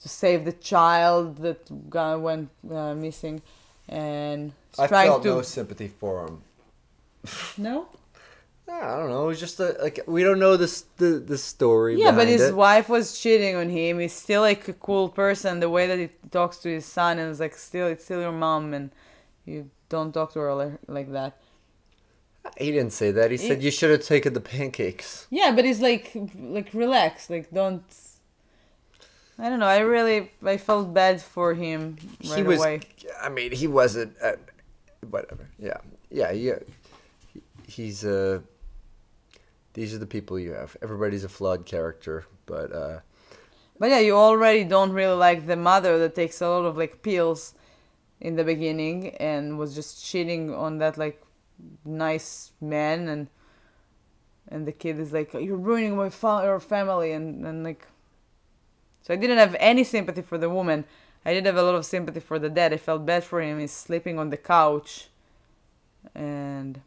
to 0.00 0.08
save 0.08 0.44
the 0.44 0.52
child 0.52 1.38
that 1.38 1.70
went 1.70 2.50
uh, 2.70 2.94
missing 2.94 3.42
and 3.88 4.52
I 4.78 4.86
felt 4.86 5.22
to 5.22 5.28
no 5.28 5.42
sympathy 5.42 5.88
for 5.88 6.26
him. 6.26 6.42
No? 7.58 7.88
Yeah, 8.68 8.94
I 8.94 8.98
don't 8.98 9.10
know. 9.10 9.24
It 9.24 9.28
was 9.28 9.40
just 9.40 9.60
a, 9.60 9.76
like 9.80 10.00
we 10.06 10.24
don't 10.24 10.40
know 10.40 10.56
this 10.56 10.82
the 10.96 11.22
the 11.24 11.38
story. 11.38 12.00
Yeah, 12.00 12.12
but 12.12 12.26
his 12.26 12.42
it. 12.42 12.56
wife 12.56 12.88
was 12.88 13.18
cheating 13.18 13.54
on 13.54 13.68
him. 13.68 14.00
He's 14.00 14.12
still 14.12 14.42
like 14.42 14.66
a 14.66 14.72
cool 14.72 15.08
person. 15.08 15.60
The 15.60 15.70
way 15.70 15.86
that 15.86 15.98
he 15.98 16.08
talks 16.30 16.56
to 16.58 16.68
his 16.68 16.84
son 16.84 17.18
and 17.18 17.30
it's 17.30 17.38
like 17.38 17.54
still 17.54 17.86
it's 17.86 18.04
still 18.04 18.20
your 18.20 18.32
mom 18.32 18.74
and 18.74 18.90
you 19.44 19.70
don't 19.88 20.12
talk 20.12 20.32
to 20.32 20.40
her 20.40 20.54
like, 20.54 20.72
like 20.88 21.12
that. 21.12 21.38
He 22.58 22.72
didn't 22.72 22.92
say 22.92 23.12
that. 23.12 23.30
He 23.30 23.36
said 23.36 23.62
you 23.62 23.70
should 23.70 23.90
have 23.90 24.02
taken 24.02 24.32
the 24.32 24.40
pancakes. 24.40 25.26
Yeah, 25.30 25.52
but 25.54 25.64
he's 25.64 25.80
like 25.80 26.12
like 26.38 26.74
relax, 26.74 27.30
like 27.30 27.50
don't. 27.52 27.84
I 29.38 29.48
don't 29.48 29.58
know. 29.60 29.66
I 29.66 29.78
really 29.80 30.30
I 30.44 30.56
felt 30.56 30.92
bad 30.94 31.20
for 31.20 31.54
him 31.54 31.96
right 32.28 32.38
he 32.38 32.42
was. 32.42 32.58
away. 32.58 32.80
I 33.20 33.28
mean, 33.28 33.52
he 33.52 33.66
wasn't. 33.66 34.16
Uh, 34.22 34.32
whatever. 35.10 35.48
Yeah. 35.58 35.78
Yeah. 36.10 36.32
Yeah. 36.32 36.58
He, 37.32 37.42
he's 37.66 38.04
Uh, 38.04 38.40
these 39.74 39.94
are 39.94 39.98
the 39.98 40.06
people 40.06 40.38
you 40.38 40.52
have. 40.52 40.76
Everybody's 40.82 41.24
a 41.24 41.28
flawed 41.28 41.66
character, 41.66 42.24
but 42.46 42.72
uh, 42.72 43.00
But 43.78 43.90
yeah, 43.90 43.98
you 44.00 44.16
already 44.16 44.64
don't 44.64 44.92
really 44.92 45.16
like 45.16 45.46
the 45.46 45.56
mother 45.56 45.98
that 45.98 46.14
takes 46.14 46.40
a 46.40 46.48
lot 46.48 46.64
of 46.64 46.76
like 46.78 47.02
pills 47.02 47.54
in 48.20 48.36
the 48.36 48.44
beginning 48.44 49.14
and 49.16 49.58
was 49.58 49.74
just 49.74 50.02
cheating 50.04 50.54
on 50.54 50.78
that 50.78 50.96
like 50.96 51.22
nice 51.84 52.52
man 52.60 53.08
and 53.08 53.28
and 54.48 54.66
the 54.66 54.72
kid 54.72 54.98
is 54.98 55.12
like 55.12 55.34
you're 55.34 55.56
ruining 55.56 55.96
my 55.96 56.08
fa- 56.08 56.42
your 56.44 56.60
family 56.60 57.12
and 57.12 57.46
and 57.46 57.64
like 57.64 57.86
so 59.06 59.14
I 59.14 59.16
didn't 59.16 59.38
have 59.38 59.54
any 59.60 59.84
sympathy 59.84 60.22
for 60.22 60.36
the 60.36 60.50
woman. 60.50 60.84
I 61.24 61.32
did 61.32 61.46
have 61.46 61.56
a 61.56 61.62
lot 61.62 61.76
of 61.76 61.86
sympathy 61.86 62.18
for 62.18 62.40
the 62.40 62.50
dad. 62.50 62.72
I 62.72 62.76
felt 62.76 63.06
bad 63.06 63.22
for 63.22 63.40
him. 63.40 63.60
He's 63.60 63.70
sleeping 63.70 64.18
on 64.18 64.30
the 64.30 64.36
couch 64.36 65.08
and 66.12 66.80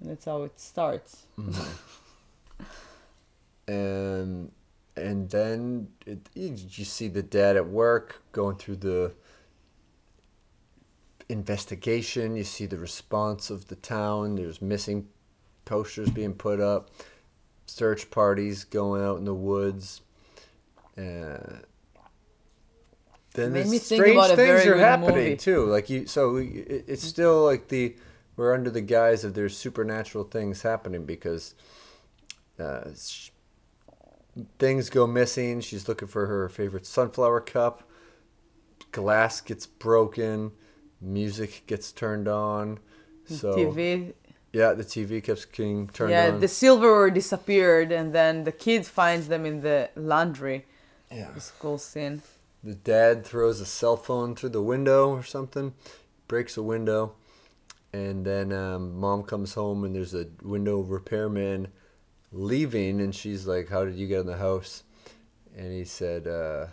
that's 0.00 0.24
how 0.24 0.44
it 0.44 0.58
starts. 0.58 1.26
Mm-hmm. 1.38 2.64
and 3.68 4.52
and 4.96 5.28
then 5.28 5.88
it, 6.06 6.30
you 6.34 6.84
see 6.84 7.08
the 7.08 7.22
dad 7.22 7.56
at 7.56 7.68
work 7.68 8.22
going 8.32 8.56
through 8.56 8.76
the 8.76 9.12
investigation. 11.28 12.36
You 12.36 12.44
see 12.44 12.64
the 12.64 12.78
response 12.78 13.50
of 13.50 13.68
the 13.68 13.76
town. 13.76 14.36
There's 14.36 14.62
missing 14.62 15.08
posters 15.66 16.08
being 16.10 16.32
put 16.32 16.58
up, 16.58 16.90
search 17.74 18.10
parties 18.10 18.64
going 18.64 19.02
out 19.02 19.18
in 19.18 19.24
the 19.24 19.34
woods. 19.34 20.02
Uh, 20.98 21.58
then 23.34 23.52
Made 23.52 23.60
there's 23.60 23.70
me 23.70 23.78
think 23.78 24.02
strange 24.02 24.26
things 24.36 24.66
are 24.66 24.76
happening 24.76 25.14
movie. 25.14 25.36
too. 25.36 25.64
Like 25.64 25.88
you, 25.88 26.06
so 26.06 26.36
it, 26.36 26.84
it's 26.88 27.04
still 27.04 27.44
like 27.44 27.68
the 27.68 27.96
we're 28.36 28.52
under 28.54 28.70
the 28.70 28.80
guise 28.80 29.24
of 29.24 29.34
there's 29.34 29.56
supernatural 29.56 30.24
things 30.24 30.62
happening 30.62 31.04
because 31.04 31.54
uh, 32.58 32.90
sh- 32.96 33.30
things 34.58 34.90
go 34.90 35.06
missing. 35.06 35.60
She's 35.60 35.88
looking 35.88 36.08
for 36.08 36.26
her 36.26 36.48
favorite 36.48 36.86
sunflower 36.86 37.42
cup. 37.42 37.88
Glass 38.92 39.40
gets 39.40 39.66
broken. 39.66 40.52
Music 41.00 41.62
gets 41.66 41.92
turned 41.92 42.26
on. 42.26 42.80
So 43.26 43.54
TV. 43.54 44.12
Yeah, 44.52 44.72
the 44.72 44.84
TV 44.84 45.22
keeps 45.22 45.44
getting 45.44 45.88
turned 45.88 46.10
yeah, 46.10 46.28
on. 46.28 46.40
the 46.40 46.48
silverware 46.48 47.10
disappeared, 47.10 47.92
and 47.92 48.12
then 48.12 48.44
the 48.44 48.52
kid 48.52 48.84
finds 48.84 49.28
them 49.28 49.46
in 49.46 49.60
the 49.60 49.90
laundry. 49.94 50.66
yeah. 51.10 51.30
This 51.34 51.52
cool 51.58 51.78
scene. 51.78 52.22
The 52.62 52.74
dad 52.74 53.24
throws 53.24 53.60
a 53.60 53.66
cell 53.66 53.96
phone 53.96 54.34
through 54.34 54.50
the 54.50 54.62
window 54.62 55.10
or 55.10 55.22
something, 55.22 55.72
breaks 56.28 56.56
a 56.56 56.62
window, 56.62 57.14
and 57.92 58.24
then 58.24 58.52
um, 58.52 58.98
mom 58.98 59.22
comes 59.22 59.54
home 59.54 59.84
and 59.84 59.94
there's 59.94 60.14
a 60.14 60.26
window 60.42 60.80
repairman 60.80 61.68
leaving, 62.32 63.00
and 63.00 63.14
she's 63.14 63.46
like, 63.46 63.68
"How 63.68 63.84
did 63.84 63.94
you 63.94 64.08
get 64.08 64.20
in 64.20 64.26
the 64.26 64.36
house?" 64.36 64.82
And 65.56 65.72
he 65.72 65.84
said, 65.84 66.26
uh, 66.26 66.66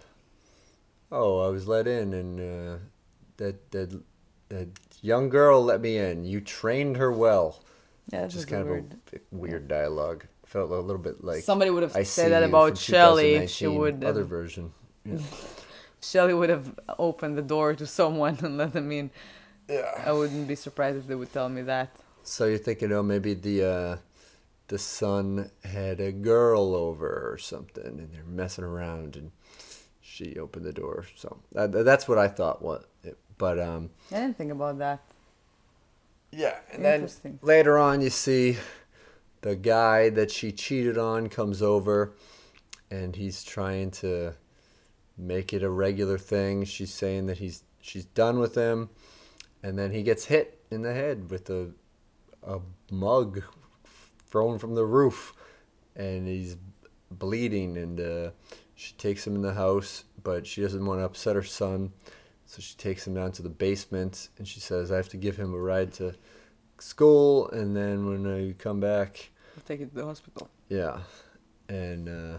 "Oh, 1.12 1.40
I 1.40 1.50
was 1.50 1.68
let 1.68 1.88
in, 1.88 2.14
and 2.14 2.40
uh, 2.40 2.78
that 3.38 3.72
that 3.72 4.02
that 4.50 4.68
young 5.02 5.30
girl 5.30 5.64
let 5.64 5.80
me 5.80 5.98
in. 5.98 6.26
You 6.26 6.42
trained 6.42 6.98
her 6.98 7.12
well." 7.12 7.64
Yeah, 8.12 8.28
Just 8.28 8.48
kind 8.48 8.66
weird. 8.66 8.94
of 8.94 9.14
a 9.14 9.36
weird 9.36 9.68
dialogue. 9.68 10.26
Felt 10.46 10.72
a 10.72 10.80
little 10.80 11.02
bit 11.02 11.24
like 11.24 11.44
Somebody 11.44 11.72
would 11.72 11.84
have 11.84 11.96
I 11.96 12.04
said 12.04 12.32
that 12.32 12.44
about 12.44 12.78
Shelley. 12.78 13.48
She 13.48 13.66
2019, 13.66 13.80
would 13.80 14.04
other 14.04 14.24
version. 14.24 14.72
Yeah. 15.04 15.18
Shelley 16.02 16.34
would 16.34 16.50
have 16.50 16.80
opened 16.98 17.38
the 17.38 17.42
door 17.42 17.76
to 17.76 17.86
someone 17.86 18.38
and 18.44 18.58
let 18.58 18.72
them 18.74 18.92
in. 18.92 19.10
yeah. 19.68 20.04
I 20.06 20.14
wouldn't 20.14 20.48
be 20.48 20.56
surprised 20.56 20.98
if 21.00 21.08
they 21.08 21.16
would 21.16 21.34
tell 21.34 21.50
me 21.50 21.64
that. 21.64 21.90
So 22.24 22.46
you're 22.46 22.58
thinking, 22.60 22.92
oh, 22.94 23.04
maybe 23.04 23.34
the 23.34 23.64
uh, 23.66 23.98
the 24.68 24.78
son 24.78 25.50
had 25.64 26.00
a 26.00 26.12
girl 26.12 26.76
over 26.76 27.08
or 27.32 27.38
something, 27.38 27.86
and 27.86 28.12
they're 28.14 28.24
messing 28.24 28.64
around, 28.66 29.16
and 29.16 29.32
she 30.02 30.38
opened 30.38 30.66
the 30.66 30.74
door. 30.74 31.06
So 31.16 31.38
that, 31.54 31.72
that's 31.72 32.08
what 32.08 32.18
I 32.18 32.28
thought. 32.28 32.62
What, 32.62 32.86
but 33.38 33.60
um, 33.60 33.90
I 34.12 34.16
didn't 34.16 34.38
think 34.38 34.52
about 34.52 34.78
that. 34.80 35.02
Yeah, 36.32 36.56
and 36.72 36.84
then 36.84 37.10
later 37.42 37.78
on, 37.78 38.02
you 38.02 38.10
see 38.10 38.58
the 39.42 39.56
guy 39.56 40.10
that 40.10 40.32
she 40.32 40.52
cheated 40.52 40.98
on 40.98 41.30
comes 41.30 41.62
over, 41.62 42.14
and 42.92 43.16
he's 43.16 43.44
trying 43.44 43.92
to 43.92 44.34
make 45.18 45.54
it 45.54 45.64
a 45.64 45.70
regular 45.70 46.18
thing. 46.18 46.64
She's 46.66 46.94
saying 46.94 47.28
that 47.28 47.38
he's 47.38 47.64
she's 47.82 48.06
done 48.06 48.40
with 48.40 48.56
him, 48.56 48.90
and 49.64 49.78
then 49.78 49.92
he 49.92 50.04
gets 50.04 50.26
hit 50.26 50.62
in 50.70 50.82
the 50.82 50.94
head 50.94 51.30
with 51.30 51.50
a 51.50 51.72
a 52.44 52.60
mug 52.92 53.44
thrown 54.28 54.60
from 54.60 54.76
the 54.76 54.86
roof, 54.86 55.34
and 55.96 56.28
he's 56.28 56.58
bleeding. 57.12 57.78
And 57.78 58.00
uh, 58.00 58.32
she 58.76 58.94
takes 58.94 59.26
him 59.26 59.36
in 59.36 59.42
the 59.42 59.54
house, 59.54 60.04
but 60.24 60.46
she 60.46 60.62
doesn't 60.62 60.86
want 60.86 61.00
to 61.00 61.06
upset 61.06 61.36
her 61.36 61.44
son, 61.44 61.92
so 62.48 62.62
she 62.62 62.76
takes 62.76 63.06
him 63.06 63.14
down 63.14 63.32
to 63.34 63.44
the 63.44 63.50
basement, 63.50 64.30
and 64.40 64.48
she 64.48 64.60
says, 64.60 64.92
"I 64.92 64.96
have 64.96 65.10
to 65.10 65.18
give 65.18 65.38
him 65.38 65.54
a 65.54 65.60
ride 65.60 65.94
to 65.94 66.16
school, 66.80 67.50
and 67.50 67.76
then 67.76 68.08
when 68.08 68.26
I 68.26 68.54
come 68.54 68.80
back." 68.80 69.30
I'll 69.56 69.64
take 69.64 69.82
it 69.82 69.90
to 69.90 69.96
the 69.96 70.06
hospital. 70.06 70.50
Yeah. 70.70 71.00
And 71.70 72.08
uh, 72.08 72.38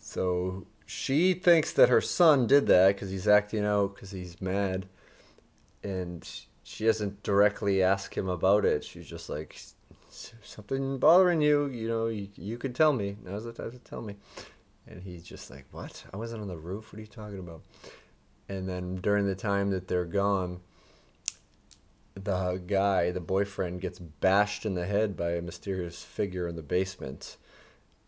so 0.00 0.66
she 0.84 1.34
thinks 1.34 1.72
that 1.72 1.88
her 1.88 2.00
son 2.00 2.46
did 2.46 2.66
that 2.68 2.88
because 2.88 3.10
he's 3.10 3.26
acting 3.26 3.64
out 3.64 3.94
because 3.94 4.12
he's 4.12 4.40
mad. 4.40 4.86
And 5.82 6.28
she 6.62 6.84
doesn't 6.84 7.22
directly 7.22 7.82
ask 7.82 8.16
him 8.16 8.28
about 8.28 8.64
it. 8.64 8.84
She's 8.84 9.06
just 9.06 9.28
like, 9.28 9.58
something 10.10 10.98
bothering 10.98 11.40
you, 11.40 11.66
you 11.66 11.88
know, 11.88 12.06
you, 12.06 12.28
you 12.36 12.58
could 12.58 12.74
tell 12.74 12.92
me. 12.92 13.16
Now's 13.24 13.44
the 13.44 13.52
time 13.52 13.72
to 13.72 13.78
tell 13.78 14.02
me. 14.02 14.16
And 14.86 15.02
he's 15.02 15.24
just 15.24 15.50
like, 15.50 15.64
what? 15.72 16.04
I 16.12 16.16
wasn't 16.16 16.42
on 16.42 16.48
the 16.48 16.56
roof. 16.56 16.92
What 16.92 16.98
are 16.98 17.02
you 17.02 17.08
talking 17.08 17.38
about? 17.38 17.62
And 18.48 18.68
then 18.68 18.96
during 18.96 19.26
the 19.26 19.34
time 19.34 19.70
that 19.70 19.88
they're 19.88 20.04
gone, 20.04 20.60
the 22.14 22.62
guy, 22.66 23.10
the 23.10 23.20
boyfriend, 23.20 23.80
gets 23.80 23.98
bashed 23.98 24.64
in 24.64 24.74
the 24.74 24.86
head 24.86 25.16
by 25.16 25.32
a 25.32 25.42
mysterious 25.42 26.02
figure 26.02 26.46
in 26.48 26.56
the 26.56 26.62
basement, 26.62 27.36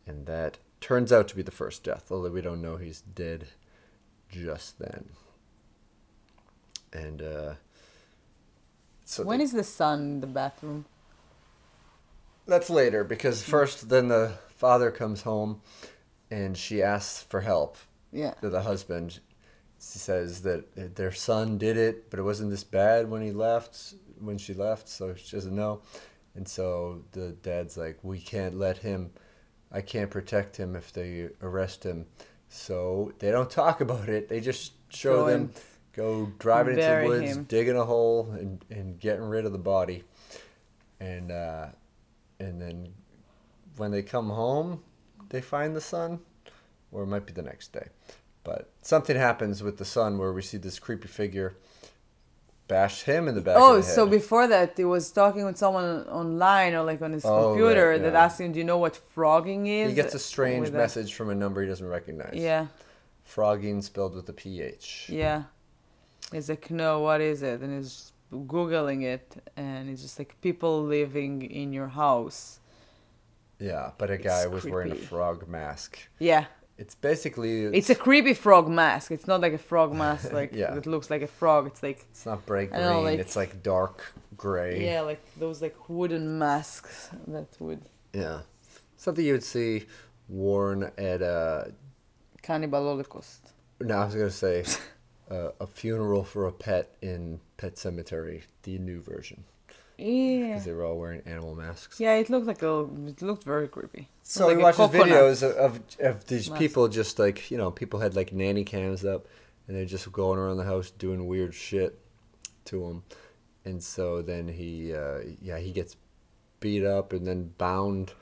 and 0.07 0.27
that 0.27 0.59
turns 0.81 1.13
out 1.13 1.29
to 1.29 1.37
be 1.37 1.43
the 1.43 1.51
first 1.51 1.83
death, 1.85 2.11
although 2.11 2.31
we 2.31 2.41
don't 2.41 2.63
know 2.63 2.77
he's 2.77 3.01
dead 3.01 3.49
just 4.31 4.79
then. 4.79 5.11
And 6.93 7.21
uh, 7.21 7.55
so 9.05 9.25
When 9.25 9.39
they- 9.39 9.45
is 9.45 9.53
the 9.53 9.65
son 9.65 10.01
in 10.01 10.21
the 10.21 10.27
bathroom? 10.27 10.85
that's 12.47 12.71
later 12.71 13.05
because 13.05 13.43
first, 13.43 13.91
then 13.91 14.09
the 14.09 14.39
father 14.57 14.91
comes 14.91 15.23
home, 15.23 15.61
and 16.31 16.57
she 16.57 16.83
asks 16.83 17.23
for 17.25 17.43
help 17.43 17.77
Yeah. 18.11 18.33
to 18.41 18.49
the 18.49 18.63
husband. 18.63 19.21
She 19.81 19.99
says 19.99 20.43
that 20.43 20.97
their 20.97 21.13
son 21.13 21.57
did 21.57 21.77
it, 21.77 22.11
but 22.11 22.19
it 22.19 22.25
wasn't 22.25 22.51
this 22.51 22.65
bad 22.65 23.09
when 23.09 23.23
he 23.23 23.31
left, 23.31 23.95
when 24.19 24.37
she 24.37 24.53
left, 24.53 24.89
so 24.89 25.15
she 25.15 25.37
doesn't 25.37 25.55
know. 25.55 25.83
And 26.35 26.49
so 26.49 27.03
the 27.13 27.31
dad's 27.31 27.77
like, 27.77 27.99
We 28.03 28.19
can't 28.19 28.59
let 28.59 28.79
him, 28.79 29.11
I 29.71 29.81
can't 29.81 30.11
protect 30.11 30.57
him 30.57 30.75
if 30.75 30.93
they 30.93 31.29
arrest 31.43 31.85
him. 31.85 32.07
So 32.49 33.13
they 33.19 33.31
don't 33.31 33.51
talk 33.51 33.81
about 33.81 34.09
it, 34.09 34.29
they 34.29 34.41
just 34.41 34.73
show 34.89 35.27
them 35.27 35.53
go 35.93 36.33
driving 36.39 36.79
into 36.79 36.87
the 36.87 37.07
woods, 37.07 37.37
him. 37.37 37.45
digging 37.45 37.77
a 37.77 37.85
hole, 37.85 38.31
and, 38.33 38.65
and 38.71 38.99
getting 38.99 39.25
rid 39.25 39.45
of 39.45 39.53
the 39.53 39.59
body. 39.59 40.05
And, 41.01 41.31
uh, 41.31 41.67
and 42.41 42.61
then 42.61 42.89
when 43.77 43.91
they 43.91 44.03
come 44.03 44.31
home, 44.31 44.83
they 45.29 45.41
find 45.41 45.75
the 45.75 45.81
son, 45.81 46.21
or 46.91 47.03
it 47.03 47.07
might 47.07 47.27
be 47.27 47.33
the 47.33 47.43
next 47.43 47.73
day. 47.73 47.89
But 48.49 48.63
something 48.83 49.17
happens 49.29 49.63
with 49.67 49.77
the 49.77 49.85
son 49.85 50.11
where 50.21 50.33
we 50.33 50.43
see 50.51 50.57
this 50.67 50.79
creepy 50.79 51.09
figure 51.09 51.51
bash 52.67 53.03
him 53.03 53.29
in 53.29 53.35
the 53.35 53.41
back. 53.49 53.57
Oh, 53.59 53.77
of 53.77 53.85
the. 53.85 53.91
Oh, 53.93 53.95
so 53.97 54.07
before 54.07 54.47
that, 54.55 54.69
he 54.77 54.85
was 54.85 55.11
talking 55.11 55.45
with 55.45 55.59
someone 55.59 56.07
online 56.21 56.73
or 56.75 56.83
like 56.91 57.01
on 57.03 57.13
his 57.13 57.25
Oh, 57.27 57.49
computer 57.51 57.91
right, 57.91 58.03
that 58.05 58.15
yeah. 58.15 58.25
asked 58.25 58.41
him, 58.41 58.53
"Do 58.53 58.59
you 58.59 58.65
know 58.73 58.79
what 58.79 58.95
frogging 59.15 59.67
is?" 59.67 59.89
he 59.91 59.95
gets 59.95 60.15
a 60.15 60.19
strange 60.19 60.67
With 60.67 60.75
a- 60.75 60.79
message 60.85 61.11
from 61.15 61.29
a 61.31 61.35
number 61.35 61.61
he 61.63 61.69
doesn't 61.69 61.87
recognize. 61.99 62.35
Yeah, 62.51 62.67
Frogging 63.35 63.83
spelled 63.83 64.15
with 64.15 64.29
a 64.29 64.33
PH. 64.33 65.11
yeah. 65.13 65.43
He's 66.33 66.49
like, 66.49 66.71
"No, 66.71 67.01
what 67.01 67.21
is 67.21 67.43
it?" 67.43 67.61
And 67.61 67.71
he's 67.77 68.13
googling 68.33 69.03
it, 69.05 69.27
and 69.57 69.89
it's 69.91 70.03
just 70.03 70.19
like 70.19 70.33
people 70.41 70.83
living 70.85 71.43
in 71.43 71.73
your 71.79 71.89
house. 71.89 72.61
Yeah, 73.59 73.91
but 73.99 74.09
a 74.11 74.15
It's 74.15 74.25
guy 74.25 74.47
was 74.47 74.65
wearing 74.65 74.93
a 74.93 75.01
frog 75.11 75.49
mask. 75.49 75.99
Yeah, 76.19 76.45
It's 76.79 76.95
basically 76.95 77.65
it's 77.65 77.91
a 77.91 77.95
creepy 77.95 78.35
frog 78.35 78.69
mask. 78.69 79.11
It's 79.11 79.27
not 79.27 79.41
like 79.41 79.53
a 79.53 79.59
frog 79.59 79.93
mask 80.05 80.33
like 80.33 80.53
Yeah. 80.55 80.75
that 80.75 80.87
looks 80.87 81.11
like 81.11 81.23
a 81.23 81.27
frog. 81.27 81.67
It's 81.67 81.83
like 81.83 82.07
it's 82.11 82.25
not 82.25 82.47
bright 82.47 82.71
green. 82.71 82.83
know, 82.83 83.01
like- 83.03 83.19
it's 83.19 83.35
like 83.37 83.63
dark 83.63 84.15
gray. 84.37 84.85
yeah, 84.87 85.01
like 85.01 85.21
those 85.37 85.61
like 85.61 85.77
wooden 85.89 86.39
masks 86.39 87.11
that 87.27 87.49
would 87.61 87.83
Yeah. 88.13 88.41
Something 88.97 89.25
you 89.25 89.33
would 89.33 89.45
see 89.45 89.87
worn 90.29 90.91
at 90.99 91.21
a 91.23 91.73
cannibal 92.43 92.85
holocaust. 92.85 93.53
No, 93.81 93.99
I 93.99 94.05
was 94.05 94.15
gonna 94.15 94.31
say 94.31 94.65
uh, 95.31 95.51
a 95.61 95.67
funeral 95.67 96.25
for 96.25 96.47
a 96.47 96.53
pet 96.53 96.91
in 97.03 97.41
Pet 97.57 97.75
Sematary, 97.77 98.43
the 98.63 98.79
new 98.79 99.01
version. 99.01 99.45
Yeah. 99.99 100.47
because 100.49 100.65
they 100.65 100.73
were 100.73 100.85
all 100.85 100.99
wearing 100.99 101.23
animal 101.27 101.55
masks. 101.55 101.99
Yeah, 101.99 102.15
it 102.15 102.31
looked 102.31 102.47
like 102.47 102.63
a. 102.63 102.87
It 103.07 103.21
looked 103.21 103.45
very 103.45 103.69
creepy. 103.69 104.09
So 104.23 104.47
Like 104.47 104.57
we 104.57 104.63
watched 104.63 104.79
videos 104.79 105.43
of, 105.43 105.57
of, 105.57 105.81
of 106.01 106.27
these 106.27 106.49
Mask. 106.51 106.59
people 106.59 106.87
just 106.89 107.19
like, 107.19 107.51
you 107.51 107.57
know, 107.59 107.71
people 107.71 107.99
had 107.99 108.15
like 108.15 108.33
nanny 108.33 108.63
cams 108.63 109.05
up 109.05 109.27
and 109.67 109.77
they're 109.77 109.85
just 109.85 110.11
going 110.13 110.39
around 110.39 110.59
the 110.59 110.65
house 110.65 110.91
doing 110.91 111.27
weird 111.27 111.55
shit 111.55 111.99
to 112.67 112.87
him. 112.87 113.03
And 113.65 113.83
so 113.83 114.23
then 114.23 114.47
he, 114.49 114.95
uh, 114.95 115.21
yeah, 115.43 115.59
he 115.59 115.73
gets 115.73 115.97
beat 116.61 116.85
up 116.85 117.13
and 117.13 117.27
then 117.27 117.53
bound 117.59 118.13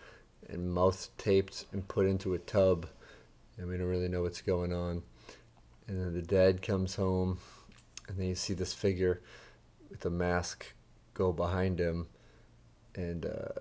and 0.48 0.72
mouth 0.72 1.08
taped 1.18 1.66
and 1.72 1.86
put 1.88 2.06
into 2.06 2.34
a 2.34 2.38
tub. 2.38 2.86
And 3.58 3.68
we 3.68 3.76
don't 3.76 3.86
really 3.88 4.08
know 4.08 4.22
what's 4.22 4.40
going 4.42 4.72
on. 4.72 5.02
And 5.88 6.00
then 6.00 6.14
the 6.14 6.22
dad 6.22 6.62
comes 6.62 6.94
home 6.94 7.38
and 8.08 8.16
then 8.16 8.28
you 8.28 8.34
see 8.34 8.54
this 8.54 8.72
figure 8.72 9.20
with 9.90 10.04
a 10.06 10.10
mask 10.10 10.72
go 11.16 11.32
behind 11.32 11.80
him 11.80 12.06
and 12.94 13.26
uh, 13.26 13.60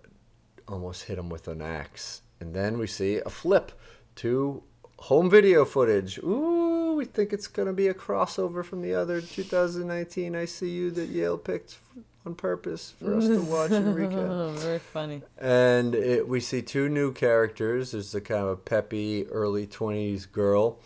almost 0.68 1.04
hit 1.04 1.18
him 1.18 1.30
with 1.30 1.48
an 1.48 1.62
axe. 1.62 2.22
And 2.40 2.54
then 2.54 2.78
we 2.78 2.88
see 2.88 3.18
a 3.18 3.30
flip 3.30 3.72
to 4.18 4.62
home 4.98 5.30
video 5.30 5.66
footage. 5.66 6.20
Ooh, 6.20 6.96
we 6.96 7.06
think 7.06 7.34
it's 7.34 7.48
going 7.48 7.68
to 7.68 7.74
be 7.74 7.88
a 7.88 7.94
crossover 7.94 8.64
from 8.64 8.82
the 8.82 8.94
other 8.94 9.22
2019 9.22 10.34
ICU 10.34 10.94
that 10.96 11.14
Yael 11.14 11.42
picked 11.42 11.78
on 12.26 12.36
purpose 12.36 12.94
for 13.00 13.16
us 13.18 13.28
to 13.28 13.42
watch 13.42 13.72
and 13.72 13.96
recap. 13.98 14.56
very 14.56 14.80
funny. 14.80 15.22
And 15.38 15.96
it, 15.96 16.28
we 16.28 16.40
see 16.40 16.62
two 16.62 16.90
new 16.90 17.14
characters. 17.14 17.92
There's 17.92 18.16
a 18.16 18.22
kind 18.22 18.42
of 18.42 18.48
a 18.50 18.56
peppy 18.58 19.26
early 19.28 19.68
20s 19.68 20.30
girl 20.32 20.80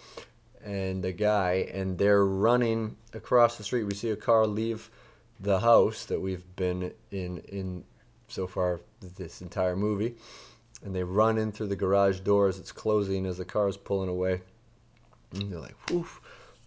and 0.63 1.03
a 1.05 1.13
guy, 1.13 1.69
and 1.73 1.97
they're 1.97 2.25
running 2.25 2.97
across 3.13 3.58
the 3.58 3.63
street. 3.63 3.86
We 3.86 3.95
see 3.95 4.10
a 4.10 4.17
car 4.17 4.45
leave 4.45 4.89
the 5.39 5.60
house 5.60 6.06
that 6.06 6.19
we've 6.19 6.56
been 6.56 6.93
in 7.12 7.39
in 7.39 7.84
so 8.28 8.45
far 8.45 8.82
this 9.17 9.41
entire 9.41 9.75
movie, 9.75 10.15
and 10.84 10.95
they 10.95 11.04
run 11.04 11.38
in 11.38 11.52
through 11.52 11.67
the 11.67 11.75
garage 11.75 12.19
door 12.19 12.47
as 12.47 12.60
it's 12.60 12.71
closing 12.71 13.25
as 13.25 13.38
the 13.38 13.45
car 13.45 13.67
is 13.67 13.78
pulling 13.78 14.10
away. 14.10 14.41
And 15.32 15.52
they're 15.52 15.60
like, 15.60 15.89
"Woof! 15.89 16.21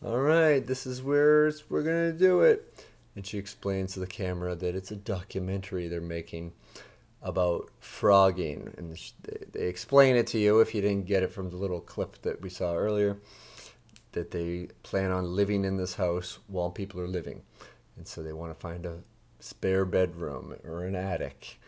All 0.05 0.21
right, 0.21 0.67
this 0.67 0.87
is 0.87 1.03
where 1.03 1.53
we're 1.69 1.83
gonna 1.83 2.13
do 2.13 2.41
it." 2.41 2.85
And 3.15 3.27
she 3.27 3.39
explains 3.39 3.93
to 3.93 4.01
the 4.01 4.07
camera 4.07 4.55
that 4.55 4.75
it's 4.75 4.91
a 4.91 4.97
documentary 4.97 5.87
they're 5.89 6.01
making 6.01 6.53
about 7.21 7.71
frogging, 7.79 8.75
and 8.77 8.97
they- 9.23 9.47
they 9.53 9.69
explain 9.69 10.17
it 10.17 10.27
to 10.29 10.39
you 10.39 10.61
if 10.61 10.75
you 10.75 10.81
didn't 10.81 11.07
get 11.07 11.23
it 11.23 11.31
from 11.31 11.51
the 11.51 11.57
little 11.57 11.81
clip 11.81 12.21
that 12.23 12.41
we 12.41 12.51
saw 12.51 12.75
earlier. 12.75 13.19
That 14.13 14.31
they 14.33 14.69
plan 14.83 15.11
on 15.11 15.37
living 15.37 15.65
in 15.65 15.77
this 15.77 15.95
house 15.95 16.39
while 16.49 16.71
people 16.71 17.01
are 17.01 17.07
living, 17.09 17.43
and 17.96 18.07
so 18.07 18.22
they 18.22 18.33
want 18.33 18.52
to 18.52 18.61
find 18.61 18.87
a 18.87 18.98
spare 19.40 19.85
bedroom 19.85 20.55
or 20.64 20.85
an 20.85 20.94
attic, 20.94 21.59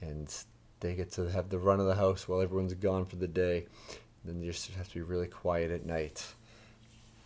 and 0.00 0.32
they 0.80 0.94
get 0.94 1.12
to 1.12 1.30
have 1.30 1.48
the 1.48 1.58
run 1.58 1.80
of 1.80 1.86
the 1.86 1.94
house 1.94 2.28
while 2.28 2.40
everyone's 2.40 2.74
gone 2.74 3.06
for 3.06 3.16
the 3.16 3.28
day. 3.28 3.66
Then 4.24 4.42
you 4.42 4.52
just 4.52 4.70
have 4.72 4.88
to 4.88 4.94
be 4.94 5.02
really 5.02 5.28
quiet 5.28 5.70
at 5.70 5.86
night. 5.86 6.26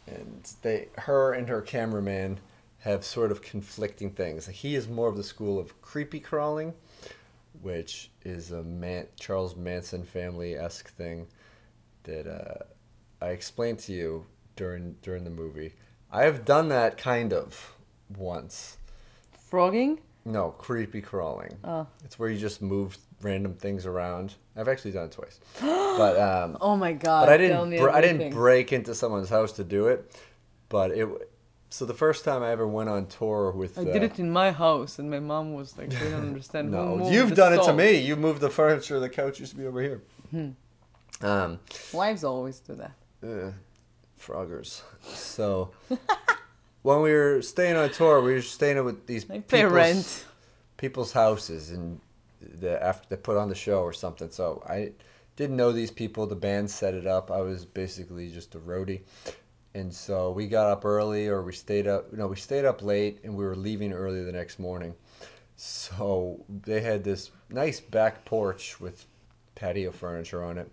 And 0.07 0.48
they, 0.62 0.88
her 0.98 1.33
and 1.33 1.48
her 1.48 1.61
cameraman, 1.61 2.38
have 2.81 3.05
sort 3.05 3.31
of 3.31 3.42
conflicting 3.42 4.11
things. 4.11 4.46
He 4.46 4.74
is 4.74 4.88
more 4.88 5.09
of 5.09 5.16
the 5.16 5.24
school 5.24 5.59
of 5.59 5.81
creepy 5.83 6.20
crawling, 6.20 6.74
which 7.62 8.11
is 8.24 8.53
a 8.53 8.62
Man- 8.62 9.09
Charles 9.18 9.57
Manson 9.57 10.05
family 10.05 10.57
esque 10.57 10.90
thing 10.94 11.26
that 12.05 12.26
uh, 12.26 12.64
I 13.24 13.31
explained 13.31 13.81
to 13.81 13.92
you 13.92 14.26
during 14.57 14.96
during 15.03 15.24
the 15.24 15.31
movie. 15.31 15.74
I 16.11 16.24
have 16.24 16.44
done 16.44 16.68
that 16.68 16.96
kind 16.96 17.33
of 17.33 17.74
once. 18.16 18.77
Frogging? 19.51 20.01
No, 20.25 20.51
creepy 20.51 21.01
crawling. 21.01 21.57
Oh. 21.64 21.87
It's 22.05 22.18
where 22.18 22.29
you 22.29 22.38
just 22.38 22.61
move 22.62 22.96
random 23.23 23.55
things 23.55 23.87
around. 23.87 24.35
I've 24.57 24.68
actually 24.68 24.92
done 24.92 25.07
it 25.07 25.12
twice, 25.12 25.40
but 25.61 26.18
um, 26.18 26.59
Oh 26.61 26.77
my 26.77 26.92
god. 26.92 27.27
but 27.27 27.33
I 27.33 27.37
didn't. 27.37 27.77
Br- 27.79 27.90
I 27.90 28.01
didn't 28.01 28.31
break 28.31 28.73
into 28.73 28.94
someone's 28.94 29.29
house 29.31 29.53
to 29.53 29.64
do 29.64 29.87
it. 29.88 30.14
But 30.68 30.90
it. 30.92 31.09
So 31.73 31.85
the 31.85 31.94
first 31.94 32.25
time 32.25 32.42
I 32.42 32.51
ever 32.51 32.66
went 32.66 32.88
on 32.90 33.07
tour 33.07 33.53
with. 33.53 33.79
I 33.79 33.83
uh, 33.83 33.92
did 33.92 34.03
it 34.03 34.18
in 34.18 34.31
my 34.31 34.51
house, 34.51 34.99
and 34.99 35.11
my 35.11 35.20
mom 35.20 35.55
was 35.55 35.77
like, 35.79 35.90
"We 35.90 36.11
don't 36.11 36.27
understand." 36.27 36.70
No, 36.73 37.11
you've 37.11 37.35
done 37.35 37.55
it 37.55 37.62
to 37.64 37.73
me. 37.73 37.96
You 37.99 38.16
moved 38.16 38.40
the 38.40 38.51
furniture. 38.51 39.01
The 39.01 39.09
couch 39.09 39.40
used 39.40 39.53
to 39.53 39.59
be 39.59 39.66
over 39.66 39.81
here. 39.81 40.03
Hmm. 40.31 40.51
Um, 41.23 41.59
Wives 41.92 42.25
always 42.25 42.61
do 42.61 42.75
that. 42.77 42.92
uh, 43.23 43.53
froggers. 44.20 44.83
So 45.03 45.70
when 46.83 47.03
we 47.03 47.12
were 47.12 47.43
staying 47.43 47.77
on 47.77 47.90
tour, 47.90 48.21
we 48.23 48.35
were 48.35 48.43
staying 48.43 48.83
with 48.85 49.07
these 49.07 49.25
I 49.31 49.40
pay 49.40 49.59
people's- 49.59 49.73
rent. 49.73 50.25
people's 50.77 51.12
houses 51.12 51.71
and 51.71 52.01
the 52.40 52.83
after 52.83 53.07
they 53.11 53.16
put 53.16 53.37
on 53.37 53.49
the 53.49 53.55
show 53.55 53.83
or 53.83 53.93
something. 53.93 54.31
So 54.31 54.62
I 54.66 54.93
didn't 55.37 55.57
know 55.57 55.73
these 55.73 55.90
people. 55.90 56.27
The 56.27 56.37
band 56.37 56.71
set 56.71 56.95
it 56.95 57.07
up. 57.07 57.31
I 57.31 57.40
was 57.43 57.64
basically 57.64 58.31
just 58.31 58.55
a 58.55 58.59
roadie. 58.59 59.01
And 59.75 59.95
so 59.95 60.31
we 60.33 60.49
got 60.49 60.66
up 60.66 60.85
early 60.85 61.29
or 61.29 61.43
we 61.43 61.53
stayed 61.53 61.87
up 61.87 62.12
no, 62.12 62.27
we 62.27 62.37
stayed 62.37 62.64
up 62.64 62.83
late 62.83 63.21
and 63.25 63.37
we 63.37 63.45
were 63.45 63.55
leaving 63.55 63.93
early 63.93 64.25
the 64.25 64.33
next 64.33 64.59
morning. 64.59 64.95
So 65.57 66.45
they 66.49 66.81
had 66.81 67.05
this 67.05 67.31
nice 67.51 67.81
back 67.81 68.25
porch 68.25 68.81
with 68.81 69.05
patio 69.55 69.93
furniture 69.93 70.43
on 70.43 70.57
it. 70.59 70.71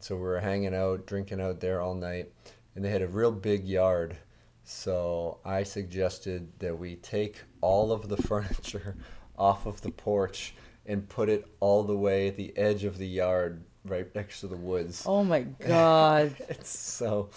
So 0.00 0.16
we 0.16 0.22
were 0.22 0.40
hanging 0.40 0.74
out, 0.74 1.06
drinking 1.06 1.40
out 1.40 1.60
there 1.60 1.80
all 1.80 1.94
night, 1.94 2.32
and 2.74 2.84
they 2.84 2.88
had 2.90 3.02
a 3.02 3.06
real 3.06 3.30
big 3.30 3.64
yard. 3.68 4.16
So 4.72 5.38
I 5.44 5.62
suggested 5.64 6.48
that 6.58 6.76
we 6.78 6.96
take 6.96 7.42
all 7.60 7.92
of 7.92 8.08
the 8.08 8.16
furniture 8.28 8.96
off 9.38 9.66
of 9.66 9.80
the 9.82 9.90
porch 9.90 10.54
and 10.86 11.08
put 11.08 11.28
it 11.28 11.46
all 11.60 11.84
the 11.84 11.96
way 11.96 12.28
at 12.28 12.36
the 12.36 12.56
edge 12.56 12.82
of 12.84 12.98
the 12.98 13.06
yard, 13.06 13.62
right 13.84 14.12
next 14.14 14.40
to 14.40 14.48
the 14.48 14.56
woods. 14.56 15.04
Oh 15.06 15.22
my 15.22 15.42
god, 15.66 16.34
It's 16.48 16.76
so 16.76 17.28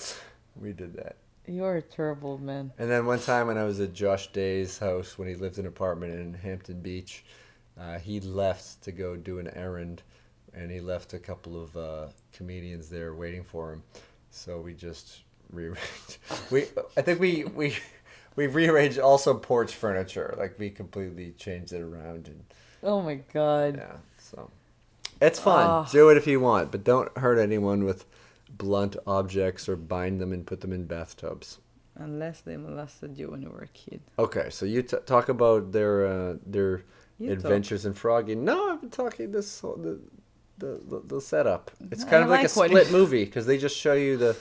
we 0.56 0.71
did 0.71 0.93
that. 0.95 1.17
you're 1.45 1.76
a 1.76 1.82
terrible 1.82 2.38
man. 2.38 2.71
And 2.80 2.89
then 2.89 3.06
one 3.06 3.19
time 3.19 3.48
when 3.48 3.58
I 3.58 3.65
was 3.65 3.80
at 3.80 3.93
Josh 3.93 4.32
Day's 4.32 4.80
house 4.80 5.17
when 5.17 5.28
he 5.28 5.36
lived 5.36 5.60
in 5.60 5.65
an 5.65 5.69
apartment 5.69 6.13
in 6.13 6.34
Hampton 6.34 6.80
Beach, 6.80 7.26
uh, 7.80 8.00
he 8.00 8.21
left 8.21 8.82
to 8.84 8.91
go 8.93 9.15
do 9.17 9.38
an 9.39 9.50
errand, 9.50 10.02
and 10.54 10.71
he 10.71 10.80
left 10.80 11.13
a 11.13 11.19
couple 11.19 11.62
of 11.62 11.76
uh, 11.78 12.08
comedians 12.32 12.89
there 12.89 13.13
waiting 13.13 13.43
for 13.43 13.74
him. 13.74 13.84
So 14.32 14.60
we 14.62 14.74
just 14.74 15.21
rearranged. 15.56 16.18
we 16.52 16.65
I 16.98 17.02
think 17.02 17.20
we 17.20 17.44
we 17.46 17.76
we 18.36 18.48
rearranged 18.48 19.00
also 19.00 19.34
porch 19.34 19.74
furniture. 19.74 20.36
Like 20.38 20.60
we 20.60 20.70
completely 20.70 21.32
changed 21.38 21.74
it 21.74 21.82
around 21.82 22.28
and 22.28 22.44
Oh 22.84 23.02
my 23.02 23.15
god. 23.34 23.78
yeah. 23.78 23.98
So 24.20 24.52
it's 25.22 25.39
fun. 25.39 25.65
Ah. 25.68 25.89
Do 25.91 26.10
it 26.10 26.18
if 26.18 26.28
you 26.28 26.39
want, 26.39 26.72
but 26.72 26.84
don't 26.84 27.15
hurt 27.18 27.39
anyone 27.39 27.84
with 27.84 28.06
blunt 28.50 28.96
objects 29.08 29.68
or 29.68 29.76
bind 29.76 30.20
them 30.22 30.32
and 30.32 30.46
put 30.46 30.62
them 30.62 30.72
in 30.74 30.86
bathtubs. 30.86 31.60
Unless 31.98 32.41
they 32.41 32.58
molested 32.58 33.18
you 33.18 33.32
when 33.32 33.41
you 33.41 33.50
were 33.50 33.62
a 33.62 33.68
kid. 33.70 34.02
Okay, 34.20 34.50
so 34.50 34.65
you 34.65 34.82
t- 34.84 34.98
talk 35.06 35.30
about 35.30 35.72
their 35.72 36.06
uh, 36.06 36.36
their 36.46 36.84
You 37.18 37.30
talk. 37.30 37.38
adventures 37.46 37.86
in 37.86 37.94
frogging. 37.94 38.44
No, 38.44 38.72
I've 38.74 38.82
been 38.82 38.89
talking 38.89 39.32
this 39.32 39.62
whole- 39.62 39.78
the 39.78 40.00
the 40.58 40.82
the, 40.89 41.02
the 41.15 41.22
setup. 41.22 41.72
It's 41.91 42.04
I 42.04 42.10
kind 42.10 42.24
of 42.24 42.30
like, 42.30 42.39
like 42.39 42.46
a 42.46 42.50
split 42.50 42.88
you- 42.88 42.91
movie 42.91 43.24
because 43.26 43.46
they 43.46 43.58
just 43.58 43.78
show 43.78 43.94
you 43.94 44.18
the 44.18 44.36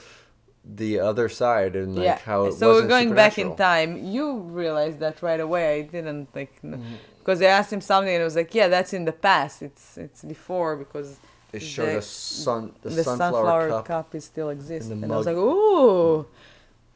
the 0.64 0.98
other 1.00 1.28
side 1.28 1.76
and 1.76 1.94
like 1.96 2.04
yeah. 2.04 2.18
how 2.18 2.46
it 2.46 2.52
so 2.54 2.72
we're 2.72 2.86
going 2.88 3.14
back 3.14 3.38
in 3.38 3.54
time. 3.56 3.90
You 4.04 4.38
realized 4.40 4.98
that 5.00 5.20
right 5.22 5.40
away. 5.40 5.78
I 5.78 5.82
didn't 5.82 6.28
like 6.34 6.52
Mm-hmm. 6.62 6.94
because 7.18 7.40
I 7.42 7.46
asked 7.46 7.72
him 7.72 7.80
something 7.80 8.12
and 8.12 8.20
it 8.22 8.24
was 8.24 8.36
like, 8.36 8.54
yeah, 8.54 8.68
that's 8.68 8.92
in 8.92 9.04
the 9.04 9.12
past. 9.12 9.62
It's 9.62 9.98
it's 9.98 10.22
before 10.22 10.76
because 10.76 11.18
They 11.52 11.58
showed 11.60 11.86
the- 11.94 11.98
us 11.98 12.06
sun 12.06 12.72
the, 12.82 12.88
the, 12.90 13.04
sunflower, 13.04 13.32
sunflower, 13.32 13.68
cup. 13.68 13.84
cup. 13.86 14.14
is 14.14 14.24
still 14.24 14.48
exists. 14.50 14.90
and 14.90 15.02
And, 15.04 15.12
I 15.12 15.16
was 15.16 15.26
like, 15.26 15.36
ooh, 15.36 16.26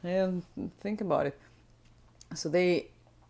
I 0.04 0.08
didn't 0.08 0.44
think 0.80 1.00
about 1.00 1.26
it. 1.26 1.36
So 2.34 2.48
they 2.48 2.88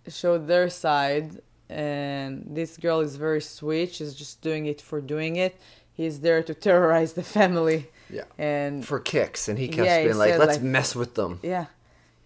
showed 0.09 0.47
their 0.47 0.69
side, 0.71 1.29
and 1.69 2.45
this 2.59 2.77
girl 2.77 3.01
is 3.01 3.17
very 3.17 3.41
sweet. 3.41 3.95
She's 3.95 4.15
just 4.15 4.41
doing 4.49 4.67
it 4.67 4.81
for 4.81 5.01
doing 5.01 5.37
it. 5.37 5.55
He's 5.93 6.21
there 6.21 6.43
to 6.45 6.55
terrorize 6.67 7.13
the 7.15 7.23
family, 7.39 7.81
Yeah, 8.11 8.25
and 8.39 8.85
for 8.87 8.99
kicks, 9.01 9.49
and 9.49 9.59
he 9.59 9.69
kept 9.69 9.87
Yeah, 9.87 10.05
being 10.05 10.17
like, 10.19 10.31
said, 10.33 10.39
"Let's 10.41 10.53
like- 10.59 10.63
mess 10.63 10.95
with 10.97 11.15
them." 11.15 11.41
yeah, 11.43 11.67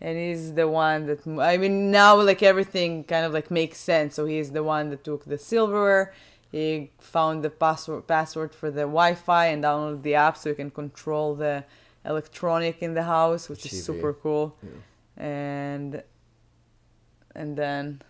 and 0.00 0.16
he's 0.18 0.54
the 0.54 0.68
one 0.68 1.06
that 1.06 1.26
I 1.52 1.56
mean 1.56 1.90
now 1.90 2.20
like 2.20 2.42
everything 2.42 3.04
kind 3.04 3.24
of 3.26 3.32
like 3.32 3.50
makes 3.50 3.78
sense. 3.78 4.14
So 4.14 4.26
he's 4.26 4.50
the 4.52 4.62
one 4.62 4.90
that 4.90 5.02
took 5.04 5.24
the 5.24 5.38
silverware. 5.38 6.12
He 6.50 6.90
found 7.00 7.42
the 7.42 7.50
password 7.50 8.06
password 8.06 8.54
for 8.54 8.70
the 8.70 8.82
Wi-Fi 8.82 9.46
and 9.46 9.64
downloaded 9.64 10.02
the 10.02 10.14
app 10.14 10.36
so 10.36 10.50
you 10.50 10.54
can 10.54 10.70
control 10.70 11.34
the 11.34 11.64
electronic 12.04 12.82
in 12.82 12.94
the 12.94 13.04
house, 13.04 13.48
which 13.48 13.62
TV. 13.62 13.72
is 13.72 13.84
super 13.84 14.12
cool. 14.12 14.56
Yeah. 14.62 15.24
And 15.24 16.02
and 17.34 17.56
then 17.56 18.02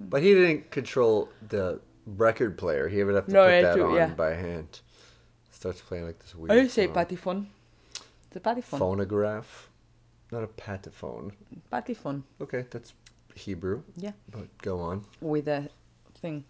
But 0.00 0.22
he 0.22 0.34
didn't 0.34 0.70
control 0.70 1.28
the 1.48 1.80
record 2.04 2.58
player. 2.58 2.88
He 2.88 3.02
would 3.04 3.14
have 3.14 3.26
to 3.26 3.32
No, 3.32 3.44
put 3.44 3.62
that 3.62 3.80
on 3.80 3.94
yeah. 3.94 4.08
by 4.08 4.34
hand. 4.34 4.80
Starts 5.58 5.80
playing 5.80 6.04
like 6.06 6.20
this 6.20 6.36
weird. 6.36 6.52
I 6.52 6.68
say 6.68 6.86
patifon. 6.86 7.46
It's 8.28 8.36
a 8.36 8.40
patifon. 8.40 8.78
phonograph, 8.78 9.68
not 10.30 10.44
a 10.44 10.46
pataphone. 10.46 11.32
Patifon. 11.72 12.22
Okay, 12.40 12.64
that's 12.70 12.92
Hebrew. 13.34 13.82
Yeah, 13.96 14.12
But 14.30 14.46
go 14.58 14.78
on. 14.80 15.04
with 15.20 15.48
a 15.48 15.68
thing. 16.20 16.44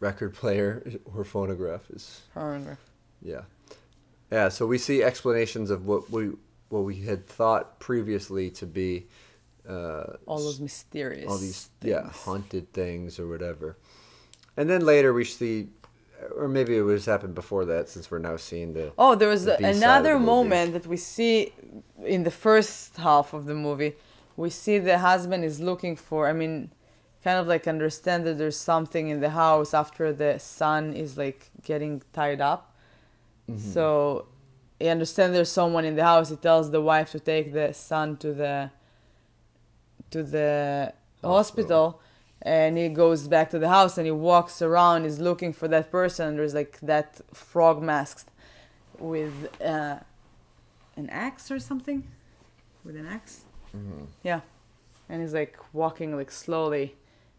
record 0.00 0.34
player 0.34 0.82
or 1.14 1.24
phonograph 1.24 1.88
is 1.90 2.20
Phonograph. 2.34 2.78
yeah. 3.22 3.42
Yeah, 4.30 4.50
so 4.50 4.66
we 4.66 4.76
see 4.76 5.02
explanations 5.02 5.70
of 5.70 5.86
what 5.86 6.10
we 6.10 6.32
what 6.68 6.80
we 6.80 6.96
had 7.02 7.26
thought 7.26 7.78
previously 7.78 8.50
to 8.50 8.66
be 8.66 9.06
uh, 9.66 10.16
All 10.26 10.38
those 10.42 10.60
mysterious. 10.60 11.30
all 11.30 11.38
these 11.38 11.70
yeah 11.80 12.10
haunted 12.10 12.70
things 12.74 13.18
or 13.18 13.26
whatever. 13.28 13.78
And 14.58 14.68
then 14.68 14.84
later 14.84 15.12
we 15.14 15.24
see, 15.24 15.68
or 16.36 16.48
maybe 16.48 16.76
it 16.76 16.82
was 16.82 17.06
happened 17.06 17.34
before 17.34 17.64
that 17.64 17.88
since 17.88 18.10
we're 18.10 18.18
now 18.18 18.36
seeing 18.36 18.72
the 18.72 18.92
Oh, 18.98 19.14
there 19.14 19.28
was 19.28 19.44
the 19.44 19.54
a- 19.54 19.58
B-side 19.58 19.70
of 19.70 19.76
another 19.76 20.14
the 20.14 20.20
moment 20.20 20.72
that 20.72 20.86
we 20.86 20.96
see 20.96 21.52
in 22.04 22.24
the 22.24 22.30
first 22.30 22.96
half 22.96 23.32
of 23.32 23.46
the 23.46 23.54
movie. 23.54 23.94
We 24.36 24.50
see 24.50 24.78
the 24.78 24.98
husband 24.98 25.44
is 25.44 25.60
looking 25.60 25.96
for, 25.96 26.28
I 26.28 26.32
mean, 26.32 26.70
kind 27.24 27.38
of 27.38 27.46
like 27.46 27.66
understand 27.66 28.26
that 28.26 28.38
there's 28.38 28.56
something 28.56 29.08
in 29.08 29.20
the 29.20 29.30
house 29.30 29.72
after 29.74 30.12
the 30.12 30.38
son 30.38 30.92
is 30.92 31.16
like 31.16 31.50
getting 31.64 32.02
tied 32.12 32.40
up. 32.40 32.74
Mm-hmm. 33.50 33.72
So 33.72 34.26
he 34.78 34.88
understands 34.88 35.34
there's 35.34 35.50
someone 35.50 35.84
in 35.84 35.96
the 35.96 36.04
house. 36.04 36.28
He 36.30 36.36
tells 36.36 36.70
the 36.70 36.80
wife 36.80 37.10
to 37.12 37.20
take 37.20 37.52
the 37.52 37.72
son 37.72 38.16
to 38.18 38.32
the 38.32 38.70
to 40.10 40.22
the 40.22 40.92
hospital. 41.24 42.00
And 42.54 42.70
he 42.78 42.88
goes 42.88 43.20
back 43.34 43.46
to 43.50 43.58
the 43.58 43.68
house 43.78 43.94
and 43.98 44.06
he 44.06 44.16
walks 44.32 44.56
around 44.68 44.98
he's 45.04 45.18
looking 45.28 45.52
for 45.52 45.66
that 45.74 45.86
person 45.90 46.36
there's 46.36 46.54
like 46.54 46.78
that 46.92 47.08
frog 47.34 47.76
masked 47.82 48.28
with 49.12 49.34
uh, 49.60 49.96
an 50.96 51.06
axe 51.10 51.50
or 51.50 51.58
something 51.70 52.00
with 52.84 52.96
an 52.96 53.06
axe 53.06 53.36
Mm-hmm. 53.76 54.04
yeah 54.22 54.40
and 55.08 55.16
he's 55.22 55.34
like 55.34 55.56
walking 55.74 56.16
like 56.16 56.30
slowly 56.30 56.94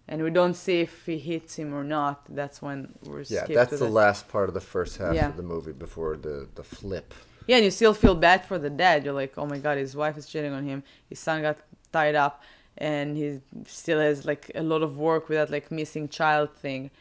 and 0.07 0.21
we 0.25 0.29
don't 0.29 0.53
see 0.65 0.81
if 0.81 0.93
he 1.05 1.17
hits 1.17 1.55
him 1.59 1.73
or 1.73 1.83
not 1.83 2.17
that's 2.39 2.61
when 2.61 2.77
we're 3.05 3.23
yeah 3.37 3.45
that's 3.47 3.71
to 3.71 3.77
the 3.77 3.89
last 4.03 4.27
part 4.27 4.47
of 4.49 4.53
the 4.53 4.65
first 4.75 4.97
half 4.97 5.15
Yeah. 5.15 5.29
of 5.29 5.37
the 5.37 5.47
movie 5.53 5.71
before 5.85 6.13
the 6.27 6.47
the 6.59 6.63
flip. 6.63 7.13
Yeah, 7.47 7.55
and 7.57 7.65
you 7.65 7.71
still 7.71 7.93
feel 7.93 8.13
bad 8.29 8.39
for 8.49 8.57
the 8.59 8.69
dad. 8.69 8.97
You're 9.05 9.13
like, 9.23 9.33
oh 9.41 9.45
my 9.53 9.57
god, 9.65 9.75
his 9.77 9.95
wife 9.95 10.15
is 10.17 10.25
cheating 10.31 10.53
on 10.59 10.63
him. 10.71 10.83
His 11.11 11.17
son 11.27 11.41
got 11.47 11.57
tied 11.93 12.13
up, 12.25 12.33
and 12.77 13.17
he 13.17 13.39
still 13.65 13.99
has 13.99 14.25
like 14.25 14.51
a 14.55 14.63
lot 14.63 14.81
of 14.83 14.97
work 14.97 15.29
with 15.29 15.37
that 15.37 15.49
like 15.51 15.71
missing 15.71 16.07
child 16.09 16.53
thing, 16.55 16.91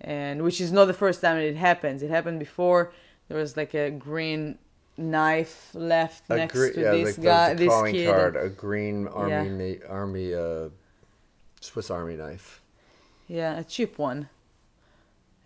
and 0.00 0.42
which 0.42 0.60
is 0.60 0.72
not 0.72 0.86
the 0.86 0.94
first 0.94 1.20
time 1.20 1.36
it 1.38 1.56
happens. 1.56 2.02
It 2.02 2.10
happened 2.10 2.38
before. 2.38 2.92
There 3.28 3.36
was 3.38 3.56
like 3.56 3.74
a 3.74 3.90
green 3.90 4.58
knife 4.96 5.70
left 5.74 6.24
A 6.30 6.36
next 6.36 6.54
gre- 6.54 6.70
to 6.70 6.80
yeah, 6.80 6.90
this 6.92 7.18
like 7.18 7.24
guy, 7.24 7.54
this 7.54 7.68
calling 7.68 7.94
kid. 7.94 8.08
card, 8.08 8.36
a 8.36 8.48
green 8.48 9.06
army 9.08 9.78
Yeah. 9.80 9.86
army 9.88 10.34
uh, 10.34 10.68
Swiss 11.60 11.90
Army 11.90 12.16
knife. 12.16 12.60
Yeah, 13.28 13.58
a 13.58 13.64
cheap 13.64 13.98
one. 13.98 14.28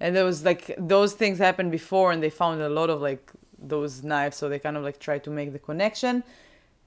And 0.01 0.15
there 0.17 0.25
was 0.25 0.45
like 0.45 0.75
those 0.79 1.15
things 1.15 1.39
happened 1.39 1.71
before, 1.71 2.13
and 2.13 2.23
they 2.23 2.31
found 2.31 2.61
a 2.61 2.69
lot 2.69 2.91
of 2.91 3.01
like 3.01 3.31
those 3.59 4.03
knives, 4.03 4.37
so 4.37 4.49
they 4.49 4.59
kind 4.59 4.77
of 4.77 4.83
like 4.83 4.99
tried 4.99 5.23
to 5.25 5.31
make 5.31 5.53
the 5.53 5.59
connection. 5.59 6.23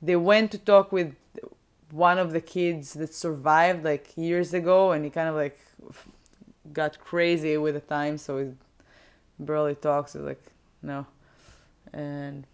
They 0.01 0.15
went 0.15 0.51
to 0.51 0.57
talk 0.57 0.91
with 0.91 1.15
one 1.91 2.17
of 2.17 2.31
the 2.31 2.41
kids 2.41 2.93
that 2.93 3.13
survived 3.13 3.83
like 3.83 4.11
years 4.15 4.53
ago, 4.53 4.91
and 4.91 5.03
he 5.05 5.11
kind 5.11 5.29
of 5.29 5.35
like 5.35 5.57
got 6.73 6.99
crazy 6.99 7.57
with 7.57 7.75
the 7.75 7.81
time, 7.81 8.17
so 8.17 8.37
he 8.39 8.51
barely 9.39 9.75
talks. 9.75 10.13
He's 10.13 10.21
like, 10.21 10.41
no, 10.81 11.05
and 11.93 12.45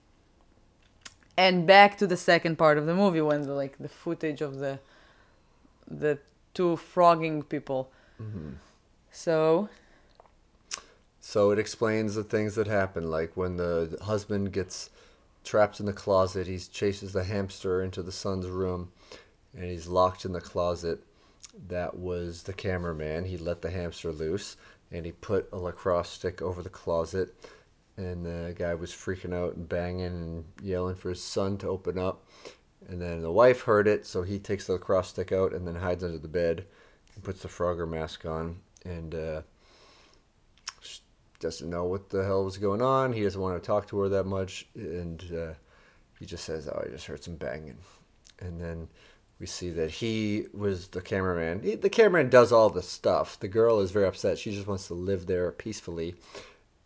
and 1.38 1.66
back 1.66 1.98
to 1.98 2.08
the 2.08 2.18
second 2.18 2.58
part 2.58 2.78
of 2.78 2.86
the 2.86 2.96
movie 2.96 3.22
when 3.22 3.44
the 3.44 3.54
like 3.54 3.78
the 3.78 3.90
footage 3.90 4.42
of 4.42 4.60
the 4.60 4.80
the 5.90 6.20
two 6.54 6.76
frogging 6.76 7.44
people. 7.44 7.92
Mm-hmm. 8.22 8.52
So 9.12 9.70
So 11.20 11.52
it 11.52 11.60
explains 11.60 12.16
the 12.16 12.24
things 12.24 12.56
that 12.56 12.68
happen, 12.68 13.10
like 13.10 13.38
when 13.38 13.58
the 13.58 13.98
husband 14.04 14.52
gets 14.52 14.90
trapped 15.44 15.80
in 15.80 15.86
the 15.86 15.94
closet, 15.94 16.48
he 16.48 16.58
chases 16.58 17.14
the 17.14 17.24
hamster 17.24 17.82
into 17.82 18.04
the 18.04 18.12
son's 18.12 18.48
room, 18.48 18.92
and 19.56 19.66
he's 19.66 19.88
locked 19.88 20.26
in 20.26 20.34
the 20.34 20.42
closet. 20.42 21.04
That 21.68 21.98
was 21.98 22.44
the 22.44 22.54
cameraman. 22.54 23.26
He 23.26 23.38
let 23.38 23.62
the 23.62 23.72
hamster 23.72 24.12
loose, 24.12 24.56
and 24.92 25.06
he 25.06 25.12
put 25.12 25.50
a 25.52 25.58
lacrosse 25.58 26.10
stick 26.10 26.42
over 26.42 26.62
the 26.62 26.70
closet, 26.70 27.34
and 27.98 28.26
the 28.26 28.54
guy 28.58 28.74
was 28.74 28.92
freaking 28.92 29.34
out 29.34 29.56
and 29.56 29.68
banging 29.68 30.06
and 30.06 30.46
yelling 30.62 30.96
for 30.96 31.10
his 31.10 31.24
son 31.24 31.58
to 31.60 31.68
open 31.68 31.98
up. 31.98 32.26
And 32.88 33.02
then 33.02 33.22
the 33.22 33.32
wife 33.32 33.62
heard 33.62 33.88
it, 33.88 34.06
so 34.06 34.24
he 34.24 34.40
takes 34.40 34.68
the 34.68 34.74
lacrosse 34.74 35.10
stick 35.10 35.32
out 35.32 35.54
and 35.54 35.68
then 35.68 35.76
hides 35.76 36.04
under 36.04 36.18
the 36.18 36.28
bed 36.28 36.66
and 37.14 37.24
puts 37.24 37.42
the 37.42 37.48
Frogger 37.48 37.88
mask 37.88 38.26
on. 38.26 38.60
And 38.84 39.14
uh, 39.14 39.42
doesn't 41.42 41.70
know 41.70 41.84
what 41.84 42.10
the 42.10 42.24
hell 42.24 42.46
was 42.46 42.58
going 42.58 42.82
on. 42.82 43.12
He 43.12 43.24
doesn't 43.24 43.42
want 43.42 43.62
to 43.62 43.66
talk 43.66 43.88
to 43.88 44.00
her 44.00 44.10
that 44.10 44.26
much, 44.26 44.68
and 44.76 45.22
uh, 45.36 45.54
he 46.20 46.26
just 46.26 46.46
says, 46.46 46.70
"Oh, 46.70 46.84
I 46.86 46.90
just 46.90 47.08
heard 47.08 47.24
some 47.24 47.36
banging." 47.36 47.78
And 48.40 48.62
then 48.62 48.88
we 49.40 49.48
see 49.48 49.72
that 49.72 49.92
he 49.92 50.46
was 50.54 50.88
the 50.90 51.02
cameraman. 51.02 51.62
He, 51.64 51.76
the 51.76 51.90
cameraman 51.90 52.30
does 52.30 52.52
all 52.52 52.70
the 52.70 52.84
stuff. 52.84 53.40
The 53.40 53.48
girl 53.48 53.80
is 53.80 53.92
very 53.92 54.06
upset. 54.06 54.38
She 54.38 54.52
just 54.52 54.68
wants 54.68 54.88
to 54.88 54.94
live 54.94 55.26
there 55.26 55.52
peacefully, 55.52 56.16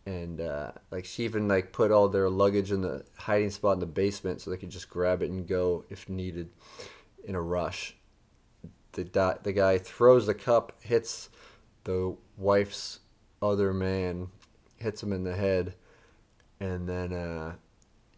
and 0.06 0.40
uh, 0.40 0.72
like 0.90 1.04
she 1.04 1.24
even 1.24 1.46
like 1.46 1.72
put 1.72 1.90
all 1.92 2.08
their 2.08 2.30
luggage 2.30 2.72
in 2.72 2.80
the 2.80 3.04
hiding 3.16 3.50
spot 3.50 3.74
in 3.74 3.80
the 3.80 3.86
basement 3.86 4.40
so 4.40 4.50
they 4.50 4.56
could 4.56 4.70
just 4.70 4.88
grab 4.88 5.22
it 5.22 5.30
and 5.30 5.46
go 5.46 5.84
if 5.90 6.08
needed 6.08 6.48
in 7.24 7.34
a 7.34 7.42
rush. 7.42 7.94
The 8.92 9.04
di- 9.04 9.38
the 9.42 9.52
guy 9.52 9.76
throws 9.76 10.26
the 10.26 10.34
cup, 10.34 10.72
hits 10.80 11.28
the 11.84 12.16
wife's 12.38 13.00
other 13.42 13.74
man, 13.74 14.28
hits 14.76 15.02
him 15.02 15.12
in 15.12 15.24
the 15.24 15.34
head, 15.34 15.74
and 16.60 16.88
then 16.88 17.12
uh, 17.12 17.54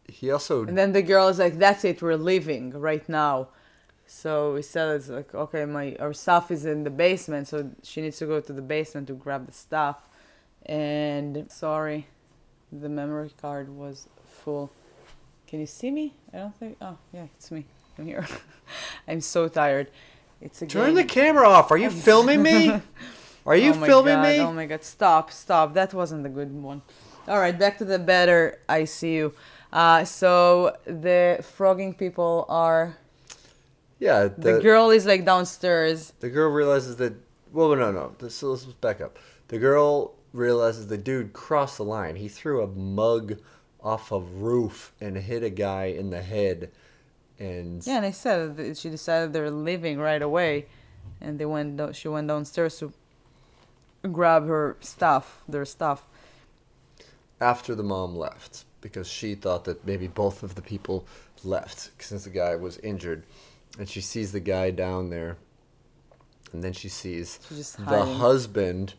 he 0.09 0.31
also 0.31 0.65
and 0.65 0.77
then 0.77 0.93
the 0.93 1.03
girl 1.03 1.29
is 1.29 1.39
like, 1.39 1.59
"That's 1.59 1.85
it, 1.85 2.03
we're 2.03 2.17
leaving 2.17 2.71
right 2.71 3.07
now." 3.09 3.49
So 4.07 4.57
he 4.57 4.63
said, 4.63 4.97
"It's 4.97 5.09
like 5.09 5.35
okay, 5.35 5.65
my 5.65 5.97
our 6.01 6.13
stuff 6.13 6.51
is 6.51 6.65
in 6.65 6.85
the 6.85 6.91
basement, 6.91 7.49
so 7.49 7.71
she 7.83 8.01
needs 8.01 8.19
to 8.19 8.27
go 8.27 8.41
to 8.41 8.53
the 8.53 8.63
basement 8.63 9.07
to 9.09 9.15
grab 9.15 9.47
the 9.47 9.53
stuff." 9.53 10.09
And 10.67 11.51
sorry, 11.51 12.07
the 12.73 12.89
memory 12.89 13.31
card 13.41 13.69
was 13.69 14.09
full. 14.27 14.71
Can 15.47 15.61
you 15.61 15.67
see 15.67 15.91
me? 15.91 16.15
I 16.33 16.39
don't 16.39 16.57
think. 16.57 16.77
Oh 16.81 16.97
yeah, 17.13 17.27
it's 17.37 17.51
me. 17.51 17.65
I'm 17.99 18.07
here. 18.07 18.27
I'm 19.09 19.21
so 19.21 19.49
tired. 19.49 19.91
It's 20.41 20.63
a 20.63 20.67
turn 20.67 20.95
the 20.95 21.05
camera 21.05 21.49
off. 21.49 21.71
Are 21.71 21.79
you 21.79 21.91
filming 22.09 22.43
me? 22.43 22.81
Are 23.49 23.57
you 23.57 23.71
oh 23.71 23.87
filming 23.87 24.17
god, 24.17 24.29
me? 24.29 24.41
Oh 24.41 24.53
my 24.53 24.67
god, 24.67 24.85
stop, 24.85 25.33
stop. 25.33 25.73
That 25.73 25.95
wasn't 25.95 26.27
a 26.27 26.29
good 26.29 26.53
one. 26.53 26.83
All 27.27 27.39
right, 27.39 27.59
back 27.59 27.79
to 27.79 27.85
the 27.87 27.99
better 27.99 28.59
I 28.69 28.85
See 28.85 29.15
You. 29.15 29.33
Uh, 29.73 30.05
so 30.05 30.77
the 30.85 31.43
frogging 31.57 31.95
people 31.95 32.45
are. 32.51 32.99
yeah, 33.99 34.25
The, 34.25 34.53
the, 34.53 34.61
girl 34.61 34.91
is 34.91 35.07
like 35.07 35.25
downstairs. 35.25 36.13
the 36.21 36.29
girl 36.29 36.51
realizes 36.51 36.97
that. 36.97 37.15
Well, 37.51 37.75
no, 37.75 37.91
no. 37.91 38.15
This, 38.19 38.43
let's 38.43 38.65
back 38.65 39.01
up. 39.01 39.19
The 39.49 39.59
girl 39.59 40.15
realizes 40.35 40.89
the 40.89 40.99
dude 40.99 41.33
crossed 41.33 41.79
the 41.79 41.85
line. 41.85 42.17
He 42.17 42.29
threw 42.29 42.63
a 42.63 42.67
mug 42.67 43.39
off 43.83 44.13
a 44.13 44.21
roof 44.21 44.93
and 45.01 45.17
hit 45.17 45.43
a 45.43 45.49
guy 45.49 45.87
in 45.87 46.11
the 46.11 46.21
head, 46.21 46.71
and 47.39 47.87
Yeah, 47.87 47.97
and 47.97 48.05
I 48.05 48.11
said 48.11 48.59
that 48.59 48.77
she 48.77 48.91
decided 48.91 49.33
they're 49.33 49.51
leaving 49.51 49.99
right 49.99 50.21
away, 50.21 50.67
and 51.19 51.39
they 51.39 51.47
went. 51.47 51.97
She 51.97 52.09
went 52.09 52.29
downstairs 52.29 52.79
to 52.81 52.93
grab 54.13 54.47
her 54.47 54.77
stuff, 54.81 55.43
their 55.49 55.65
stuff. 55.65 56.05
after 57.41 57.75
the 57.75 57.83
mom 57.85 58.17
left 58.17 58.65
because 58.81 59.09
she 59.09 59.35
thought 59.35 59.65
that 59.65 59.87
maybe 59.87 60.07
both 60.09 60.43
of 60.43 60.55
the 60.57 60.63
people 60.63 61.07
left 61.45 61.91
since 62.03 62.25
the 62.25 62.31
guy 62.31 62.57
was 62.57 62.79
injured 62.79 63.23
and 63.79 63.89
she 63.89 64.01
sees 64.01 64.33
the 64.33 64.41
guy 64.41 64.71
down 64.71 65.11
there 65.11 65.37
and 66.53 66.65
then 66.65 66.73
she 66.73 66.89
sees 66.89 67.39
the 67.79 68.05
husband 68.05 68.95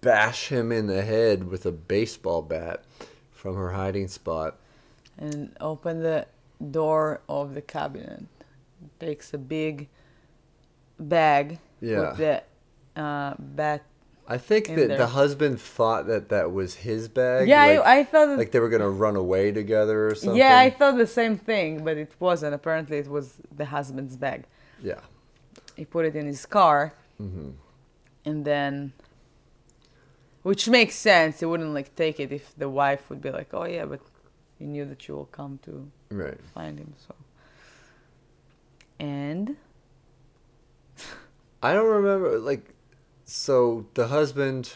bash 0.00 0.48
him 0.48 0.72
in 0.72 0.86
the 0.86 1.02
head 1.02 1.44
with 1.48 1.66
a 1.66 1.72
baseball 1.72 2.42
bat 2.42 2.82
from 3.30 3.54
her 3.54 3.72
hiding 3.72 4.08
spot 4.08 4.56
and 5.18 5.54
open 5.60 6.00
the 6.02 6.26
door 6.70 7.20
of 7.28 7.54
the 7.54 7.60
cabinet. 7.62 8.24
Takes 9.00 9.34
a 9.34 9.38
big 9.38 9.88
bag 10.98 11.58
Yeah. 11.80 12.10
with 12.10 12.18
the 12.18 12.42
uh, 13.00 13.34
bat. 13.38 13.82
I 14.30 14.36
think 14.38 14.66
that 14.68 14.88
there. 14.88 14.98
the 14.98 15.06
husband 15.20 15.60
thought 15.60 16.06
that 16.06 16.28
that 16.28 16.52
was 16.52 16.70
his 16.88 17.08
bag 17.08 17.48
Yeah, 17.48 17.64
like, 17.64 17.80
I, 17.80 17.98
I 17.98 18.04
thought. 18.04 18.26
That, 18.26 18.38
like 18.38 18.52
they 18.52 18.60
were 18.60 18.68
gonna 18.68 18.90
run 19.06 19.16
away 19.16 19.50
together 19.52 19.96
or 20.08 20.14
something 20.14 20.36
yeah, 20.38 20.58
I 20.58 20.68
thought 20.70 20.96
the 20.98 21.06
same 21.20 21.36
thing, 21.50 21.70
but 21.86 21.96
it 21.96 22.12
wasn't. 22.20 22.54
Apparently, 22.54 22.98
it 22.98 23.08
was 23.08 23.26
the 23.60 23.64
husband's 23.76 24.16
bag. 24.16 24.40
yeah 24.90 25.00
He 25.76 25.84
put 25.84 26.04
it 26.10 26.14
in 26.20 26.26
his 26.34 26.44
car, 26.58 26.80
hmm 27.16 27.50
and 28.28 28.44
then, 28.44 28.92
which 30.42 30.68
makes 30.68 30.94
sense. 31.10 31.40
He 31.40 31.46
wouldn't 31.46 31.72
like 31.78 31.90
take 32.04 32.16
it 32.20 32.30
if 32.38 32.44
the 32.62 32.68
wife 32.68 33.02
would 33.08 33.22
be 33.26 33.30
like, 33.30 33.50
"Oh 33.54 33.64
yeah, 33.76 33.86
but 33.92 34.00
he 34.58 34.64
knew 34.66 34.84
that 34.84 35.00
you 35.08 35.14
will 35.16 35.30
come 35.40 35.58
to 35.66 35.72
right 36.10 36.38
find 36.54 36.78
him." 36.78 36.92
So, 37.06 37.14
and 38.98 39.56
I 41.62 41.72
don't 41.72 41.90
remember 41.98 42.38
like 42.38 42.64
so 43.28 43.86
the 43.94 44.06
husband 44.08 44.72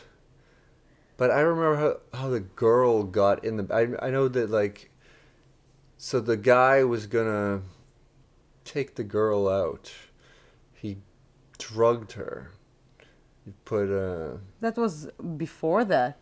But 1.17 1.31
I 1.31 1.41
remember 1.41 1.77
how, 2.13 2.19
how 2.19 2.29
the 2.31 2.41
girl 2.41 3.05
got 3.05 3.45
in 3.45 3.57
the. 3.59 3.67
I 3.73 4.07
I 4.07 4.11
know 4.11 4.29
that 4.29 4.51
like. 4.51 4.91
So 5.97 6.21
the 6.21 6.37
guy 6.37 6.83
was 6.85 7.07
gonna 7.07 7.63
take 8.65 8.97
the 8.97 9.05
girl 9.05 9.49
out. 9.49 9.93
He 10.83 10.97
drugged 11.59 12.13
her. 12.13 12.51
He 13.45 13.53
put 13.65 13.89
uh 13.91 14.39
That 14.61 14.77
was 14.77 15.09
before 15.37 15.85
that. 15.85 16.19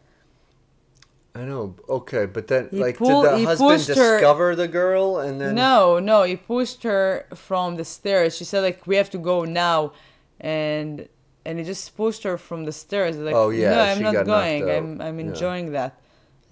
I 1.35 1.43
know. 1.51 1.77
Okay, 1.89 2.27
but 2.27 2.49
then 2.49 2.69
He 2.71 2.81
like 2.81 2.99
pull- 2.99 3.23
did 3.23 3.33
the 3.33 3.45
husband 3.47 3.71
pushed 3.71 3.89
her- 3.89 4.19
discover 4.19 4.55
the 4.57 4.69
girl 4.69 5.19
and 5.19 5.41
then 5.41 5.55
No, 5.55 5.99
no, 5.99 6.25
he 6.25 6.37
pushed 6.37 6.83
her 6.83 7.27
from 7.35 7.77
the 7.77 7.85
stairs. 7.85 8.37
She 8.37 8.45
said 8.45 8.61
like 8.69 8.87
we 8.87 8.97
have 8.97 9.11
to 9.11 9.19
go 9.19 9.45
now, 9.45 9.93
and 10.41 11.09
and 11.45 11.59
he 11.59 11.65
just 11.65 11.97
pushed 11.97 12.23
her 12.25 12.37
from 12.39 12.65
the 12.65 12.73
stairs. 12.73 13.17
Like, 13.17 13.35
Oh, 13.35 13.51
yeah, 13.51 13.71
no, 13.71 13.81
I'm 13.81 14.03
not 14.03 14.27
going. 14.27 14.71
I'm 14.71 15.01
I'm 15.01 15.19
Yeah. 15.19 15.27
enjoying 15.29 15.73
that. 15.73 15.99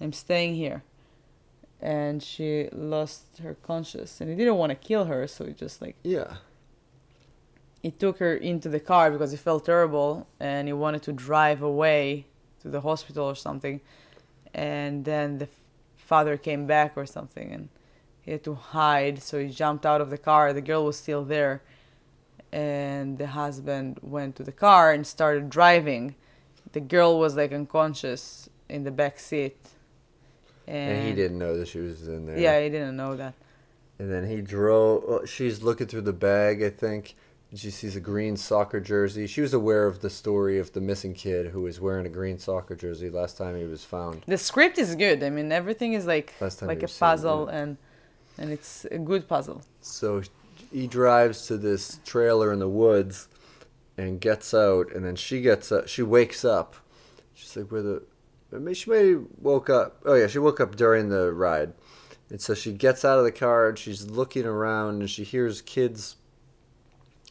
I'm 0.01 0.13
staying 0.13 0.55
here. 0.55 0.83
And 1.81 2.21
she 2.21 2.67
lost 2.73 3.37
her 3.41 3.55
conscious, 3.55 4.19
and 4.19 4.29
he 4.29 4.35
didn't 4.35 4.55
want 4.57 4.71
to 4.71 4.75
kill 4.75 5.05
her, 5.05 5.27
so 5.27 5.45
he 5.45 5.53
just 5.53 5.81
like 5.81 5.95
Yeah. 6.03 6.37
he 7.81 7.91
took 7.91 8.17
her 8.19 8.35
into 8.35 8.67
the 8.69 8.79
car 8.79 9.09
because 9.11 9.31
he 9.31 9.37
felt 9.37 9.65
terrible, 9.65 10.27
and 10.39 10.67
he 10.67 10.73
wanted 10.73 11.01
to 11.03 11.13
drive 11.13 11.61
away 11.61 12.25
to 12.61 12.67
the 12.69 12.81
hospital 12.81 13.25
or 13.25 13.35
something. 13.35 13.79
And 14.53 15.05
then 15.05 15.37
the 15.37 15.47
father 15.95 16.35
came 16.37 16.65
back 16.65 16.93
or 16.97 17.05
something, 17.05 17.51
and 17.53 17.69
he 18.21 18.31
had 18.31 18.43
to 18.43 18.55
hide. 18.55 19.21
So 19.23 19.39
he 19.39 19.47
jumped 19.49 19.85
out 19.85 20.01
of 20.01 20.09
the 20.09 20.17
car. 20.17 20.51
The 20.51 20.61
girl 20.61 20.83
was 20.83 20.97
still 20.97 21.23
there, 21.23 21.61
and 22.51 23.17
the 23.17 23.27
husband 23.27 23.99
went 24.01 24.35
to 24.37 24.43
the 24.43 24.51
car 24.51 24.91
and 24.91 25.05
started 25.05 25.49
driving. 25.49 26.15
The 26.71 26.79
girl 26.79 27.19
was 27.19 27.35
like 27.35 27.51
unconscious 27.51 28.49
in 28.67 28.83
the 28.83 28.91
back 28.91 29.19
seat, 29.19 29.57
and, 30.67 30.97
And 30.97 31.07
he 31.07 31.13
didn't 31.13 31.39
know 31.39 31.57
that 31.57 31.67
she 31.67 31.79
was 31.79 32.07
in 32.07 32.27
there. 32.27 32.37
Yeah, 32.37 32.61
he 32.61 32.69
didn't 32.69 32.95
know 32.95 33.15
that. 33.15 33.33
And 33.97 34.11
then 34.11 34.29
he 34.29 34.41
drove. 34.41 35.03
Well, 35.07 35.25
she's 35.25 35.63
looking 35.63 35.87
through 35.87 36.01
the 36.01 36.13
bag, 36.13 36.63
I 36.63 36.69
think. 36.69 37.15
And 37.49 37.59
she 37.59 37.71
sees 37.71 37.95
a 37.95 37.99
green 37.99 38.37
soccer 38.37 38.79
jersey. 38.79 39.25
She 39.25 39.41
was 39.41 39.55
aware 39.55 39.87
of 39.87 40.01
the 40.01 40.09
story 40.11 40.59
of 40.59 40.71
the 40.73 40.81
missing 40.81 41.15
kid 41.15 41.47
who 41.47 41.61
was 41.61 41.79
wearing 41.81 42.05
a 42.05 42.09
green 42.09 42.37
soccer 42.37 42.75
jersey 42.75 43.09
last 43.09 43.37
time 43.37 43.57
he 43.57 43.65
was 43.65 43.83
found. 43.83 44.23
The 44.27 44.37
script 44.37 44.77
is 44.77 44.95
good. 44.95 45.23
I 45.23 45.31
mean, 45.31 45.51
everything 45.51 45.93
is 45.93 46.05
like 46.05 46.35
like 46.61 46.83
a 46.83 46.87
puzzle, 46.87 47.47
and 47.47 47.77
and 48.37 48.51
it's 48.51 48.85
a 48.85 48.99
good 48.99 49.27
puzzle. 49.27 49.63
So 49.81 50.21
he 50.71 50.87
drives 50.87 51.47
to 51.47 51.57
this 51.57 51.99
trailer 52.05 52.51
in 52.53 52.59
the 52.59 52.69
woods 52.69 53.27
and 53.97 54.19
gets 54.21 54.53
out. 54.53 54.91
And 54.93 55.03
then 55.05 55.15
she 55.15 55.41
gets 55.41 55.71
up. 55.71 55.87
She 55.87 56.01
wakes 56.03 56.45
up. 56.45 56.75
She's 57.33 57.55
like, 57.55 57.71
where 57.71 57.81
the. 57.81 58.03
I 58.53 58.57
mean, 58.57 58.73
she 58.73 58.89
may 58.89 59.15
woke 59.39 59.69
up. 59.69 60.01
Oh, 60.05 60.15
yeah, 60.15 60.27
she 60.27 60.39
woke 60.39 60.59
up 60.59 60.75
during 60.75 61.09
the 61.09 61.31
ride. 61.31 61.73
And 62.31 62.41
so 62.41 62.53
she 62.53 62.71
gets 62.73 63.03
out 63.05 63.17
of 63.19 63.23
the 63.23 63.31
car 63.31 63.69
and 63.69 63.77
she's 63.77 64.05
looking 64.09 64.45
around 64.45 64.99
and 65.01 65.09
she 65.09 65.23
hears 65.23 65.61
kids 65.61 66.15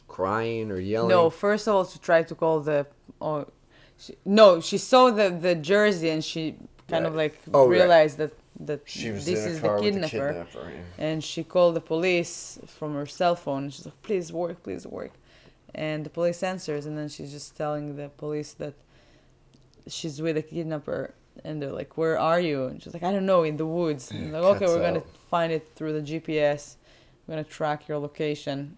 crying 0.07 0.71
or 0.71 0.79
yelling. 0.79 1.09
No, 1.09 1.29
first 1.29 1.67
of 1.67 1.75
all, 1.75 1.85
she 1.85 1.99
tried 1.99 2.27
to 2.29 2.35
call 2.35 2.59
the. 2.61 2.87
Oh, 3.21 3.45
she, 3.97 4.15
no, 4.25 4.61
she 4.61 4.77
saw 4.77 5.09
the 5.11 5.29
the 5.29 5.55
jersey 5.55 6.09
and 6.09 6.23
she 6.23 6.55
kind 6.87 7.05
of 7.05 7.15
like 7.15 7.37
Oh, 7.53 7.63
right. 7.67 7.71
realized 7.79 8.17
that 8.17 8.31
that 8.59 8.85
this 8.85 9.27
is 9.27 9.61
the 9.61 9.79
kidnapper, 9.79 10.33
kidnapper, 10.33 10.71
yeah. 10.71 11.05
and 11.05 11.23
she 11.23 11.43
called 11.43 11.75
the 11.75 11.81
police 11.81 12.59
from 12.67 12.93
her 12.93 13.05
cell 13.05 13.35
phone. 13.35 13.69
She's 13.69 13.85
like, 13.85 14.01
"Please 14.01 14.33
work, 14.33 14.63
please 14.63 14.85
work," 14.85 15.11
and 15.73 16.05
the 16.05 16.09
police 16.09 16.43
answers, 16.43 16.85
and 16.85 16.97
then 16.97 17.07
she's 17.07 17.31
just 17.31 17.55
telling 17.55 17.95
the 17.95 18.09
police 18.09 18.53
that 18.53 18.73
she's 19.87 20.21
with 20.21 20.37
a 20.37 20.41
kidnapper, 20.41 21.13
and 21.43 21.61
they're 21.61 21.71
like, 21.71 21.97
"Where 21.97 22.19
are 22.19 22.39
you?" 22.39 22.65
And 22.65 22.83
she's 22.83 22.93
like, 22.93 23.03
"I 23.03 23.11
don't 23.11 23.25
know, 23.25 23.43
in 23.43 23.57
the 23.57 23.65
woods." 23.65 24.11
And 24.11 24.33
they're 24.33 24.41
like, 24.41 24.61
"Okay, 24.61 24.65
we're 24.65 24.81
gonna 24.81 25.03
find 25.29 25.53
it 25.53 25.67
through 25.75 25.93
the 25.93 26.01
GPS. 26.01 26.75
We're 27.25 27.33
gonna 27.33 27.45
track 27.45 27.87
your 27.87 27.97
location." 27.99 28.77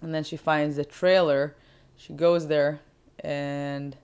And 0.00 0.14
then 0.14 0.24
she 0.24 0.36
finds 0.36 0.76
the 0.76 0.84
trailer. 0.84 1.54
She 1.96 2.12
goes 2.12 2.48
there, 2.48 2.80
and 3.20 3.96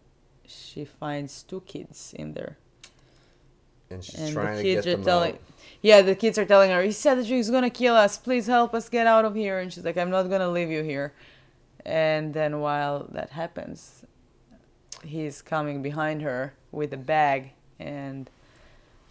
she 0.46 0.84
finds 0.84 1.42
two 1.42 1.60
kids 1.62 2.14
in 2.14 2.34
there. 2.34 2.58
And 3.92 4.04
she's 4.04 4.20
and 4.20 4.32
trying 4.32 4.56
the 4.56 4.62
to 4.62 4.68
get 4.70 4.84
kids 4.84 4.86
are 4.86 4.96
them 4.96 5.04
telling, 5.04 5.34
out. 5.34 5.40
yeah, 5.82 6.02
the 6.02 6.14
kids 6.16 6.38
are 6.38 6.44
telling 6.44 6.70
her, 6.70 6.82
he 6.82 6.92
said 6.92 7.16
that 7.18 7.26
he's 7.26 7.50
gonna 7.50 7.70
kill 7.70 7.94
us. 7.94 8.18
Please 8.18 8.46
help 8.46 8.74
us 8.74 8.88
get 8.88 9.06
out 9.06 9.24
of 9.24 9.34
here. 9.34 9.58
And 9.58 9.72
she's 9.72 9.84
like, 9.84 9.96
I'm 9.98 10.10
not 10.10 10.24
gonna 10.24 10.48
leave 10.50 10.70
you 10.70 10.82
here. 10.82 11.12
And 11.84 12.34
then 12.34 12.60
while 12.60 13.08
that 13.12 13.30
happens, 13.30 14.04
he's 15.04 15.42
coming 15.42 15.82
behind 15.82 16.22
her 16.22 16.54
with 16.70 16.92
a 16.92 16.96
bag, 16.96 17.52
and 17.78 18.30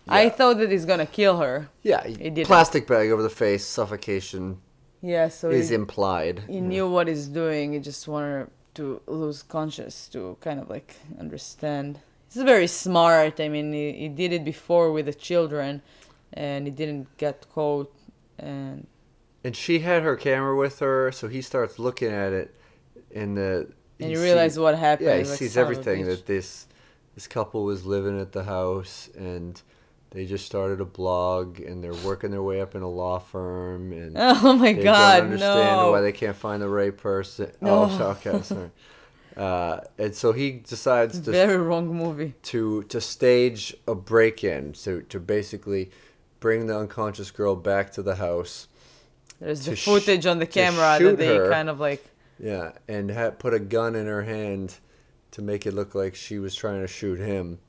I 0.07 0.29
thought 0.29 0.57
that 0.57 0.71
he's 0.71 0.85
gonna 0.85 1.05
kill 1.05 1.37
her. 1.39 1.69
Yeah, 1.83 2.05
He 2.07 2.31
plastic 2.43 2.87
bag 2.87 3.11
over 3.11 3.21
the 3.21 3.29
face, 3.29 3.65
suffocation 3.65 4.61
Yeah, 5.01 5.27
so 5.29 5.49
is 5.49 5.69
he, 5.69 5.75
implied. 5.75 6.43
he 6.47 6.61
knew 6.61 6.89
what 6.89 7.07
he's 7.07 7.27
doing. 7.27 7.73
He 7.73 7.79
just 7.79 8.07
wanted 8.07 8.49
to 8.75 9.01
lose 9.07 9.43
conscious 9.43 10.07
to 10.09 10.37
kind 10.41 10.59
of 10.59 10.69
like 10.69 10.95
understand. 11.19 11.99
He's 12.33 12.43
very 12.43 12.67
smart. 12.67 13.39
I 13.39 13.49
mean, 13.49 13.73
he, 13.73 13.91
he 13.93 14.07
did 14.09 14.31
it 14.33 14.45
before 14.45 14.91
with 14.91 15.05
the 15.05 15.13
children, 15.13 15.81
and 16.33 16.65
he 16.65 16.71
didn't 16.71 17.17
get 17.17 17.47
caught. 17.49 17.93
And 18.37 18.87
And 19.43 19.55
she 19.55 19.79
had 19.79 20.03
her 20.03 20.15
camera 20.15 20.55
with 20.55 20.79
her, 20.79 21.11
so 21.11 21.27
he 21.27 21.41
starts 21.41 21.77
looking 21.79 22.11
at 22.11 22.31
it, 22.33 22.55
and 23.13 23.37
the 23.37 23.71
and 23.99 24.09
he 24.09 24.13
you 24.13 24.21
realize 24.21 24.53
sees- 24.53 24.59
what 24.59 24.77
happened. 24.77 25.07
Yeah, 25.07 25.17
he 25.17 25.23
like, 25.25 25.37
sees 25.37 25.53
"Son 25.53 25.63
of 25.63 25.69
a 25.69 25.71
everything 25.71 26.05
that 26.05 26.25
this 26.25 26.67
this 27.15 27.27
couple 27.27 27.63
was 27.63 27.85
living 27.85 28.19
at 28.19 28.31
the 28.31 28.43
house, 28.45 29.09
and 29.17 29.61
they 30.11 30.25
just 30.25 30.45
started 30.45 30.79
a 30.81 30.85
blog, 30.85 31.59
and 31.59 31.83
they're 31.83 31.93
working 31.93 32.31
their 32.31 32.43
way 32.43 32.61
up 32.61 32.75
in 32.75 32.81
a 32.81 32.89
law 32.89 33.19
firm, 33.19 33.91
and 33.91 34.15
Oh 34.17 34.53
my 34.53 34.73
God, 34.73 35.17
don't 35.21 35.31
understand 35.33 35.77
no! 35.77 35.91
why 35.91 36.01
they 36.01 36.11
can't 36.11 36.35
find 36.35 36.61
the 36.61 36.69
right 36.69 36.95
person. 36.95 37.51
No. 37.61 37.89
Oh, 37.91 38.17
okay, 38.25 38.41
sorry. 38.43 38.71
Uh, 39.37 39.79
and 39.97 40.13
so 40.13 40.33
he 40.33 40.51
decides 40.51 41.19
to 41.21 41.31
Very 41.31 41.57
wrong 41.57 41.87
movie. 41.95 42.33
to 42.43 42.83
to 42.83 42.99
stage 42.99 43.73
a 43.87 43.95
break-in 43.95 44.73
to 44.73 45.01
to 45.03 45.19
basically 45.19 45.89
bring 46.39 46.67
the 46.67 46.77
unconscious 46.77 47.31
girl 47.31 47.55
back 47.55 47.91
to 47.93 48.01
the 48.01 48.15
house. 48.15 48.67
There's 49.39 49.65
the 49.65 49.71
to 49.71 49.75
sh- 49.77 49.85
footage 49.85 50.25
on 50.25 50.39
the 50.39 50.45
camera 50.45 50.97
that 51.01 51.17
they 51.17 51.35
her. 51.37 51.49
kind 51.49 51.69
of 51.69 51.79
like. 51.79 52.05
Yeah, 52.39 52.73
and 52.87 53.11
ha- 53.11 53.31
put 53.31 53.53
a 53.53 53.59
gun 53.59 53.95
in 53.95 54.07
her 54.07 54.23
hand 54.23 54.75
to 55.31 55.41
make 55.41 55.65
it 55.65 55.73
look 55.73 55.95
like 55.95 56.15
she 56.15 56.39
was 56.39 56.53
trying 56.55 56.81
to 56.81 56.87
shoot 56.87 57.19
him. 57.19 57.59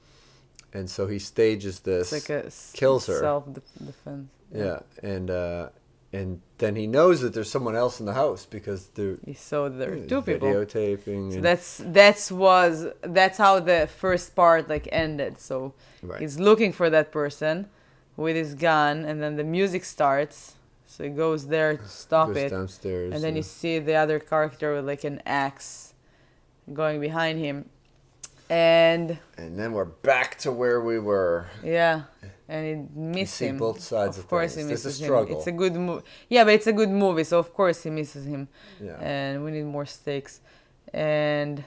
And 0.74 0.88
so 0.88 1.06
he 1.06 1.18
stages 1.18 1.80
this. 1.80 2.10
Like 2.12 2.30
a 2.30 2.50
kills 2.72 3.06
her. 3.06 3.20
self-defense. 3.20 4.28
yeah, 4.54 4.80
and 5.02 5.30
uh, 5.30 5.68
and 6.12 6.40
then 6.58 6.76
he 6.76 6.86
knows 6.86 7.20
that 7.22 7.32
there's 7.34 7.50
someone 7.50 7.74
else 7.74 7.98
in 8.00 8.06
the 8.06 8.12
house 8.14 8.44
because 8.46 8.86
they're 8.94 9.16
He 9.24 9.34
saw 9.34 9.68
there 9.68 9.90
were 9.90 10.06
two 10.06 10.22
people. 10.22 10.48
videotaping. 10.48 11.32
So 11.34 11.40
that's 11.40 11.80
that's 11.86 12.30
was 12.30 12.86
that's 13.00 13.38
how 13.38 13.60
the 13.60 13.88
first 13.98 14.34
part 14.36 14.68
like 14.68 14.88
ended. 14.92 15.40
So 15.40 15.74
Right. 16.02 16.20
he's 16.20 16.38
looking 16.38 16.72
for 16.72 16.90
that 16.90 17.12
person 17.12 17.68
with 18.16 18.36
his 18.36 18.54
gun, 18.54 19.04
and 19.04 19.22
then 19.22 19.36
the 19.36 19.44
music 19.44 19.84
starts. 19.84 20.54
So 20.86 21.04
he 21.04 21.10
goes 21.10 21.46
there 21.46 21.76
to 21.78 21.88
stop 22.04 22.28
goes 22.28 22.36
it, 22.36 22.48
downstairs. 22.50 23.14
and 23.14 23.22
then 23.24 23.32
yeah. 23.34 23.38
you 23.38 23.42
see 23.42 23.78
the 23.78 23.94
other 23.94 24.18
character 24.18 24.74
with 24.74 24.86
like 24.86 25.04
an 25.04 25.22
axe 25.24 25.94
going 26.72 27.00
behind 27.00 27.38
him, 27.38 27.68
and 28.50 29.18
and 29.38 29.58
then 29.58 29.72
we're 29.72 29.84
back 29.86 30.38
to 30.38 30.52
where 30.52 30.80
we 30.80 30.98
were. 30.98 31.46
yeah, 31.64 32.02
and 32.48 32.66
he 32.66 33.00
misses 33.00 33.34
see 33.34 33.46
him. 33.48 33.58
both 33.58 33.80
sides 33.80 34.18
of 34.18 34.24
of 34.24 34.28
course, 34.28 34.54
things. 34.54 34.56
he 34.56 34.62
There's 34.68 34.84
a 34.84 34.88
misses 34.88 35.00
him. 35.00 35.06
struggle. 35.06 35.38
It's 35.38 35.46
a 35.46 35.52
good 35.52 35.74
movie. 35.74 36.04
Yeah, 36.28 36.44
but 36.44 36.54
it's 36.54 36.66
a 36.66 36.72
good 36.72 36.90
movie, 36.90 37.24
so 37.24 37.38
of 37.38 37.52
course 37.54 37.82
he 37.82 37.90
misses 37.90 38.26
him, 38.26 38.48
Yeah. 38.80 38.98
and 39.00 39.44
we 39.44 39.50
need 39.52 39.64
more 39.64 39.86
stakes, 39.86 40.40
and 40.92 41.64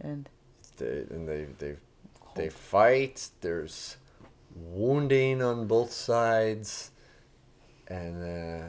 and 0.00 0.28
They, 0.78 1.04
and 1.10 1.28
they 1.28 1.46
they 1.58 1.76
they 2.34 2.48
fight. 2.50 3.30
There's 3.40 3.96
wounding 4.54 5.42
on 5.42 5.66
both 5.66 5.92
sides, 5.92 6.90
and 7.88 8.22
uh, 8.22 8.68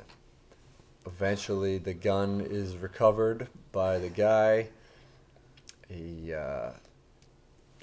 eventually 1.06 1.78
the 1.78 1.94
gun 1.94 2.42
is 2.42 2.78
recovered 2.78 3.48
by 3.72 4.00
the 4.00 4.10
guy. 4.10 4.70
He 5.90 6.34
uh, 6.34 6.72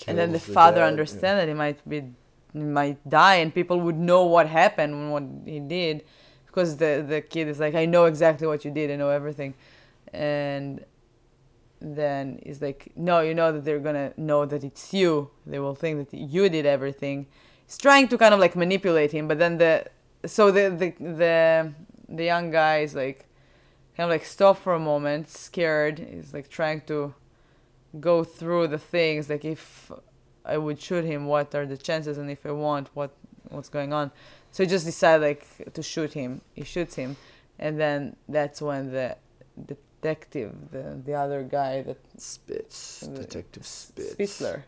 and 0.06 0.18
then 0.18 0.32
the 0.32 0.38
kills 0.40 0.54
father 0.54 0.80
dad. 0.80 0.88
understand 0.88 1.38
that 1.38 1.48
he 1.48 1.54
might 1.54 1.86
be 1.88 2.12
might 2.54 3.06
die 3.08 3.36
and 3.36 3.54
people 3.54 3.80
would 3.80 3.98
know 3.98 4.24
what 4.24 4.46
happened 4.48 4.94
and 4.94 5.12
what 5.12 5.24
he 5.44 5.60
did. 5.60 6.04
Because 6.46 6.76
the 6.76 7.04
the 7.06 7.20
kid 7.20 7.48
is 7.48 7.58
like 7.58 7.74
i 7.74 7.84
know 7.84 8.04
exactly 8.04 8.46
what 8.46 8.64
you 8.64 8.70
did 8.70 8.90
i 8.90 8.96
know 8.96 9.10
everything. 9.10 9.54
And 10.12 10.84
then 11.80 12.40
he's 12.44 12.62
like 12.62 12.92
no 12.96 13.20
you 13.20 13.34
know 13.34 13.52
that 13.52 13.64
they're 13.64 13.80
gonna 13.80 14.12
know 14.16 14.46
that 14.46 14.62
it's 14.64 14.94
you. 14.94 15.30
They 15.46 15.58
will 15.58 15.74
think 15.74 16.10
that 16.10 16.16
you 16.16 16.48
did 16.48 16.66
everything. 16.66 17.26
He's 17.66 17.78
trying 17.78 18.08
to 18.08 18.18
kind 18.18 18.32
of 18.32 18.40
like 18.40 18.54
manipulate 18.56 19.12
him 19.12 19.28
but 19.28 19.38
then 19.38 19.58
the 19.58 19.86
so 20.26 20.50
the 20.50 20.70
the 20.70 20.94
the, 21.04 21.72
the 22.08 22.24
young 22.24 22.50
guy 22.50 22.78
is 22.78 22.94
like 22.94 23.26
kind 23.96 24.04
of 24.08 24.10
like 24.10 24.24
stop 24.24 24.58
for 24.58 24.74
a 24.74 24.80
moment 24.80 25.28
scared. 25.28 25.98
He's 25.98 26.32
like 26.32 26.48
trying 26.48 26.82
to 26.82 27.14
go 28.00 28.24
through 28.24 28.68
the 28.68 28.78
things 28.78 29.30
like 29.30 29.44
if 29.44 29.90
I 30.44 30.58
would 30.58 30.80
shoot 30.80 31.04
him, 31.04 31.26
what 31.26 31.54
are 31.54 31.66
the 31.66 31.76
chances, 31.76 32.18
and 32.18 32.30
if 32.30 32.44
I 32.46 32.52
won't, 32.52 32.88
what 32.94 33.10
what's 33.48 33.68
going 33.68 33.92
on. 33.92 34.10
So 34.52 34.62
he 34.62 34.68
just 34.68 34.84
decided 34.84 35.22
like 35.22 35.72
to 35.72 35.82
shoot 35.82 36.12
him. 36.12 36.40
He 36.54 36.64
shoots 36.64 36.94
him, 36.94 37.16
and 37.58 37.78
then 37.80 38.16
that's 38.28 38.60
when 38.62 38.92
the 38.92 39.16
detective, 39.66 40.52
the 40.70 41.00
the 41.04 41.14
other 41.14 41.42
guy 41.42 41.82
that 41.82 41.98
Spitz, 42.18 43.02
Uh, 43.02 43.16
Detective 43.22 43.66
Spitz. 43.66 44.14
Spitzler. 44.14 44.62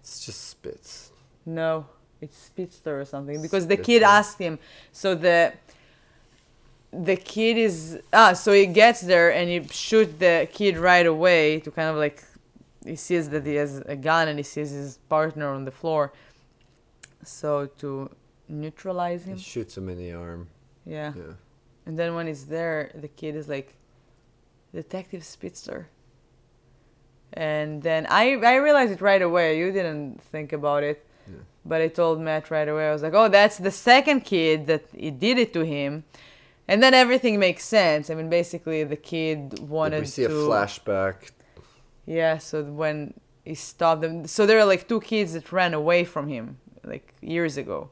It's 0.00 0.24
just 0.26 0.40
Spitz. 0.48 1.10
No, 1.46 1.86
it's 2.20 2.50
Spitzler 2.50 3.00
or 3.00 3.04
something 3.04 3.40
because 3.40 3.66
the 3.66 3.76
kid 3.76 4.02
asked 4.02 4.38
him. 4.38 4.58
So 4.92 5.14
the 5.14 5.52
the 6.92 7.16
kid 7.16 7.56
is 7.56 7.98
ah 8.12 8.32
so 8.34 8.52
he 8.52 8.66
gets 8.66 9.00
there 9.00 9.32
and 9.32 9.48
he 9.48 9.66
shoot 9.72 10.18
the 10.20 10.48
kid 10.52 10.76
right 10.76 11.06
away 11.06 11.60
to 11.60 11.70
kind 11.70 11.88
of 11.88 11.96
like 11.96 12.22
he 12.84 12.96
sees 12.96 13.28
that 13.30 13.44
he 13.46 13.54
has 13.54 13.78
a 13.86 13.96
gun 13.96 14.28
and 14.28 14.38
he 14.38 14.42
sees 14.42 14.70
his 14.70 14.98
partner 15.08 15.48
on 15.48 15.64
the 15.64 15.70
floor. 15.70 16.12
So 17.24 17.66
to 17.78 18.10
neutralize 18.48 19.24
him, 19.24 19.36
He 19.36 19.42
shoots 19.42 19.76
him 19.76 19.88
in 19.88 19.98
the 19.98 20.12
arm. 20.12 20.48
yeah. 20.84 21.12
Yeah. 21.16 21.32
And 21.86 21.98
then 21.98 22.14
when 22.14 22.26
he's 22.26 22.46
there, 22.46 22.90
the 22.94 23.08
kid 23.08 23.36
is 23.36 23.48
like, 23.48 23.74
Detective 24.72 25.22
Spitzer. 25.24 25.88
And 27.32 27.82
then 27.82 28.06
I 28.10 28.34
I 28.36 28.56
realized 28.56 28.92
it 28.92 29.00
right 29.00 29.22
away. 29.22 29.58
You 29.58 29.72
didn't 29.72 30.20
think 30.22 30.52
about 30.52 30.82
it, 30.82 31.04
Yeah. 31.28 31.42
but 31.64 31.80
I 31.80 31.88
told 31.88 32.20
Matt 32.20 32.50
right 32.50 32.68
away. 32.68 32.88
I 32.88 32.92
was 32.92 33.02
like, 33.02 33.14
oh, 33.14 33.28
that's 33.28 33.58
the 33.58 33.70
second 33.70 34.20
kid 34.24 34.66
that 34.66 34.84
he 34.96 35.10
did 35.10 35.38
it 35.38 35.52
to 35.54 35.64
him. 35.64 36.04
And 36.68 36.82
then 36.82 36.94
everything 36.94 37.38
makes 37.38 37.64
sense. 37.64 38.08
I 38.08 38.14
mean, 38.14 38.30
basically, 38.30 38.84
the 38.84 38.96
kid 38.96 39.58
wanted 39.68 39.96
to. 39.96 40.00
we 40.02 40.06
see 40.06 40.22
to. 40.26 40.30
a 40.30 40.48
flashback. 40.48 41.30
Yeah, 42.06 42.38
so 42.38 42.62
when 42.64 43.14
he 43.44 43.54
stopped 43.54 44.02
them, 44.02 44.26
so 44.26 44.46
there 44.46 44.58
are 44.58 44.64
like 44.64 44.88
two 44.88 45.00
kids 45.00 45.32
that 45.34 45.50
ran 45.52 45.74
away 45.74 46.04
from 46.04 46.28
him 46.28 46.58
like 46.84 47.14
years 47.20 47.56
ago, 47.56 47.90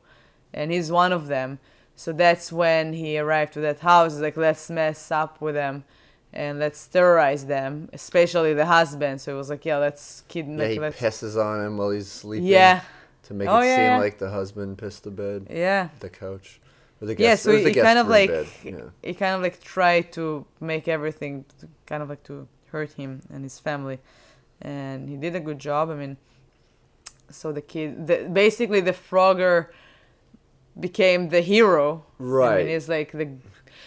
and 0.52 0.70
he's 0.70 0.90
one 0.92 1.12
of 1.12 1.28
them. 1.28 1.58
So 1.94 2.12
that's 2.12 2.50
when 2.52 2.94
he 2.94 3.18
arrived 3.18 3.52
to 3.54 3.60
that 3.60 3.80
house. 3.80 4.16
Like, 4.18 4.36
let's 4.36 4.68
mess 4.70 5.10
up 5.10 5.40
with 5.40 5.54
them, 5.54 5.84
and 6.32 6.58
let's 6.58 6.86
terrorize 6.86 7.46
them, 7.46 7.88
especially 7.92 8.54
the 8.54 8.66
husband. 8.66 9.20
So 9.20 9.34
it 9.34 9.36
was 9.36 9.50
like, 9.50 9.64
yeah, 9.64 9.76
let's 9.78 10.24
kid. 10.28 10.46
Yeah, 10.48 10.68
he 10.68 10.78
let's, 10.78 10.98
pisses 10.98 11.36
on 11.42 11.64
him 11.64 11.76
while 11.76 11.90
he's 11.90 12.08
sleeping. 12.10 12.46
yeah, 12.48 12.80
To 13.24 13.34
make 13.34 13.48
Oh, 13.48 13.60
it 13.60 13.66
yeah, 13.66 13.76
seem 13.76 13.84
yeah. 13.84 13.98
like 13.98 14.18
the 14.18 14.30
husband 14.30 14.78
pissed 14.78 15.04
the 15.04 15.10
bed, 15.10 15.46
yeah. 15.50 15.88
the 16.00 16.08
couch, 16.10 16.60
or 17.00 17.06
the 17.06 17.16
Yeah, 17.18 17.34
so 17.36 17.50
it 17.50 17.54
was 17.54 17.62
the 17.62 17.68
he 17.70 17.74
guest 17.74 17.86
kind 17.86 17.98
of 17.98 18.08
like 18.08 18.30
bed. 18.30 18.46
Yeah. 18.64 18.80
he 19.02 19.14
kind 19.14 19.34
of 19.36 19.42
like 19.42 19.60
tried 19.62 20.12
to 20.12 20.44
make 20.60 20.88
everything 20.88 21.44
kind 21.86 22.02
of 22.02 22.08
like 22.08 22.22
to 22.24 22.48
hurt 22.72 22.92
him 22.94 23.22
and 23.32 23.44
his 23.44 23.58
family, 23.58 23.98
and 24.60 25.08
he 25.08 25.16
did 25.16 25.34
a 25.36 25.40
good 25.40 25.58
job. 25.58 25.90
I 25.90 25.94
mean, 25.94 26.16
so 27.30 27.52
the 27.52 27.62
kid, 27.62 28.06
the, 28.08 28.28
basically 28.32 28.80
the 28.80 28.92
Frogger 28.92 29.68
became 30.78 31.28
the 31.28 31.40
hero. 31.40 32.04
I 32.18 32.22
Right. 32.22 32.58
mean, 32.64 32.68
he's 32.74 32.88
like 32.88 33.12
the. 33.12 33.28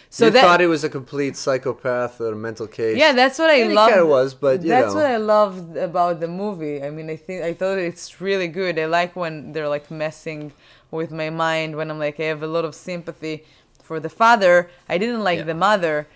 So 0.08 0.26
you 0.26 0.30
that 0.32 0.42
thought 0.42 0.60
he 0.60 0.66
was 0.66 0.84
a 0.84 0.88
complete 0.88 1.36
psychopath 1.36 2.20
or 2.20 2.32
a 2.32 2.36
mental 2.36 2.66
case. 2.66 2.96
yeah, 2.96 3.12
that's 3.12 3.38
what 3.38 3.50
I 3.50 3.56
And 3.56 3.70
he 3.70 3.76
loved. 3.76 3.92
kinda 3.92 4.06
was, 4.06 4.34
but, 4.34 4.62
you 4.62 4.68
that's 4.68 4.94
know. 4.94 5.00
what 5.00 5.06
I 5.06 5.16
loved 5.16 5.76
about 5.76 6.20
the 6.20 6.28
movie. 6.28 6.82
I 6.82 6.90
mean, 6.90 7.10
I 7.10 7.16
think 7.16 7.42
I 7.42 7.52
thought 7.52 7.78
it's 7.78 8.20
really 8.20 8.48
good. 8.48 8.78
I 8.78 8.86
like 8.86 9.16
when 9.16 9.52
they're 9.52 9.68
like 9.68 9.90
messing 9.90 10.52
with 10.90 11.10
my 11.10 11.28
mind. 11.30 11.76
When 11.76 11.90
I'm 11.90 11.98
like, 11.98 12.20
I 12.20 12.24
have 12.24 12.42
a 12.42 12.46
lot 12.46 12.64
of 12.64 12.74
sympathy 12.74 13.44
for 13.82 13.98
the 14.00 14.08
father. 14.08 14.70
I 14.88 14.96
didn't 14.96 15.24
like 15.24 15.40
Yeah. 15.40 15.44
the 15.52 15.54
mother, 15.54 16.06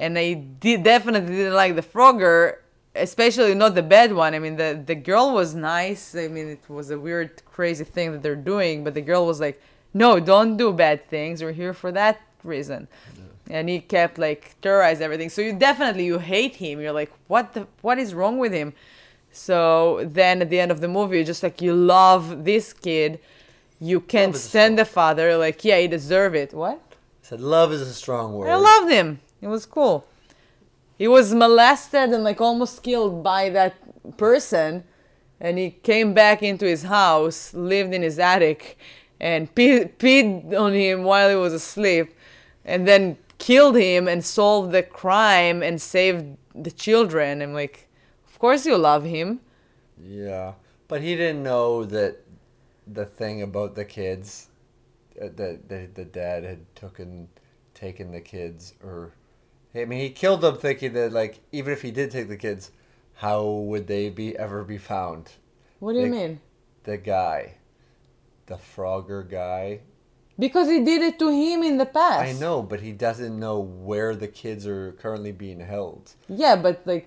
and 0.00 0.18
I 0.18 0.32
did 0.34 0.82
definitely 0.82 1.36
didn't 1.36 1.54
like 1.54 1.76
the 1.76 1.82
Frogger, 1.82 2.56
especially 2.94 3.54
not 3.54 3.74
the 3.74 3.82
bad 3.82 4.12
one. 4.12 4.34
I 4.34 4.40
mean, 4.40 4.56
the 4.56 4.82
the 4.84 4.96
girl 4.96 5.32
was 5.32 5.54
nice. 5.54 6.14
I 6.14 6.26
mean, 6.26 6.48
it 6.48 6.64
was 6.68 6.90
a 6.90 6.98
weird, 6.98 7.42
crazy 7.44 7.84
thing 7.84 8.12
that 8.12 8.22
they're 8.22 8.44
doing, 8.54 8.82
but 8.82 8.94
the 8.94 9.02
girl 9.02 9.26
was 9.26 9.38
like, 9.38 9.60
"No, 9.94 10.18
don't 10.18 10.56
do 10.56 10.72
bad 10.72 10.98
things. 11.14 11.42
We're 11.42 11.52
here 11.52 11.74
for 11.74 11.92
that 11.92 12.20
reason." 12.42 12.88
and 13.50 13.68
he 13.68 13.80
kept 13.80 14.16
like 14.16 14.54
terrorized 14.62 15.02
everything. 15.02 15.28
So 15.28 15.42
you 15.42 15.52
definitely 15.52 16.06
you 16.06 16.18
hate 16.18 16.56
him. 16.56 16.80
You're 16.80 16.92
like, 16.92 17.12
what 17.26 17.52
the 17.54 17.66
what 17.82 17.98
is 17.98 18.14
wrong 18.14 18.38
with 18.38 18.52
him? 18.52 18.72
So 19.32 20.08
then 20.10 20.42
at 20.42 20.50
the 20.50 20.60
end 20.60 20.70
of 20.70 20.80
the 20.80 20.88
movie, 20.88 21.16
you're 21.16 21.26
just 21.26 21.42
like 21.42 21.60
you 21.60 21.74
love 21.74 22.44
this 22.44 22.72
kid. 22.72 23.20
You 23.80 24.00
can't 24.00 24.36
stand 24.36 24.78
the 24.78 24.84
father. 24.84 25.36
Like 25.36 25.64
yeah, 25.64 25.78
he 25.80 25.88
deserve 25.88 26.34
it. 26.34 26.54
What? 26.54 26.80
I 26.90 27.26
said 27.26 27.40
love 27.40 27.72
is 27.72 27.82
a 27.82 27.92
strong 27.92 28.34
word. 28.34 28.48
I 28.48 28.56
loved 28.56 28.90
him. 28.90 29.20
It 29.40 29.48
was 29.48 29.66
cool. 29.66 30.06
He 30.98 31.08
was 31.08 31.32
molested 31.32 32.10
and 32.10 32.24
like 32.24 32.40
almost 32.40 32.82
killed 32.82 33.22
by 33.22 33.48
that 33.50 33.74
person, 34.18 34.84
and 35.40 35.58
he 35.58 35.70
came 35.70 36.12
back 36.12 36.42
into 36.42 36.66
his 36.66 36.82
house, 36.82 37.54
lived 37.54 37.94
in 37.94 38.02
his 38.02 38.18
attic, 38.18 38.78
and 39.18 39.54
pe- 39.54 39.86
peed 39.86 40.54
on 40.54 40.74
him 40.74 41.04
while 41.04 41.30
he 41.30 41.36
was 41.36 41.54
asleep, 41.54 42.14
and 42.64 42.86
then 42.86 43.16
killed 43.38 43.76
him 43.76 44.08
and 44.08 44.24
solved 44.24 44.72
the 44.72 44.82
crime 44.82 45.62
and 45.62 45.80
saved 45.80 46.36
the 46.54 46.70
children. 46.70 47.40
I'm 47.40 47.54
like, 47.54 47.88
of 48.28 48.38
course 48.38 48.66
you 48.66 48.76
love 48.76 49.04
him. 49.04 49.40
Yeah, 50.02 50.52
but 50.88 51.00
he 51.00 51.16
didn't 51.16 51.42
know 51.42 51.84
that 51.84 52.18
the 52.86 53.06
thing 53.06 53.40
about 53.40 53.74
the 53.74 53.84
kids 53.84 54.48
uh, 55.20 55.28
that 55.36 55.68
the, 55.68 55.88
the 55.94 56.04
dad 56.04 56.44
had 56.44 56.74
taken 56.74 57.28
taken 57.74 58.10
the 58.12 58.20
kids 58.20 58.74
or 58.82 59.12
I 59.74 59.84
mean 59.84 60.00
he 60.00 60.10
killed 60.10 60.40
them 60.40 60.56
thinking 60.56 60.92
that 60.94 61.12
like 61.12 61.40
even 61.52 61.72
if 61.72 61.82
he 61.82 61.90
did 61.90 62.10
take 62.10 62.28
the 62.28 62.36
kids 62.36 62.70
how 63.14 63.44
would 63.44 63.86
they 63.86 64.08
be 64.10 64.36
ever 64.36 64.64
be 64.64 64.78
found 64.78 65.32
What 65.78 65.92
do 65.92 66.00
you 66.00 66.06
mean? 66.06 66.40
the 66.84 66.96
guy 66.96 67.54
the 68.46 68.56
Frogger 68.56 69.28
guy 69.30 69.80
Because 70.38 70.68
he 70.68 70.82
did 70.84 71.02
it 71.02 71.18
to 71.18 71.28
him 71.30 71.62
in 71.62 71.76
the 71.76 71.86
past. 71.86 72.22
I 72.28 72.32
know 72.32 72.62
but 72.62 72.80
he 72.80 72.92
doesn't 72.92 73.38
know 73.38 73.60
where 73.60 74.16
the 74.16 74.26
kids 74.28 74.66
are 74.66 74.92
currently 74.92 75.32
being 75.32 75.60
held 75.60 76.12
Yeah, 76.28 76.56
but 76.56 76.82
like 76.86 77.06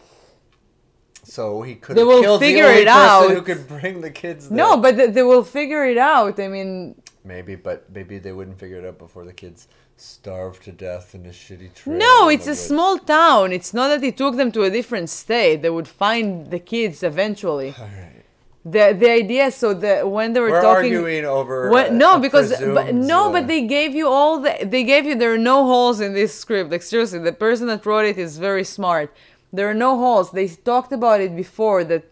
so 1.24 1.62
he 1.62 1.76
could 1.76 1.96
They 1.96 2.04
will 2.04 2.22
killed 2.22 2.42
figure 2.42 2.68
the 2.68 2.82
it 2.82 2.88
out. 2.88 3.32
who 3.32 3.42
could 3.42 3.68
bring 3.68 4.02
the 4.02 4.12
kids 4.12 4.50
there. 4.50 4.58
no, 4.58 4.78
but 4.78 4.98
th- 4.98 5.14
they 5.14 5.24
will 5.24 5.44
figure 5.46 5.86
it 5.86 5.98
out. 5.98 6.38
I 6.38 6.50
mean, 6.50 7.02
Maybe, 7.26 7.56
but 7.56 7.86
maybe 7.94 8.18
they 8.18 8.34
wouldn't 8.34 8.60
figure 8.60 8.78
it 8.78 8.86
out 8.86 8.98
before 8.98 9.24
the 9.24 9.34
kids 9.34 9.68
starve 9.96 10.62
to 10.64 10.72
death 10.72 11.16
in 11.16 11.26
a 11.26 11.30
shitty. 11.30 11.70
No, 11.86 12.28
it's 12.28 12.48
a 12.48 12.52
woods. 12.52 12.60
small 12.60 12.98
town. 12.98 13.54
It's 13.54 13.74
not 13.74 13.88
that 13.90 14.04
he 14.04 14.12
took 14.12 14.36
them 14.36 14.52
to 14.52 14.64
a 14.64 14.70
different 14.70 15.10
state. 15.10 15.62
They 15.62 15.70
would 15.70 15.88
find 15.88 16.52
the 16.52 16.60
kids 16.60 17.02
eventually. 17.04 17.74
All 17.80 17.86
right. 17.86 18.24
The 18.66 18.96
the 18.98 19.10
idea 19.10 19.52
so 19.52 19.74
that 19.74 20.10
when 20.10 20.32
they 20.32 20.40
were 20.40 20.52
We're 20.52 20.62
talking 20.62 20.96
arguing 20.96 21.26
over. 21.26 21.70
What, 21.70 21.90
uh, 21.90 21.94
no, 21.94 22.16
a 22.16 22.20
because 22.20 22.50
but, 22.62 22.96
no, 22.96 23.28
uh, 23.28 23.32
but 23.34 23.48
they 23.48 23.68
gave 23.68 23.94
you 23.94 24.08
all 24.08 24.40
the 24.40 24.58
they 24.64 24.86
gave 24.86 25.06
you 25.06 25.16
there 25.16 25.34
are 25.34 25.38
no 25.38 25.66
holes 25.66 26.00
in 26.00 26.14
this 26.14 26.34
script. 26.34 26.72
Like 26.72 26.82
seriously, 26.82 27.20
the 27.20 27.34
person 27.34 27.68
that 27.68 27.86
wrote 27.86 28.06
it 28.06 28.18
is 28.18 28.38
very 28.38 28.64
smart. 28.64 29.14
There 29.54 29.70
are 29.70 29.76
no 29.76 30.00
holes. 30.00 30.32
They 30.32 30.48
talked 30.48 30.92
about 30.92 31.22
it 31.22 31.36
before 31.36 31.84
that 31.84 32.06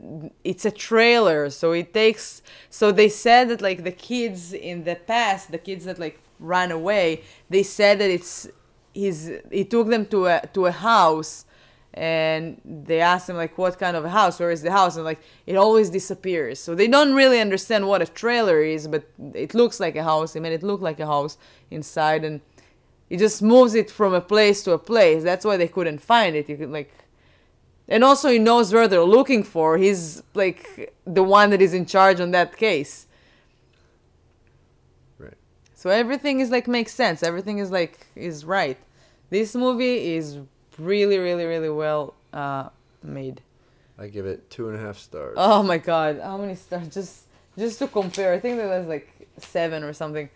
it's 0.43 0.63
a 0.63 0.69
trailer, 0.69 1.49
so 1.49 1.71
it 1.71 1.91
takes. 1.91 2.43
So 2.69 2.91
they 2.91 3.09
said 3.09 3.49
that 3.49 3.61
like 3.61 3.83
the 3.83 3.91
kids 3.91 4.53
in 4.53 4.83
the 4.83 4.95
past, 4.95 5.51
the 5.51 5.57
kids 5.57 5.85
that 5.85 5.97
like 5.97 6.19
ran 6.39 6.69
away, 6.69 7.23
they 7.49 7.63
said 7.63 7.99
that 7.99 8.11
it's 8.11 8.47
he's 8.93 9.31
he 9.51 9.65
took 9.65 9.87
them 9.87 10.05
to 10.07 10.27
a 10.27 10.47
to 10.53 10.67
a 10.67 10.71
house 10.71 11.45
and 11.93 12.61
they 12.63 13.01
asked 13.01 13.27
him 13.27 13.35
like 13.35 13.57
what 13.57 13.77
kind 13.77 13.97
of 13.97 14.05
a 14.05 14.09
house 14.09 14.39
where 14.39 14.51
is 14.51 14.61
the 14.61 14.71
house 14.71 14.95
and 14.95 15.03
like 15.03 15.19
it 15.45 15.57
always 15.57 15.89
disappears 15.89 16.57
so 16.57 16.73
they 16.73 16.87
don't 16.87 17.13
really 17.13 17.39
understand 17.39 17.85
what 17.85 18.01
a 18.01 18.05
trailer 18.05 18.61
is 18.61 18.87
but 18.87 19.03
it 19.33 19.53
looks 19.53 19.77
like 19.77 19.97
a 19.97 20.03
house 20.03 20.31
they 20.31 20.39
made 20.39 20.53
it 20.53 20.63
look 20.63 20.79
like 20.79 21.01
a 21.01 21.05
house 21.05 21.37
inside 21.69 22.23
and 22.23 22.39
it 23.09 23.17
just 23.17 23.41
moves 23.41 23.75
it 23.75 23.91
from 23.91 24.13
a 24.13 24.21
place 24.21 24.63
to 24.63 24.71
a 24.71 24.77
place 24.77 25.21
that's 25.21 25.43
why 25.43 25.57
they 25.57 25.67
couldn't 25.67 25.99
find 25.99 26.33
it 26.33 26.47
you 26.47 26.55
could 26.55 26.71
like 26.71 26.93
and 27.91 28.03
also 28.03 28.29
he 28.29 28.39
knows 28.39 28.73
where 28.73 28.87
they're 28.87 29.03
looking 29.03 29.43
for. 29.43 29.77
He's 29.77 30.23
like 30.33 30.95
the 31.05 31.23
one 31.23 31.49
that 31.51 31.61
is 31.61 31.73
in 31.73 31.85
charge 31.85 32.19
on 32.19 32.31
that 32.31 32.57
case. 32.57 33.05
Right. 35.19 35.37
so 35.75 35.89
everything 35.89 36.39
is 36.39 36.49
like 36.49 36.67
makes 36.67 36.93
sense. 36.93 37.21
Everything 37.21 37.57
is 37.59 37.69
like 37.69 38.07
is 38.15 38.45
right. 38.45 38.77
This 39.29 39.53
movie 39.55 40.15
is 40.15 40.39
really 40.79 41.17
really 41.19 41.45
really 41.45 41.69
well 41.69 42.15
uh 42.33 42.69
made. 43.03 43.41
I 43.99 44.07
give 44.07 44.25
it 44.25 44.49
two 44.49 44.69
and 44.69 44.77
a 44.77 44.81
half 44.81 44.97
stars. 44.97 45.35
oh 45.37 45.61
my 45.61 45.77
god. 45.77 46.19
How 46.19 46.37
many 46.37 46.55
stars 46.55 46.87
just 46.87 47.25
just 47.57 47.79
to 47.79 47.87
compare 47.87 48.33
i 48.33 48.39
think 48.39 48.57
that 48.57 48.67
was 48.79 48.87
like 48.87 49.27
seven 49.37 49.83
or 49.83 49.93
something 49.93 50.29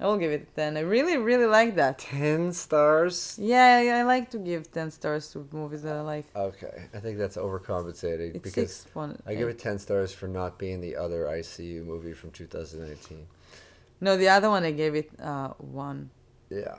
i 0.00 0.06
will 0.06 0.16
give 0.16 0.30
it 0.32 0.54
10 0.54 0.76
i 0.76 0.80
really 0.80 1.16
really 1.16 1.46
like 1.46 1.74
that 1.76 1.98
Ten 1.98 2.52
stars. 2.52 3.36
yeah 3.40 3.82
i 3.82 4.00
I 4.00 4.02
like 4.14 4.30
to 4.30 4.38
give 4.38 4.70
10 4.70 4.90
stars 4.90 5.30
to 5.32 5.46
movies 5.52 5.82
that 5.82 5.96
i 5.96 6.00
like 6.14 6.26
Okay, 6.36 6.76
I 6.94 6.98
think 7.00 7.18
that's 7.18 7.36
overcompensating 7.36 8.30
it's 8.34 8.44
because 8.46 8.72
six 8.74 8.94
one 8.94 9.20
I 9.26 9.34
give 9.34 9.48
it 9.48 9.58
ten 9.58 9.78
stars 9.78 10.12
for 10.12 10.28
not 10.28 10.58
being 10.58 10.80
the 10.80 10.94
other 10.96 11.28
I 11.28 11.42
See 11.42 11.66
You 11.74 11.82
movie 11.84 12.12
from 12.20 12.30
2019. 12.30 13.26
no 14.00 14.16
the 14.16 14.28
other 14.36 14.48
one 14.50 14.62
i 14.64 14.70
gave 14.82 14.94
it 15.02 15.10
uh 15.20 15.48
one 15.58 16.10
Yeah. 16.50 16.78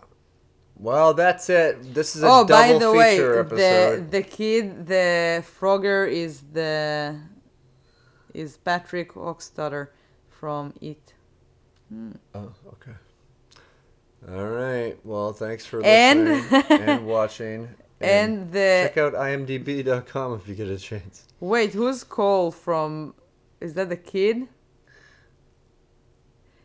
Well, 0.90 1.14
that's 1.14 1.50
it. 1.50 1.94
This 1.94 2.16
is 2.16 2.24
a 2.24 2.28
oh 2.28 2.46
double 2.48 2.80
by 2.80 2.80
the 2.86 2.92
way 3.00 3.12
feature 3.18 3.34
the 3.44 3.46
episode. 3.48 4.12
the 4.16 4.24
kid 4.38 4.66
the 4.88 5.44
frogger 5.56 6.02
is 6.24 6.34
the 6.58 7.20
is 8.34 8.50
Patrick 8.70 9.10
Hockstetter 9.14 9.84
from 10.40 10.64
It. 10.92 11.06
Oh, 12.34 12.52
okay. 12.76 12.96
All 14.28 14.48
right. 14.48 14.98
Well, 15.04 15.34
thanks 15.34 15.66
for 15.66 15.82
listening 15.82 16.44
and 16.70 17.06
watching. 17.08 17.70
And 18.02 18.52
the 18.52 18.90
check 18.94 18.98
out 18.98 19.14
imdb.com 19.14 20.34
if 20.36 20.48
you 20.48 20.56
get 20.56 20.68
a 20.68 20.78
chance. 20.78 21.26
wait, 21.40 21.74
who's 21.74 22.04
Cole 22.04 22.52
from? 22.52 23.14
Is 23.60 23.74
that 23.74 23.90
the 23.90 23.98
kid? 23.98 24.48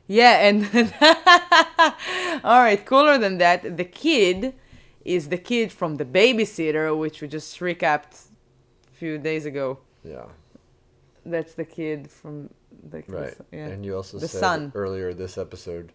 Yeah, 0.07 0.46
and 0.46 0.64
all 2.44 2.61
right, 2.61 2.84
cooler 2.84 3.16
than 3.18 3.38
that, 3.38 3.76
the 3.78 3.84
kid 3.84 4.55
is 5.05 5.28
the 5.30 5.38
kid 5.38 5.72
from 5.72 5.96
the 5.96 6.05
babysitter, 6.05 6.96
which 6.96 7.22
we 7.22 7.28
just 7.28 7.59
recapped 7.61 8.26
a 8.92 8.94
few 8.94 9.16
days 9.18 9.46
ago. 9.46 9.78
Yeah. 10.05 10.26
That's 11.24 11.55
the 11.55 11.64
kid 11.64 12.11
from 12.11 12.50
the 12.90 13.02
Right. 13.09 13.34
Yeah. 13.50 13.68
And 13.68 13.84
you 13.84 13.96
also 13.96 14.18
The 14.18 14.28
said 14.28 14.40
son. 14.40 14.72
earlier 14.74 15.14
this 15.14 15.38
episode 15.38 15.90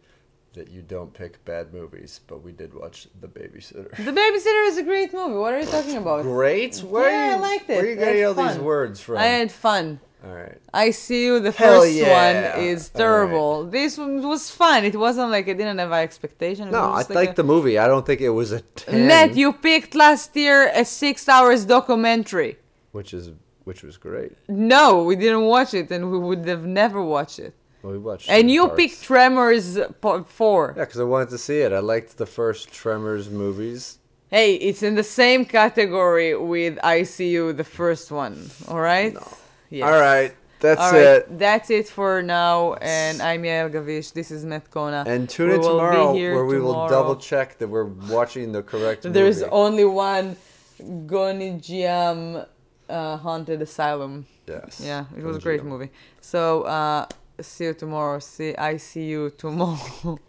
that 0.53 0.69
you 0.71 0.81
don't 0.81 1.13
pick 1.13 1.43
bad 1.45 1.73
movies, 1.73 2.21
but 2.27 2.41
we 2.43 2.51
did 2.51 2.73
watch 2.73 3.07
The 3.21 3.27
Babysitter. 3.27 3.89
The 3.97 4.11
babysitter 4.11 4.67
is 4.67 4.77
a 4.77 4.83
great 4.83 5.13
movie. 5.13 5.35
What 5.35 5.53
are 5.53 5.59
you 5.59 5.65
talking 5.67 5.97
about? 5.97 6.23
Great. 6.23 6.77
Where 6.79 7.09
Yeah, 7.09 7.17
I 7.41 7.47
are 7.47 7.53
you, 7.53 7.59
Where 7.67 7.77
it. 7.77 7.83
are 7.85 7.89
you 7.89 7.95
getting 7.95 8.25
all 8.25 8.33
these 8.33 8.55
fun. 8.57 8.63
words 8.63 8.99
from? 8.99 9.17
I 9.17 9.25
had 9.25 9.51
fun. 9.51 9.99
all 10.25 10.33
right. 10.33 10.57
I 10.73 10.89
see 10.91 11.23
you. 11.25 11.39
The 11.39 11.51
Hell 11.51 11.81
first 11.81 11.93
yeah. 11.93 12.55
one 12.57 12.65
is 12.65 12.89
terrible. 12.89 13.65
This 13.65 13.97
one 13.97 14.27
was 14.27 14.49
fun. 14.49 14.83
It 14.85 14.95
wasn't 14.95 15.29
like 15.35 15.47
I 15.47 15.53
didn't 15.53 15.77
have 15.77 15.91
expectations. 15.93 16.71
No, 16.71 16.83
I 16.99 17.03
like 17.09 17.31
a- 17.31 17.33
the 17.41 17.43
movie. 17.43 17.77
I 17.77 17.87
don't 17.87 18.05
think 18.05 18.19
it 18.19 18.29
was 18.41 18.51
a 18.51 18.61
10, 18.61 19.07
Ned, 19.07 19.35
you 19.37 19.53
picked 19.53 19.93
last 19.95 20.35
year 20.35 20.71
a 20.73 20.83
six 20.83 21.29
hours 21.29 21.63
documentary. 21.65 22.57
which 22.91 23.13
is 23.13 23.25
which 23.65 23.83
was 23.83 23.97
great. 23.97 24.31
No, 24.47 25.03
we 25.03 25.15
didn't 25.15 25.45
watch 25.55 25.71
it, 25.75 25.91
and 25.91 26.09
we 26.11 26.17
would 26.17 26.43
have 26.53 26.65
never 26.65 26.99
watched 27.03 27.37
it. 27.47 27.53
Well, 27.81 27.93
we 27.93 27.99
watched. 27.99 28.29
And 28.29 28.51
you 28.51 28.67
parts. 28.67 28.75
picked 28.77 29.03
Tremors 29.03 29.77
Part 30.01 30.27
Four. 30.29 30.73
Yeah, 30.75 30.85
because 30.85 30.99
I 30.99 31.03
wanted 31.05 31.29
to 31.29 31.37
see 31.37 31.59
it. 31.59 31.71
I 31.71 31.79
liked 31.79 32.17
the 32.17 32.25
first 32.25 32.71
Tremors 32.71 33.29
movies. 33.29 33.99
Hey, 34.29 34.55
it's 34.55 34.83
in 34.83 34.95
the 34.95 35.03
same 35.03 35.45
category 35.45 36.35
with 36.37 36.77
I 36.83 37.03
See 37.03 37.29
You, 37.29 37.51
the 37.53 37.63
first 37.63 38.11
one. 38.11 38.49
All 38.67 38.79
right. 38.79 39.13
No. 39.13 39.27
Yes. 39.71 39.85
All 39.87 39.99
right, 39.99 40.35
that's 40.59 40.81
All 40.81 40.91
right, 40.91 41.01
it. 41.01 41.39
That's 41.39 41.69
it 41.69 41.87
for 41.87 42.21
now. 42.21 42.73
And 42.81 43.21
I'm 43.21 43.43
Yael 43.43 43.71
Gavish. 43.71 44.11
This 44.13 44.29
is 44.31 44.43
Matt 44.45 44.69
Kona. 44.71 45.03
And 45.07 45.29
tune 45.29 45.51
in 45.51 45.61
tomorrow 45.61 46.13
here 46.13 46.33
where 46.35 46.45
we 46.45 46.59
will 46.59 46.87
double 46.87 47.15
check 47.15 47.57
that 47.59 47.67
we're 47.67 47.85
watching 47.85 48.51
the 48.51 48.61
correct 48.63 49.03
There's 49.03 49.39
movie. 49.41 49.51
only 49.51 49.85
one 49.85 50.35
Gonjiam 50.81 52.45
uh, 52.89 53.17
Haunted 53.17 53.61
Asylum. 53.61 54.25
yes. 54.47 54.81
Yeah, 54.83 55.05
it 55.17 55.23
was 55.23 55.37
a 55.37 55.39
great 55.39 55.63
movie. 55.63 55.89
So, 56.21 56.63
uh, 56.63 57.05
see 57.43 57.65
you 57.65 57.73
tomorrow. 57.73 58.19
See, 58.19 58.55
I 58.55 58.77
see 58.77 59.05
you 59.05 59.31
tomorrow. 59.31 60.19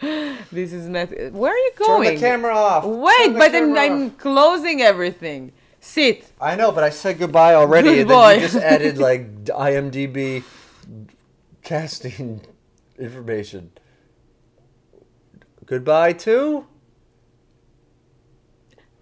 this 0.00 0.72
is 0.72 0.88
Matt. 0.88 1.32
Where 1.32 1.52
are 1.52 1.56
you 1.56 1.72
going? 1.76 2.04
Turn 2.04 2.14
the 2.14 2.20
camera 2.20 2.54
off. 2.54 2.84
Wait, 2.84 3.32
but 3.32 3.54
I'm, 3.54 3.76
I'm 3.76 4.10
closing 4.12 4.82
everything. 4.82 5.52
Sit. 5.80 6.30
I 6.40 6.56
know, 6.56 6.72
but 6.72 6.82
I 6.84 6.90
said 6.90 7.18
goodbye 7.18 7.54
already, 7.54 7.90
Good 7.90 8.00
and 8.00 8.10
then 8.10 8.34
you 8.34 8.40
just 8.40 8.56
added 8.56 8.98
like 9.08 9.44
IMDb 9.44 10.42
casting 11.62 12.40
information. 12.98 13.70
Goodbye 15.64 16.12
too. 16.12 16.66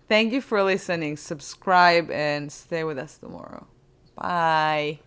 Thank 0.09 0.33
you 0.33 0.41
for 0.41 0.63
listening. 0.63 1.17
Subscribe 1.17 2.11
and 2.11 2.53
stay 2.53 2.85
with 2.85 2.99
us 2.99 3.19
tomorrow. 3.19 3.67
Bye. 4.17 5.01